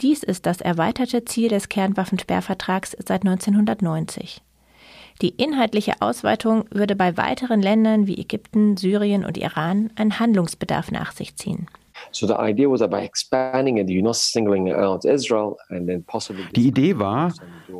Dies 0.01 0.21
ist 0.21 0.45
das 0.45 0.59
erweiterte 0.59 1.23
Ziel 1.23 1.47
des 1.47 1.69
Kernwaffensperrvertrags 1.69 2.91
seit 2.91 3.25
1990. 3.25 4.41
Die 5.21 5.29
inhaltliche 5.29 6.01
Ausweitung 6.01 6.65
würde 6.71 6.97
bei 6.97 7.15
weiteren 7.15 7.61
Ländern 7.61 8.05
wie 8.05 8.19
Ägypten, 8.19 8.75
Syrien 8.75 9.23
und 9.23 9.37
Iran 9.37 9.91
einen 9.95 10.19
Handlungsbedarf 10.19 10.91
nach 10.91 11.13
sich 11.13 11.37
ziehen. 11.37 11.67
Die 16.55 16.67
Idee 16.67 16.99
war, 16.99 17.33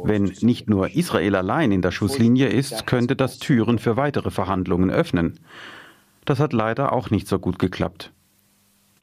wenn 0.04 0.24
nicht 0.42 0.70
nur 0.70 0.90
Israel 0.96 1.36
allein 1.36 1.72
in 1.72 1.82
der 1.82 1.92
Schusslinie 1.92 2.48
ist, 2.48 2.88
könnte 2.88 3.16
das 3.16 3.40
Türen 3.40 3.80
für 3.80 3.98
weitere 3.98 4.32
Verhandlungen 4.32 4.90
öffnen. 4.90 5.40
Das 6.26 6.40
hat 6.40 6.54
leider 6.54 6.94
auch 6.94 7.10
nicht 7.10 7.28
so 7.28 7.40
gut 7.40 7.60
geklappt. 7.60 8.12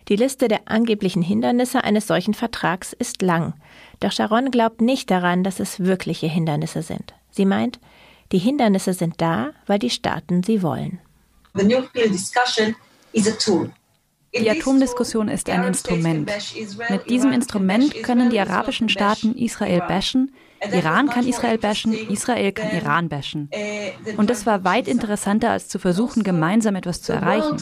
Die 0.08 0.16
Liste 0.16 0.48
der 0.48 0.62
angeblichen 0.66 1.22
Hindernisse 1.22 1.84
eines 1.84 2.08
solchen 2.08 2.34
Vertrags 2.34 2.92
ist 2.92 3.22
lang. 3.22 3.54
Doch 4.00 4.10
Sharon 4.10 4.50
glaubt 4.50 4.80
nicht 4.80 5.10
daran, 5.10 5.44
dass 5.44 5.60
es 5.60 5.80
wirkliche 5.80 6.26
Hindernisse 6.26 6.82
sind. 6.82 7.14
Sie 7.30 7.46
meint, 7.46 7.78
die 8.32 8.38
Hindernisse 8.38 8.94
sind 8.94 9.20
da, 9.20 9.50
weil 9.66 9.78
die 9.78 9.90
Staaten 9.90 10.42
sie 10.42 10.62
wollen. 10.62 10.98
The 11.54 11.64
nuclear 11.64 12.08
discussion 12.08 12.74
is 13.12 13.28
a 13.28 13.36
tool. 13.38 13.70
Die 14.34 14.50
Atomdiskussion 14.50 15.28
ist 15.28 15.48
ein 15.50 15.64
Instrument. 15.64 16.30
Mit 16.88 17.10
diesem 17.10 17.32
Instrument 17.32 18.02
können 18.02 18.30
die 18.30 18.40
arabischen 18.40 18.88
Staaten 18.88 19.34
Israel 19.34 19.80
bashen, 19.86 20.32
Iran 20.72 21.08
kann 21.08 21.26
Israel 21.26 21.58
bashen, 21.58 21.92
Israel 21.92 22.52
kann 22.52 22.70
Iran 22.70 23.08
bashen. 23.08 23.50
Und 24.16 24.30
das 24.30 24.46
war 24.46 24.64
weit 24.64 24.88
interessanter, 24.88 25.50
als 25.50 25.68
zu 25.68 25.78
versuchen, 25.78 26.22
gemeinsam 26.22 26.76
etwas 26.76 27.02
zu 27.02 27.12
erreichen. 27.12 27.56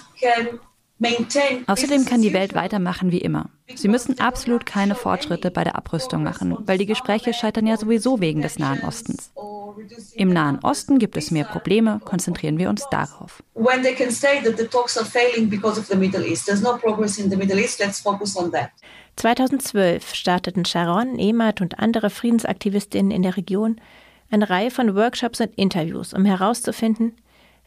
Außerdem 1.66 2.04
kann 2.04 2.20
die 2.20 2.34
Welt 2.34 2.54
weitermachen 2.54 3.10
wie 3.10 3.22
immer. 3.22 3.48
Sie 3.74 3.88
müssen 3.88 4.20
absolut 4.20 4.66
keine 4.66 4.94
Fortschritte 4.94 5.50
bei 5.50 5.64
der 5.64 5.76
Abrüstung 5.76 6.22
machen, 6.22 6.56
weil 6.66 6.76
die 6.76 6.86
Gespräche 6.86 7.32
scheitern 7.32 7.66
ja 7.66 7.78
sowieso 7.78 8.20
wegen 8.20 8.42
des 8.42 8.58
Nahen 8.58 8.82
Ostens. 8.82 9.32
Im 10.14 10.32
Nahen 10.32 10.58
Osten 10.62 10.98
gibt 10.98 11.16
es 11.16 11.30
mehr 11.30 11.44
Probleme, 11.44 12.00
konzentrieren 12.04 12.58
wir 12.58 12.68
uns 12.68 12.86
darauf. 12.90 13.42
2012 19.16 20.14
starteten 20.14 20.64
Sharon, 20.64 21.18
Emat 21.18 21.60
und 21.60 21.78
andere 21.78 22.10
Friedensaktivistinnen 22.10 23.10
in 23.10 23.22
der 23.22 23.36
Region 23.36 23.80
eine 24.30 24.48
Reihe 24.48 24.70
von 24.70 24.94
Workshops 24.94 25.40
und 25.40 25.54
Interviews, 25.56 26.14
um 26.14 26.24
herauszufinden, 26.24 27.16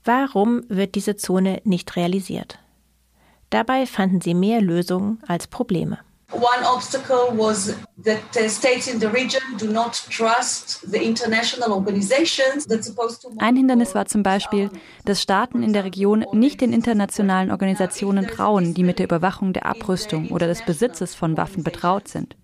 warum 0.04 0.64
wird 0.70 0.96
diese 0.96 1.16
Zone 1.16 1.62
nicht 1.64 1.96
realisiert. 1.96 2.60
Dabei 3.50 3.86
fanden 3.86 4.22
sie 4.22 4.34
mehr 4.34 4.62
Lösungen 4.62 5.22
als 5.28 5.48
Probleme. 5.48 6.00
One 6.34 6.66
obstacle 6.66 7.38
was 7.38 7.76
that 8.04 8.20
states 8.50 8.88
in 8.88 9.00
the 9.00 9.08
region 9.08 9.42
do 9.60 9.72
not 9.72 9.94
trust 10.10 10.82
the 10.92 10.98
international 10.98 11.72
organizations 11.72 12.66
that's 12.66 12.88
supposed 12.88 13.22
to 13.22 13.30
Ein 13.38 13.56
Hindernis 13.56 13.94
war 13.94 14.08
zum 14.08 14.24
Beispiel, 14.24 14.72
dass 15.06 15.22
Staaten 15.22 15.62
in 15.62 15.74
der 15.74 15.84
Region 15.84 16.26
nicht 16.32 16.62
den 16.62 16.74
internationalen 16.74 17.52
Organisationen 17.52 18.28
trauen, 18.28 18.74
die 18.74 18.84
mit 18.84 18.98
der 18.98 19.06
Überwachung 19.06 19.54
der 19.54 19.68
Abrüstung 19.68 20.30
oder 20.32 20.48
des 20.48 20.64
Besitzes 20.66 21.14
von 21.14 21.38
Waffen 21.38 21.64
betraut 21.64 22.08
sind. 22.08 22.36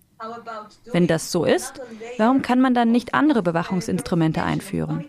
Wenn 0.92 1.06
das 1.06 1.32
so 1.32 1.44
ist, 1.44 1.80
warum 2.18 2.42
kann 2.42 2.60
man 2.60 2.74
dann 2.74 2.92
nicht 2.92 3.14
andere 3.14 3.42
Bewachungsinstrumente 3.42 4.42
einführen? 4.42 5.06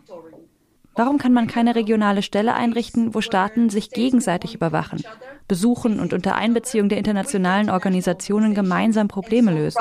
Warum 0.95 1.17
kann 1.17 1.33
man 1.33 1.47
keine 1.47 1.75
regionale 1.75 2.21
Stelle 2.21 2.53
einrichten, 2.53 3.13
wo 3.13 3.21
Staaten 3.21 3.69
sich 3.69 3.91
gegenseitig 3.91 4.55
überwachen, 4.55 5.03
besuchen 5.47 5.99
und 5.99 6.13
unter 6.13 6.35
Einbeziehung 6.35 6.89
der 6.89 6.97
internationalen 6.97 7.69
Organisationen 7.69 8.53
gemeinsam 8.53 9.07
Probleme 9.07 9.53
lösen? 9.53 9.79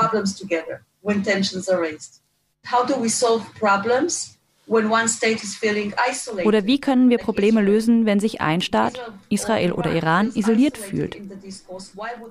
Oder 6.45 6.65
wie 6.65 6.79
können 6.79 7.09
wir 7.09 7.17
Probleme 7.17 7.61
lösen, 7.61 8.05
wenn 8.05 8.19
sich 8.19 8.41
ein 8.41 8.61
Staat, 8.61 9.11
Israel 9.29 9.73
oder 9.73 9.91
Iran, 9.93 10.31
isoliert 10.33 10.77
fühlt? 10.77 11.17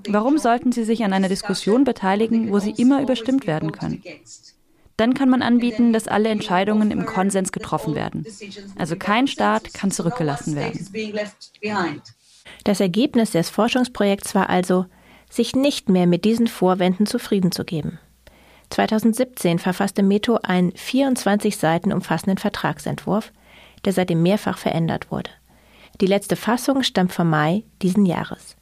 Warum 0.09 0.39
sollten 0.39 0.73
sie 0.73 0.85
sich 0.85 1.05
an 1.05 1.13
einer 1.13 1.29
Diskussion 1.29 1.85
beteiligen, 1.85 2.51
wo 2.51 2.59
sie 2.59 2.71
immer 2.71 3.03
überstimmt 3.03 3.47
werden 3.47 3.73
können? 3.73 4.03
Dann 5.01 5.15
kann 5.15 5.31
man 5.31 5.41
anbieten, 5.41 5.95
dass 5.95 6.09
alle 6.09 6.29
Entscheidungen 6.29 6.91
im 6.91 7.07
Konsens 7.07 7.53
getroffen 7.53 7.95
werden. 7.95 8.27
Also 8.77 8.97
kein 8.97 9.29
Staat 9.29 9.73
kann 9.73 9.91
zurückgelassen 9.91 10.57
werden. 10.57 12.03
Das 12.65 12.81
Ergebnis 12.81 13.31
des 13.31 13.49
Forschungsprojekts 13.49 14.35
war 14.35 14.51
also, 14.51 14.85
sich 15.31 15.57
nicht 15.57 15.89
mehr 15.89 16.07
mit 16.07 16.27
diesen 16.27 16.49
Vorwänden 16.49 17.07
zufrieden 17.07 17.51
zu 17.51 17.65
geben. 17.65 17.99
2017 18.69 19.59
verfasste 19.59 20.03
Meto 20.03 20.39
einen 20.43 20.73
24 20.73 21.57
Seiten 21.57 21.95
umfassenden 21.95 22.37
Vertragsentwurf, 22.37 23.33
der 23.87 23.95
seitdem 23.95 24.23
mehrfach 24.23 24.59
verändert 24.59 25.11
wurde. 25.11 25.31
Die 26.03 26.07
letzte 26.07 26.37
Fassung 26.37 26.83
stammt 26.83 27.15
vom 27.15 27.31
Mai 27.31 27.65
diesen 27.81 28.05
Jahres. 28.05 28.55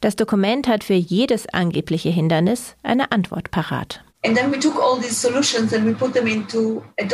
Das 0.00 0.14
Dokument 0.14 0.68
hat 0.68 0.84
für 0.84 0.94
jedes 0.94 1.48
angebliche 1.48 2.10
Hindernis 2.10 2.76
eine 2.84 3.10
Antwort 3.10 3.50
parat. 3.50 4.04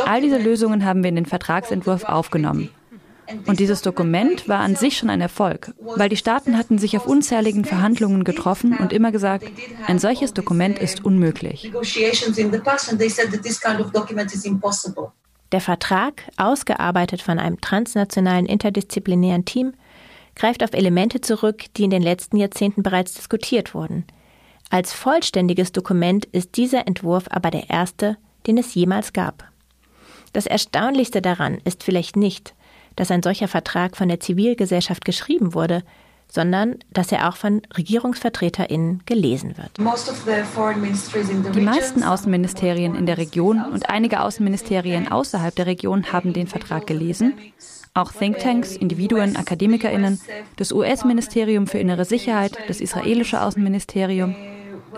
All 0.05 0.21
diese 0.21 0.39
Lösungen 0.39 0.85
haben 0.85 1.03
wir 1.03 1.09
in 1.09 1.17
den 1.17 1.27
Vertragsentwurf 1.27 2.05
aufgenommen. 2.05 2.71
Und 3.47 3.59
dieses 3.59 3.83
Dokument 3.83 4.49
war 4.49 4.61
an 4.61 4.77
sich 4.77 4.97
schon 4.97 5.11
ein 5.11 5.21
Erfolg, 5.21 5.73
weil 5.81 6.09
die 6.09 6.17
Staaten 6.17 6.57
hatten 6.57 6.79
sich 6.79 6.97
auf 6.97 7.07
unzähligen 7.07 7.65
Verhandlungen 7.65 8.25
getroffen 8.25 8.77
und 8.79 8.93
immer 8.93 9.11
gesagt, 9.13 9.47
ein 9.87 9.99
solches 9.99 10.33
Dokument 10.33 10.79
ist 10.79 11.05
unmöglich. 11.05 11.73
Der 15.53 15.61
Vertrag, 15.61 16.23
ausgearbeitet 16.37 17.23
von 17.23 17.39
einem 17.39 17.61
transnationalen 17.61 18.47
interdisziplinären 18.47 19.45
Team, 19.45 19.75
greift 20.35 20.63
auf 20.63 20.73
Elemente 20.73 21.21
zurück, 21.21 21.65
die 21.77 21.85
in 21.85 21.91
den 21.91 22.03
letzten 22.03 22.37
Jahrzehnten 22.37 22.83
bereits 22.83 23.15
diskutiert 23.15 23.75
wurden. 23.75 24.05
Als 24.71 24.93
vollständiges 24.93 25.73
Dokument 25.73 26.25
ist 26.27 26.57
dieser 26.57 26.87
Entwurf 26.87 27.27
aber 27.31 27.51
der 27.51 27.71
erste, 27.71 28.17
den 28.47 28.59
es 28.59 28.75
jemals 28.75 29.13
gab. 29.13 29.45
Das 30.33 30.47
Erstaunlichste 30.47 31.23
daran 31.23 31.59
ist 31.65 31.83
vielleicht 31.83 32.17
nicht, 32.17 32.55
dass 32.97 33.11
ein 33.11 33.23
solcher 33.23 33.49
Vertrag 33.49 33.97
von 33.97 34.09
der 34.09 34.21
Zivilgesellschaft 34.21 35.05
geschrieben 35.05 35.55
wurde, 35.55 35.83
sondern 36.29 36.77
dass 36.93 37.13
er 37.13 37.29
auch 37.29 37.37
von 37.37 37.63
Regierungsvertreterinnen 37.77 39.03
gelesen 39.07 39.57
wird. 39.57 39.71
Die 39.79 41.61
meisten 41.61 42.03
Außenministerien 42.03 42.95
in 42.97 43.07
der 43.07 43.19
Region 43.19 43.65
und 43.65 43.89
einige 43.89 44.21
Außenministerien 44.21 45.11
außerhalb 45.11 45.55
der 45.55 45.67
Region 45.67 46.13
haben 46.13 46.33
den 46.33 46.49
Vertrag 46.49 46.87
gelesen. 46.87 47.35
Auch 47.95 48.13
Thinktanks, 48.13 48.77
Individuen, 48.77 49.37
Akademikerinnen, 49.37 50.21
das 50.57 50.73
US-Ministerium 50.73 51.67
für 51.67 51.79
innere 51.79 52.05
Sicherheit, 52.05 52.59
das 52.69 52.81
israelische 52.81 53.41
Außenministerium. 53.41 54.35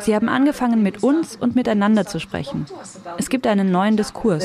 Sie 0.01 0.15
haben 0.15 0.29
angefangen, 0.29 0.83
mit 0.83 1.03
uns 1.03 1.37
und 1.37 1.55
miteinander 1.55 2.07
zu 2.07 2.21
sprechen. 2.21 2.67
Es 3.19 3.29
gibt 3.29 3.47
einen 3.47 3.71
neuen 3.71 3.97
Diskurs. 3.97 4.45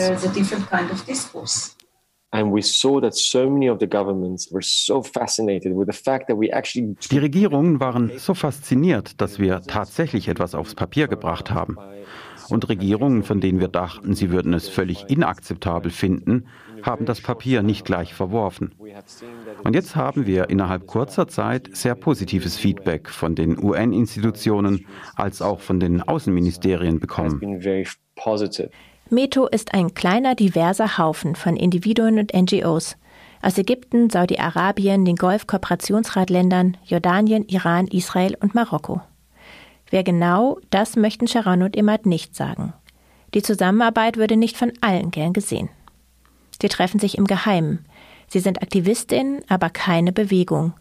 Die 7.12 7.18
Regierungen 7.20 7.80
waren 7.80 8.12
so 8.18 8.34
fasziniert, 8.34 9.22
dass 9.22 9.38
wir 9.38 9.62
tatsächlich 9.62 10.28
etwas 10.28 10.56
aufs 10.56 10.74
Papier 10.74 11.08
gebracht 11.08 11.52
haben. 11.52 11.78
Und 12.50 12.68
Regierungen, 12.70 13.24
von 13.24 13.40
denen 13.40 13.60
wir 13.60 13.68
dachten, 13.68 14.16
sie 14.16 14.32
würden 14.32 14.54
es 14.54 14.68
völlig 14.68 15.10
inakzeptabel 15.10 15.92
finden, 15.92 16.48
haben 16.84 17.06
das 17.06 17.22
Papier 17.22 17.64
nicht 17.64 17.86
gleich 17.86 18.14
verworfen. 18.14 18.74
Und 19.64 19.74
jetzt 19.74 19.96
haben 19.96 20.28
wir 20.28 20.50
innerhalb 20.50 20.88
kurzer 20.88 21.28
Zeit 21.28 21.70
sehr 21.74 21.96
positives 21.96 22.58
Feedback 22.58 23.10
von 23.10 23.36
den 23.36 23.58
UN-Institutionen 23.58 24.86
als 25.16 25.42
auch 25.42 25.60
von 25.60 25.80
den 25.80 26.02
Außenministerien 26.02 27.00
bekommen. 27.00 27.42
Meto 29.10 29.48
ist 29.48 29.74
ein 29.74 29.94
kleiner, 29.94 30.36
diverser 30.36 30.98
Haufen 30.98 31.36
von 31.36 31.56
Individuen 31.56 32.20
und 32.20 32.34
NGOs 32.34 32.98
aus 33.44 33.58
Ägypten, 33.58 34.10
Saudi-Arabien, 34.10 35.04
den 35.04 35.18
Golf-Kooperationsratländern, 35.18 36.78
Jordanien, 36.86 37.46
Iran, 37.48 37.88
Israel 37.88 38.38
und 38.40 38.56
Marokko. 38.56 39.02
Wer 39.90 40.04
genau, 40.04 40.60
das 40.70 40.96
möchten 40.96 41.28
Sharon 41.28 41.62
und 41.62 41.76
Imad 41.76 42.06
nicht 42.06 42.36
sagen. 42.36 42.74
Die 43.34 43.42
Zusammenarbeit 43.42 44.18
würde 44.18 44.38
nicht 44.38 44.58
von 44.58 44.72
allen 44.82 45.12
gern 45.12 45.34
gesehen. 45.34 45.70
Sie 46.62 46.70
treffen 46.70 47.00
sich 47.00 47.18
im 47.18 47.26
Geheimen. 47.26 47.86
Sie 48.28 48.40
sind 48.40 48.62
Aktivistinnen, 48.62 49.42
aber 49.48 49.70
keine 49.70 50.12
Bewegung. 50.12 50.74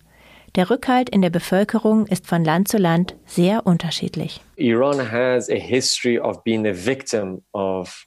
Der 0.54 0.68
Rückhalt 0.68 1.08
in 1.08 1.22
der 1.22 1.30
Bevölkerung 1.30 2.06
ist 2.06 2.26
von 2.26 2.44
Land 2.44 2.68
zu 2.68 2.76
Land 2.76 3.16
sehr 3.26 3.66
unterschiedlich. 3.66 4.40
Iran 4.56 4.98
has 5.10 5.48
a 5.48 5.54
history 5.54 6.18
of 6.18 6.44
being 6.44 6.66
a 6.66 6.74
victim 6.74 7.42
of 7.52 8.06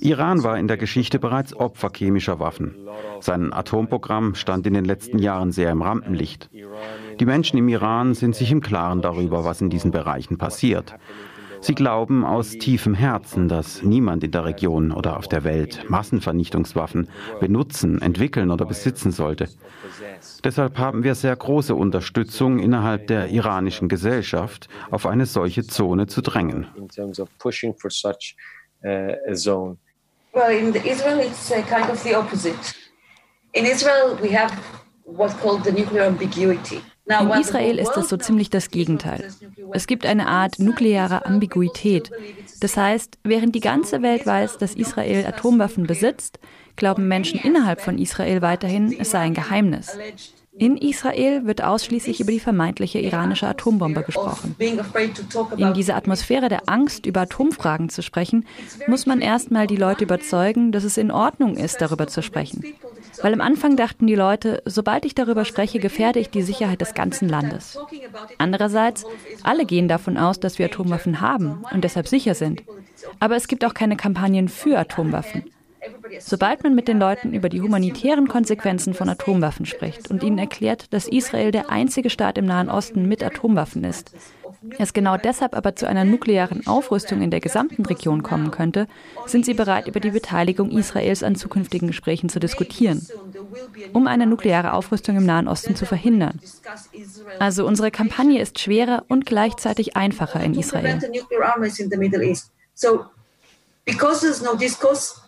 Iran 0.00 0.42
war 0.42 0.58
in 0.58 0.66
der 0.66 0.76
Geschichte 0.76 1.18
bereits 1.18 1.54
Opfer 1.54 1.90
chemischer 1.94 2.40
Waffen. 2.40 2.74
Sein 3.20 3.52
Atomprogramm 3.52 4.34
stand 4.34 4.66
in 4.66 4.74
den 4.74 4.84
letzten 4.84 5.18
Jahren 5.18 5.52
sehr 5.52 5.70
im 5.70 5.82
Rampenlicht. 5.82 6.50
Die 7.20 7.24
Menschen 7.24 7.56
im 7.58 7.68
Iran 7.68 8.14
sind 8.14 8.34
sich 8.34 8.50
im 8.50 8.60
Klaren 8.60 9.02
darüber, 9.02 9.44
was 9.44 9.60
in 9.60 9.70
diesen 9.70 9.92
Bereichen 9.92 10.38
passiert. 10.38 10.94
Sie 11.60 11.74
glauben 11.74 12.24
aus 12.24 12.52
tiefem 12.52 12.94
Herzen, 12.94 13.48
dass 13.48 13.82
niemand 13.82 14.24
in 14.24 14.30
der 14.30 14.44
Region 14.44 14.92
oder 14.92 15.16
auf 15.16 15.28
der 15.28 15.44
Welt 15.44 15.84
Massenvernichtungswaffen 15.88 17.08
benutzen, 17.40 18.00
entwickeln 18.02 18.50
oder 18.50 18.64
besitzen 18.64 19.12
sollte. 19.12 19.48
Deshalb 20.44 20.78
haben 20.78 21.02
wir 21.02 21.14
sehr 21.14 21.34
große 21.34 21.74
Unterstützung 21.74 22.58
innerhalb 22.58 23.06
der 23.06 23.28
iranischen 23.28 23.88
Gesellschaft, 23.88 24.68
auf 24.90 25.06
eine 25.06 25.26
solche 25.26 25.66
Zone 25.66 26.06
zu 26.06 26.20
drängen. 26.20 26.66
Well, 30.32 30.50
in 30.50 30.74
Israel 30.74 31.20
it's 31.20 31.48
kind 31.48 31.88
of 31.90 31.98
the 32.02 32.14
opposite. 32.14 32.74
In 33.54 33.64
Israel 33.64 34.18
we 34.20 34.38
have 34.38 34.52
what's 35.06 35.34
called 35.40 35.64
the 35.64 35.72
nuclear 35.72 36.04
ambiguity. 36.04 36.82
In 37.08 37.30
Israel 37.40 37.78
ist 37.78 37.92
das 37.92 38.08
so 38.08 38.16
ziemlich 38.16 38.50
das 38.50 38.70
Gegenteil. 38.70 39.32
Es 39.72 39.86
gibt 39.86 40.04
eine 40.06 40.26
Art 40.26 40.58
nukleare 40.58 41.24
Ambiguität. 41.24 42.10
Das 42.60 42.76
heißt, 42.76 43.18
während 43.22 43.54
die 43.54 43.60
ganze 43.60 44.02
Welt 44.02 44.26
weiß, 44.26 44.58
dass 44.58 44.74
Israel 44.74 45.24
Atomwaffen 45.24 45.86
besitzt, 45.86 46.40
glauben 46.74 47.06
Menschen 47.06 47.38
innerhalb 47.40 47.80
von 47.80 47.98
Israel 47.98 48.42
weiterhin, 48.42 48.94
es 48.98 49.12
sei 49.12 49.20
ein 49.20 49.34
Geheimnis. 49.34 49.96
In 50.58 50.76
Israel 50.76 51.44
wird 51.44 51.62
ausschließlich 51.62 52.20
über 52.20 52.32
die 52.32 52.40
vermeintliche 52.40 52.98
iranische 52.98 53.46
Atombombe 53.46 54.02
gesprochen. 54.02 54.56
In 54.58 55.74
dieser 55.74 55.96
Atmosphäre 55.96 56.48
der 56.48 56.68
Angst, 56.68 57.06
über 57.06 57.22
Atomfragen 57.22 57.88
zu 57.88 58.02
sprechen, 58.02 58.46
muss 58.86 59.06
man 59.06 59.20
erstmal 59.20 59.66
die 59.66 59.76
Leute 59.76 60.04
überzeugen, 60.04 60.72
dass 60.72 60.84
es 60.84 60.96
in 60.96 61.10
Ordnung 61.10 61.56
ist, 61.56 61.80
darüber 61.80 62.06
zu 62.06 62.22
sprechen. 62.22 62.64
Weil 63.22 63.34
am 63.34 63.40
Anfang 63.40 63.76
dachten 63.76 64.06
die 64.06 64.14
Leute, 64.14 64.62
sobald 64.64 65.04
ich 65.04 65.14
darüber 65.14 65.44
spreche, 65.44 65.78
gefährde 65.78 66.20
ich 66.20 66.30
die 66.30 66.42
Sicherheit 66.42 66.80
des 66.80 66.94
ganzen 66.94 67.28
Landes. 67.28 67.78
Andererseits, 68.38 69.04
alle 69.42 69.64
gehen 69.64 69.88
davon 69.88 70.16
aus, 70.16 70.40
dass 70.40 70.58
wir 70.58 70.66
Atomwaffen 70.66 71.20
haben 71.20 71.64
und 71.72 71.84
deshalb 71.84 72.08
sicher 72.08 72.34
sind. 72.34 72.62
Aber 73.20 73.36
es 73.36 73.48
gibt 73.48 73.64
auch 73.64 73.74
keine 73.74 73.96
Kampagnen 73.96 74.48
für 74.48 74.78
Atomwaffen. 74.78 75.44
Sobald 76.20 76.62
man 76.62 76.74
mit 76.74 76.88
den 76.88 76.98
Leuten 76.98 77.32
über 77.34 77.48
die 77.48 77.60
humanitären 77.60 78.28
Konsequenzen 78.28 78.94
von 78.94 79.08
Atomwaffen 79.08 79.66
spricht 79.66 80.10
und 80.10 80.22
ihnen 80.22 80.38
erklärt, 80.38 80.92
dass 80.92 81.08
Israel 81.08 81.50
der 81.50 81.70
einzige 81.70 82.10
Staat 82.10 82.38
im 82.38 82.46
Nahen 82.46 82.68
Osten 82.68 83.06
mit 83.08 83.22
Atomwaffen 83.22 83.84
ist, 83.84 84.12
es 84.78 84.92
genau 84.92 85.16
deshalb 85.16 85.54
aber 85.54 85.76
zu 85.76 85.86
einer 85.86 86.04
nuklearen 86.04 86.66
Aufrüstung 86.66 87.22
in 87.22 87.30
der 87.30 87.40
gesamten 87.40 87.84
Region 87.84 88.22
kommen 88.22 88.50
könnte, 88.50 88.88
sind 89.26 89.44
sie 89.44 89.54
bereit, 89.54 89.88
über 89.88 90.00
die 90.00 90.10
Beteiligung 90.10 90.70
Israels 90.70 91.22
an 91.22 91.36
zukünftigen 91.36 91.88
Gesprächen 91.88 92.28
zu 92.28 92.40
diskutieren, 92.40 93.06
um 93.92 94.06
eine 94.06 94.26
nukleare 94.26 94.72
Aufrüstung 94.72 95.16
im 95.16 95.26
Nahen 95.26 95.48
Osten 95.48 95.76
zu 95.76 95.86
verhindern. 95.86 96.40
Also 97.38 97.66
unsere 97.66 97.90
Kampagne 97.90 98.40
ist 98.40 98.58
schwerer 98.58 99.04
und 99.08 99.26
gleichzeitig 99.26 99.96
einfacher 99.96 100.40
in 100.40 100.54
Israel. 100.54 101.00
because 103.86 104.20
there's 104.20 104.42
no 104.42 104.56
discourse 104.56 105.25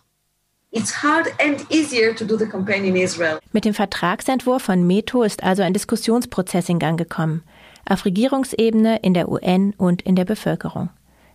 mit 3.53 3.65
dem 3.65 3.75
Vertragsentwurf 3.75 4.63
von 4.63 4.87
Meto 4.87 5.23
ist 5.23 5.43
also 5.43 5.63
ein 5.63 5.73
Diskussionsprozess 5.73 6.69
in 6.69 6.79
Gang 6.79 6.99
gekommen, 6.99 7.43
auf 7.89 8.05
Regierungsebene, 8.05 8.99
in 8.99 9.15
der 9.15 9.31
UN 9.31 9.73
und 9.79 10.03
in 10.03 10.15
der 10.15 10.27
Bevölkerung. 10.27 10.91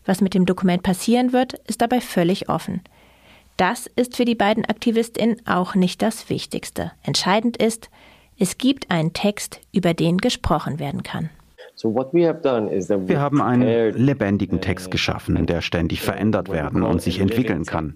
Was 0.05 0.21
mit 0.21 0.35
dem 0.35 0.45
Dokument 0.45 0.83
passieren 0.83 1.33
wird, 1.33 1.53
ist 1.67 1.81
dabei 1.81 1.99
völlig 1.99 2.47
offen. 2.47 2.81
Das 3.57 3.87
ist 3.95 4.15
für 4.17 4.25
die 4.25 4.35
beiden 4.35 4.65
Aktivistinnen 4.65 5.41
auch 5.47 5.73
nicht 5.73 6.03
das 6.03 6.29
Wichtigste. 6.29 6.91
Entscheidend 7.01 7.57
ist, 7.57 7.89
es 8.37 8.59
gibt 8.59 8.91
einen 8.91 9.13
Text, 9.13 9.61
über 9.71 9.95
den 9.95 10.19
gesprochen 10.19 10.77
werden 10.77 11.01
kann. 11.01 11.31
Wir 11.81 13.19
haben 13.19 13.41
einen 13.41 13.93
lebendigen 13.93 14.61
Text 14.61 14.91
geschaffen, 14.91 15.45
der 15.45 15.61
ständig 15.61 16.01
verändert 16.01 16.49
werden 16.49 16.83
und 16.83 17.01
sich 17.01 17.19
entwickeln 17.19 17.65
kann. 17.65 17.95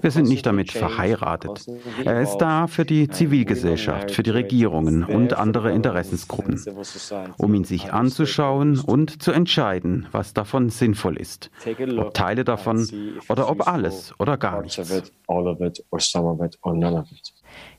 Wir 0.00 0.10
sind 0.10 0.28
nicht 0.28 0.44
damit 0.44 0.72
verheiratet. 0.72 1.66
Er 2.04 2.20
ist 2.20 2.38
da 2.38 2.66
für 2.66 2.84
die 2.84 3.08
Zivilgesellschaft, 3.08 4.10
für 4.10 4.22
die 4.22 4.30
Regierungen 4.30 5.04
und 5.04 5.34
andere 5.34 5.72
Interessensgruppen, 5.72 6.60
um 7.38 7.54
ihn 7.54 7.64
sich 7.64 7.92
anzuschauen 7.92 8.80
und 8.80 9.22
zu 9.22 9.30
entscheiden, 9.30 10.08
was 10.10 10.34
davon 10.34 10.68
sinnvoll 10.68 11.16
ist. 11.16 11.50
Ob 11.96 12.12
Teile 12.12 12.44
davon 12.44 12.88
oder 13.28 13.48
ob 13.48 13.68
alles 13.68 14.14
oder 14.18 14.36
gar 14.36 14.62
nichts. 14.62 15.04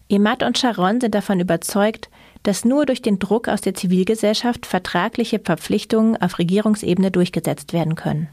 Emad 0.09 0.41
und 0.43 0.57
Sharon 0.57 1.01
sind 1.01 1.13
davon 1.13 1.41
überzeugt, 1.41 2.09
dass 2.47 2.63
nur 2.63 2.85
durch 2.85 3.01
den 3.01 3.19
Druck 3.19 3.49
aus 3.49 3.59
der 3.59 3.73
Zivilgesellschaft 3.73 4.65
vertragliche 4.65 5.37
Verpflichtungen 5.37 6.15
auf 6.15 6.39
Regierungsebene 6.39 7.11
durchgesetzt 7.11 7.73
werden 7.73 7.95
können. 7.95 8.29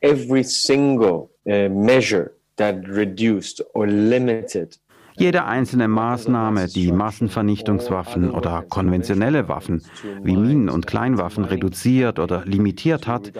Every 0.00 0.42
single 0.42 1.28
uh, 1.46 1.68
measure 1.68 2.32
that 2.56 2.74
reduced 2.88 3.64
or 3.74 3.86
limited 3.86 4.80
jede 5.16 5.44
einzelne 5.44 5.88
Maßnahme, 5.88 6.68
die 6.68 6.92
Massenvernichtungswaffen 6.92 8.30
oder 8.30 8.64
konventionelle 8.68 9.48
Waffen 9.48 9.82
wie 10.22 10.36
Minen 10.36 10.68
und 10.68 10.86
Kleinwaffen 10.86 11.44
reduziert 11.44 12.18
oder 12.18 12.44
limitiert 12.44 13.06
hat, 13.06 13.32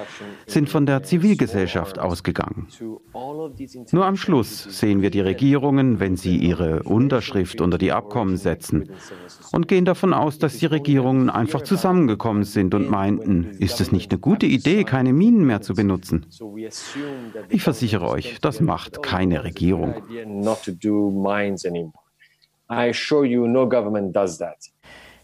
sind 0.46 0.68
von 0.68 0.86
der 0.86 1.02
Zivilgesellschaft 1.02 1.98
ausgegangen. 1.98 2.68
Nur 3.92 4.06
am 4.06 4.16
Schluss 4.16 4.78
sehen 4.78 5.02
wir 5.02 5.10
die 5.10 5.20
Regierungen, 5.20 6.00
wenn 6.00 6.16
sie 6.16 6.36
ihre 6.36 6.82
Unterschrift 6.82 7.60
unter 7.60 7.78
die 7.78 7.92
Abkommen 7.92 8.36
setzen 8.36 8.90
und 9.52 9.68
gehen 9.68 9.84
davon 9.84 10.14
aus, 10.14 10.38
dass 10.38 10.58
die 10.58 10.66
Regierungen 10.66 11.30
einfach 11.30 11.62
zusammengekommen 11.62 12.44
sind 12.44 12.74
und 12.74 12.90
meinten, 12.90 13.44
ist 13.58 13.80
es 13.80 13.92
nicht 13.92 14.10
eine 14.12 14.20
gute 14.20 14.46
Idee, 14.46 14.84
keine 14.84 15.12
Minen 15.12 15.46
mehr 15.46 15.60
zu 15.60 15.74
benutzen? 15.74 16.26
Ich 17.48 17.62
versichere 17.62 18.08
euch, 18.08 18.38
das 18.40 18.60
macht 18.60 19.02
keine 19.02 19.44
Regierung. 19.44 19.94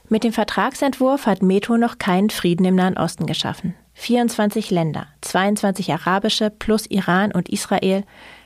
Mit 0.08 0.24
dem 0.24 0.32
Vertragsentwurf 0.32 1.26
hat 1.26 1.42
Meto 1.42 1.76
noch 1.76 1.98
keinen 1.98 2.30
Frieden 2.30 2.64
im 2.64 2.74
Nahen 2.74 2.96
Osten 2.96 3.26
geschaffen. 3.26 3.74
24 3.94 4.70
Länder, 4.70 5.06
22 5.20 5.92
arabische 5.92 6.50
plus 6.50 6.86
Iran 6.86 7.32
und 7.32 7.48
Israel 7.48 8.04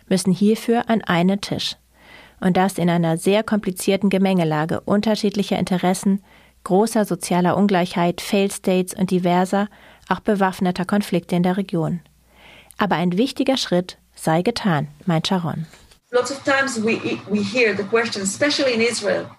müssen 0.08 0.32
hierfür 0.32 0.88
an 0.88 1.02
einen 1.02 1.40
Tisch 1.40 1.76
und 2.42 2.56
das 2.56 2.78
in 2.78 2.90
einer 2.90 3.16
sehr 3.16 3.42
komplizierten 3.44 4.10
Gemengelage 4.10 4.80
unterschiedlicher 4.80 5.58
Interessen, 5.58 6.22
großer 6.64 7.04
sozialer 7.04 7.56
Ungleichheit, 7.56 8.20
Failed 8.20 8.52
States 8.52 8.94
und 8.94 9.10
diverser, 9.10 9.68
auch 10.08 10.20
bewaffneter 10.20 10.84
Konflikte 10.84 11.36
in 11.36 11.44
der 11.44 11.56
Region. 11.56 12.00
Aber 12.78 12.96
ein 12.96 13.16
wichtiger 13.16 13.56
Schritt 13.56 13.98
sei 14.14 14.42
getan, 14.42 14.88
meint 15.06 15.28
Sharon. 15.28 15.66
Lots 16.12 16.30
of 16.30 16.44
times 16.44 16.78
we, 16.78 17.22
we 17.30 17.42
hear 17.42 17.74
the 17.74 17.84
question, 17.84 18.20
especially 18.22 18.74
in 18.74 18.82
Israel, 18.82 19.30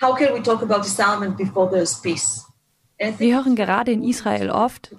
how 0.00 0.14
can 0.14 0.32
we 0.32 0.40
talk 0.40 0.62
about 0.62 0.84
disarmament 0.84 1.36
before 1.36 1.68
there's 1.68 2.00
peace? 2.00 2.46
Wir 3.18 3.34
hören 3.34 3.56
gerade 3.56 3.90
in 3.90 4.04
Israel 4.04 4.50
oft, 4.50 4.94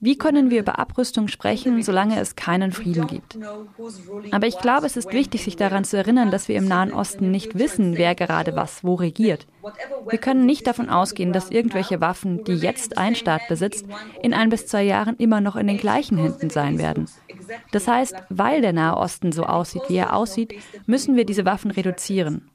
wie 0.00 0.16
können 0.16 0.50
wir 0.50 0.60
über 0.60 0.78
Abrüstung 0.78 1.26
sprechen, 1.26 1.82
solange 1.82 2.20
es 2.20 2.36
keinen 2.36 2.70
Frieden 2.70 3.08
gibt? 3.08 3.36
Aber 4.30 4.46
ich 4.46 4.58
glaube, 4.58 4.86
es 4.86 4.96
ist 4.96 5.12
wichtig, 5.12 5.42
sich 5.42 5.56
daran 5.56 5.82
zu 5.82 5.96
erinnern, 5.96 6.30
dass 6.30 6.46
wir 6.46 6.54
im 6.54 6.68
Nahen 6.68 6.92
Osten 6.92 7.32
nicht 7.32 7.58
wissen, 7.58 7.96
wer 7.96 8.14
gerade 8.14 8.54
was 8.54 8.84
wo 8.84 8.94
regiert. 8.94 9.48
Wir 10.08 10.18
können 10.20 10.46
nicht 10.46 10.68
davon 10.68 10.88
ausgehen, 10.88 11.32
dass 11.32 11.50
irgendwelche 11.50 12.00
Waffen, 12.00 12.44
die 12.44 12.54
jetzt 12.54 12.96
ein 12.96 13.16
Staat 13.16 13.48
besitzt, 13.48 13.86
in 14.22 14.34
ein 14.34 14.50
bis 14.50 14.68
zwei 14.68 14.84
Jahren 14.84 15.16
immer 15.16 15.40
noch 15.40 15.56
in 15.56 15.66
den 15.66 15.78
gleichen 15.78 16.16
Händen 16.16 16.50
sein 16.50 16.78
werden. 16.78 17.08
Das 17.72 17.88
heißt, 17.88 18.14
weil 18.28 18.60
der 18.60 18.72
Nahe 18.72 18.96
Osten 18.96 19.32
so 19.32 19.44
aussieht, 19.44 19.82
wie 19.88 19.96
er 19.96 20.14
aussieht, 20.14 20.54
müssen 20.86 21.16
wir 21.16 21.24
diese 21.24 21.44
Waffen 21.44 21.70
reduzieren. 21.70 22.50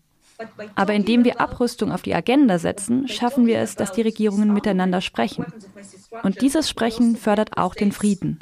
Aber 0.75 0.93
indem 0.93 1.23
wir 1.23 1.39
Abrüstung 1.39 1.91
auf 1.91 2.01
die 2.01 2.15
Agenda 2.15 2.59
setzen, 2.59 3.07
schaffen 3.07 3.45
wir 3.45 3.59
es, 3.59 3.75
dass 3.75 3.91
die 3.91 4.01
Regierungen 4.01 4.53
miteinander 4.53 5.01
sprechen. 5.01 5.45
Und 6.23 6.41
dieses 6.41 6.69
Sprechen 6.69 7.15
fördert 7.15 7.57
auch 7.57 7.75
den 7.75 7.91
Frieden. 7.91 8.39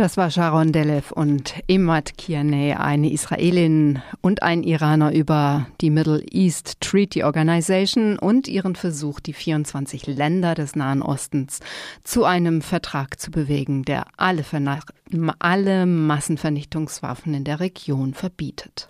Das 0.00 0.16
war 0.16 0.30
Sharon 0.30 0.72
Delev 0.72 1.12
und 1.12 1.54
Emad 1.68 2.16
Kianeh, 2.16 2.72
eine 2.72 3.12
Israelin 3.12 4.00
und 4.22 4.42
ein 4.42 4.62
Iraner 4.62 5.12
über 5.12 5.66
die 5.82 5.90
Middle 5.90 6.24
East 6.30 6.80
Treaty 6.80 7.22
Organization 7.22 8.18
und 8.18 8.48
ihren 8.48 8.76
Versuch, 8.76 9.20
die 9.20 9.34
24 9.34 10.06
Länder 10.06 10.54
des 10.54 10.74
Nahen 10.74 11.02
Ostens 11.02 11.60
zu 12.02 12.24
einem 12.24 12.62
Vertrag 12.62 13.20
zu 13.20 13.30
bewegen, 13.30 13.84
der 13.84 14.06
alle, 14.16 14.42
alle 15.38 15.84
Massenvernichtungswaffen 15.84 17.34
in 17.34 17.44
der 17.44 17.60
Region 17.60 18.14
verbietet. 18.14 18.88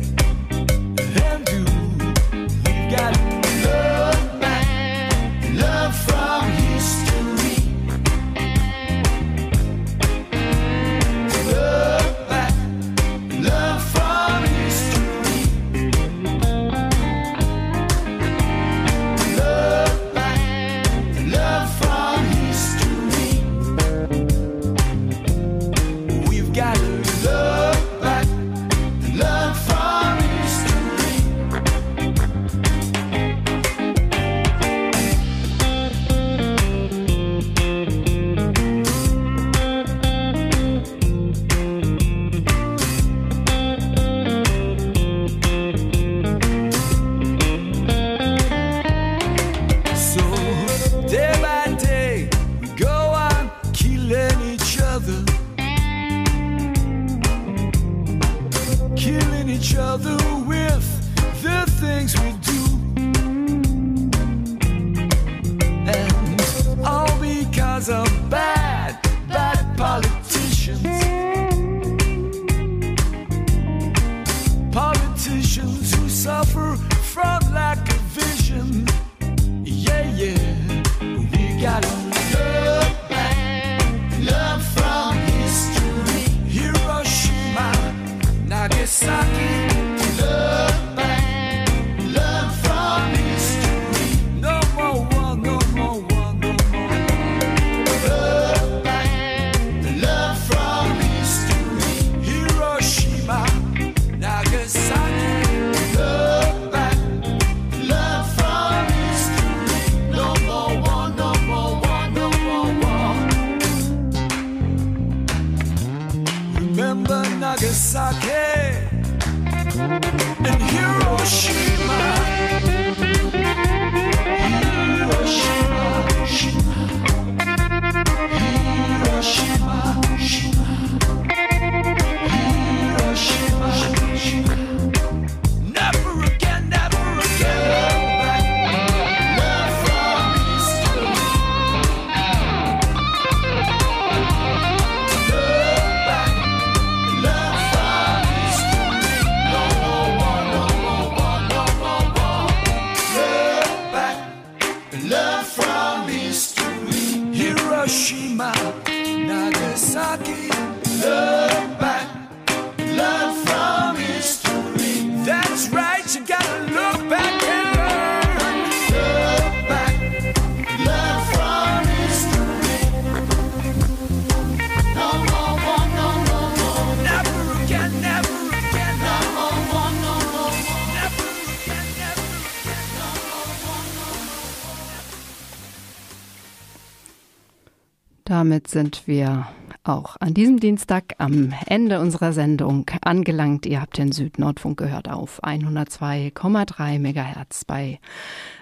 sind 188.76 189.08
wir 189.08 189.48
auch 189.86 190.18
an 190.20 190.34
diesem 190.34 190.60
Dienstag 190.60 191.14
am 191.18 191.54
Ende 191.66 192.02
unserer 192.02 192.34
Sendung 192.34 192.92
angelangt. 193.04 193.66
Ihr 193.66 193.80
habt 193.80 193.98
den 193.98 194.12
Südnordfunk 194.12 194.78
gehört 194.78 195.10
auf 195.10 195.42
102,3 195.42 197.00
Megahertz 197.00 197.64
bei 197.64 198.02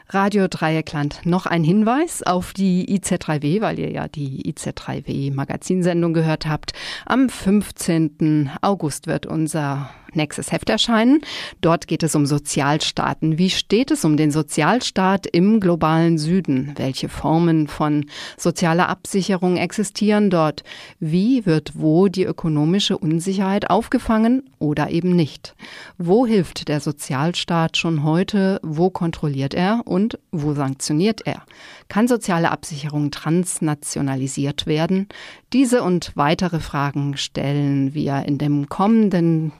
Radio 0.09 0.47
Dreieckland. 0.47 1.21
Noch 1.25 1.47
ein 1.47 1.63
Hinweis 1.63 2.21
auf 2.21 2.53
die 2.53 2.95
IZ3W, 2.95 3.61
weil 3.61 3.79
ihr 3.79 3.89
ja 3.89 4.07
die 4.07 4.53
IZ3W 4.53 5.33
Magazinsendung 5.33 6.13
gehört 6.13 6.45
habt. 6.45 6.73
Am 7.07 7.27
15. 7.27 8.51
August 8.61 9.07
wird 9.07 9.25
unser 9.25 9.89
nächstes 10.15 10.51
Heft 10.51 10.69
erscheinen. 10.69 11.21
Dort 11.61 11.87
geht 11.87 12.03
es 12.03 12.15
um 12.15 12.25
Sozialstaaten. 12.25 13.37
Wie 13.37 13.49
steht 13.49 13.91
es 13.91 14.05
um 14.05 14.17
den 14.17 14.31
Sozialstaat 14.31 15.27
im 15.27 15.59
globalen 15.59 16.17
Süden? 16.17 16.73
Welche 16.77 17.09
Formen 17.09 17.67
von 17.67 18.05
sozialer 18.37 18.89
Absicherung 18.89 19.57
existieren 19.57 20.29
dort? 20.29 20.63
Wie 20.99 21.45
wird 21.45 21.73
wo 21.75 22.07
die 22.07 22.23
ökonomische 22.23 22.97
Unsicherheit 22.97 23.69
aufgefangen 23.69 24.43
oder 24.59 24.89
eben 24.89 25.15
nicht? 25.15 25.55
Wo 25.97 26.25
hilft 26.25 26.67
der 26.67 26.79
Sozialstaat 26.79 27.77
schon 27.77 28.03
heute? 28.03 28.59
Wo 28.63 28.89
kontrolliert 28.89 29.53
er 29.53 29.81
und 29.85 30.19
wo 30.31 30.53
sanktioniert 30.53 31.21
er? 31.25 31.43
Kann 31.87 32.07
soziale 32.07 32.51
Absicherung 32.51 33.11
transnationalisiert 33.11 34.65
werden? 34.65 35.07
Diese 35.53 35.83
und 35.83 36.11
weitere 36.15 36.59
Fragen 36.59 37.17
stellen 37.17 37.93
wir 37.93 38.23
in 38.25 38.37
dem 38.37 38.69
kommenden 38.69 39.51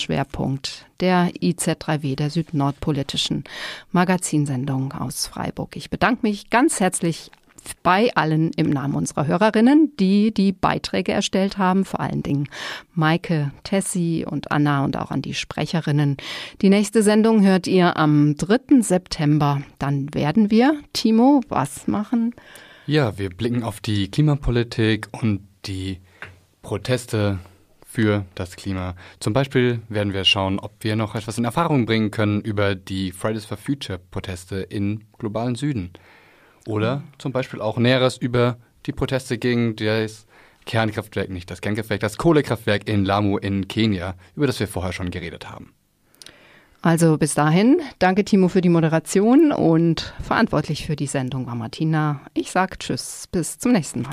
Themenschwerpunkt 0.00 0.86
der 1.00 1.30
IZ3W, 1.40 2.16
der 2.16 2.30
südnordpolitischen 2.30 3.44
Magazinsendung 3.92 4.92
aus 4.92 5.26
Freiburg. 5.26 5.76
Ich 5.76 5.90
bedanke 5.90 6.20
mich 6.22 6.50
ganz 6.50 6.80
herzlich 6.80 7.30
bei 7.82 8.10
allen 8.14 8.52
im 8.52 8.70
Namen 8.70 8.94
unserer 8.94 9.26
Hörerinnen, 9.26 9.92
die 9.98 10.32
die 10.32 10.52
Beiträge 10.52 11.12
erstellt 11.12 11.58
haben, 11.58 11.84
vor 11.84 12.00
allen 12.00 12.22
Dingen 12.22 12.48
Maike, 12.94 13.52
Tessie 13.64 14.24
und 14.24 14.50
Anna 14.50 14.84
und 14.84 14.96
auch 14.96 15.10
an 15.10 15.20
die 15.20 15.34
Sprecherinnen. 15.34 16.16
Die 16.62 16.70
nächste 16.70 17.02
Sendung 17.02 17.44
hört 17.44 17.66
ihr 17.66 17.98
am 17.98 18.36
3. 18.36 18.80
September. 18.80 19.60
Dann 19.78 20.12
werden 20.14 20.50
wir, 20.50 20.80
Timo, 20.94 21.42
was 21.48 21.86
machen? 21.86 22.34
Ja, 22.86 23.18
wir 23.18 23.28
blicken 23.28 23.62
auf 23.62 23.80
die 23.80 24.10
Klimapolitik 24.10 25.08
und 25.12 25.46
die 25.66 25.98
Proteste 26.62 27.38
für 27.90 28.24
das 28.36 28.54
Klima. 28.54 28.94
Zum 29.18 29.32
Beispiel 29.32 29.80
werden 29.88 30.12
wir 30.12 30.24
schauen, 30.24 30.60
ob 30.60 30.72
wir 30.80 30.94
noch 30.94 31.16
etwas 31.16 31.38
in 31.38 31.44
Erfahrung 31.44 31.86
bringen 31.86 32.12
können 32.12 32.40
über 32.40 32.76
die 32.76 33.10
Fridays 33.10 33.44
for 33.44 33.56
Future 33.56 33.98
Proteste 33.98 34.60
im 34.60 35.02
globalen 35.18 35.56
Süden. 35.56 35.90
Oder 36.66 37.02
zum 37.18 37.32
Beispiel 37.32 37.60
auch 37.60 37.78
Näheres 37.78 38.16
über 38.16 38.58
die 38.86 38.92
Proteste 38.92 39.38
gegen 39.38 39.74
das 39.74 40.26
Kernkraftwerk, 40.66 41.30
nicht 41.30 41.50
das 41.50 41.60
Kernkraftwerk, 41.60 42.00
das 42.00 42.16
Kohlekraftwerk 42.16 42.88
in 42.88 43.04
Lamu 43.04 43.38
in 43.38 43.66
Kenia, 43.66 44.14
über 44.36 44.46
das 44.46 44.60
wir 44.60 44.68
vorher 44.68 44.92
schon 44.92 45.10
geredet 45.10 45.50
haben. 45.50 45.72
Also 46.82 47.18
bis 47.18 47.34
dahin, 47.34 47.80
danke 47.98 48.24
Timo 48.24 48.48
für 48.48 48.60
die 48.60 48.68
Moderation 48.68 49.52
und 49.52 50.14
verantwortlich 50.22 50.86
für 50.86 50.96
die 50.96 51.08
Sendung 51.08 51.46
war 51.46 51.56
Martina. 51.56 52.20
Ich 52.34 52.52
sage 52.52 52.78
Tschüss, 52.78 53.26
bis 53.32 53.58
zum 53.58 53.72
nächsten 53.72 54.02
Mal. 54.02 54.12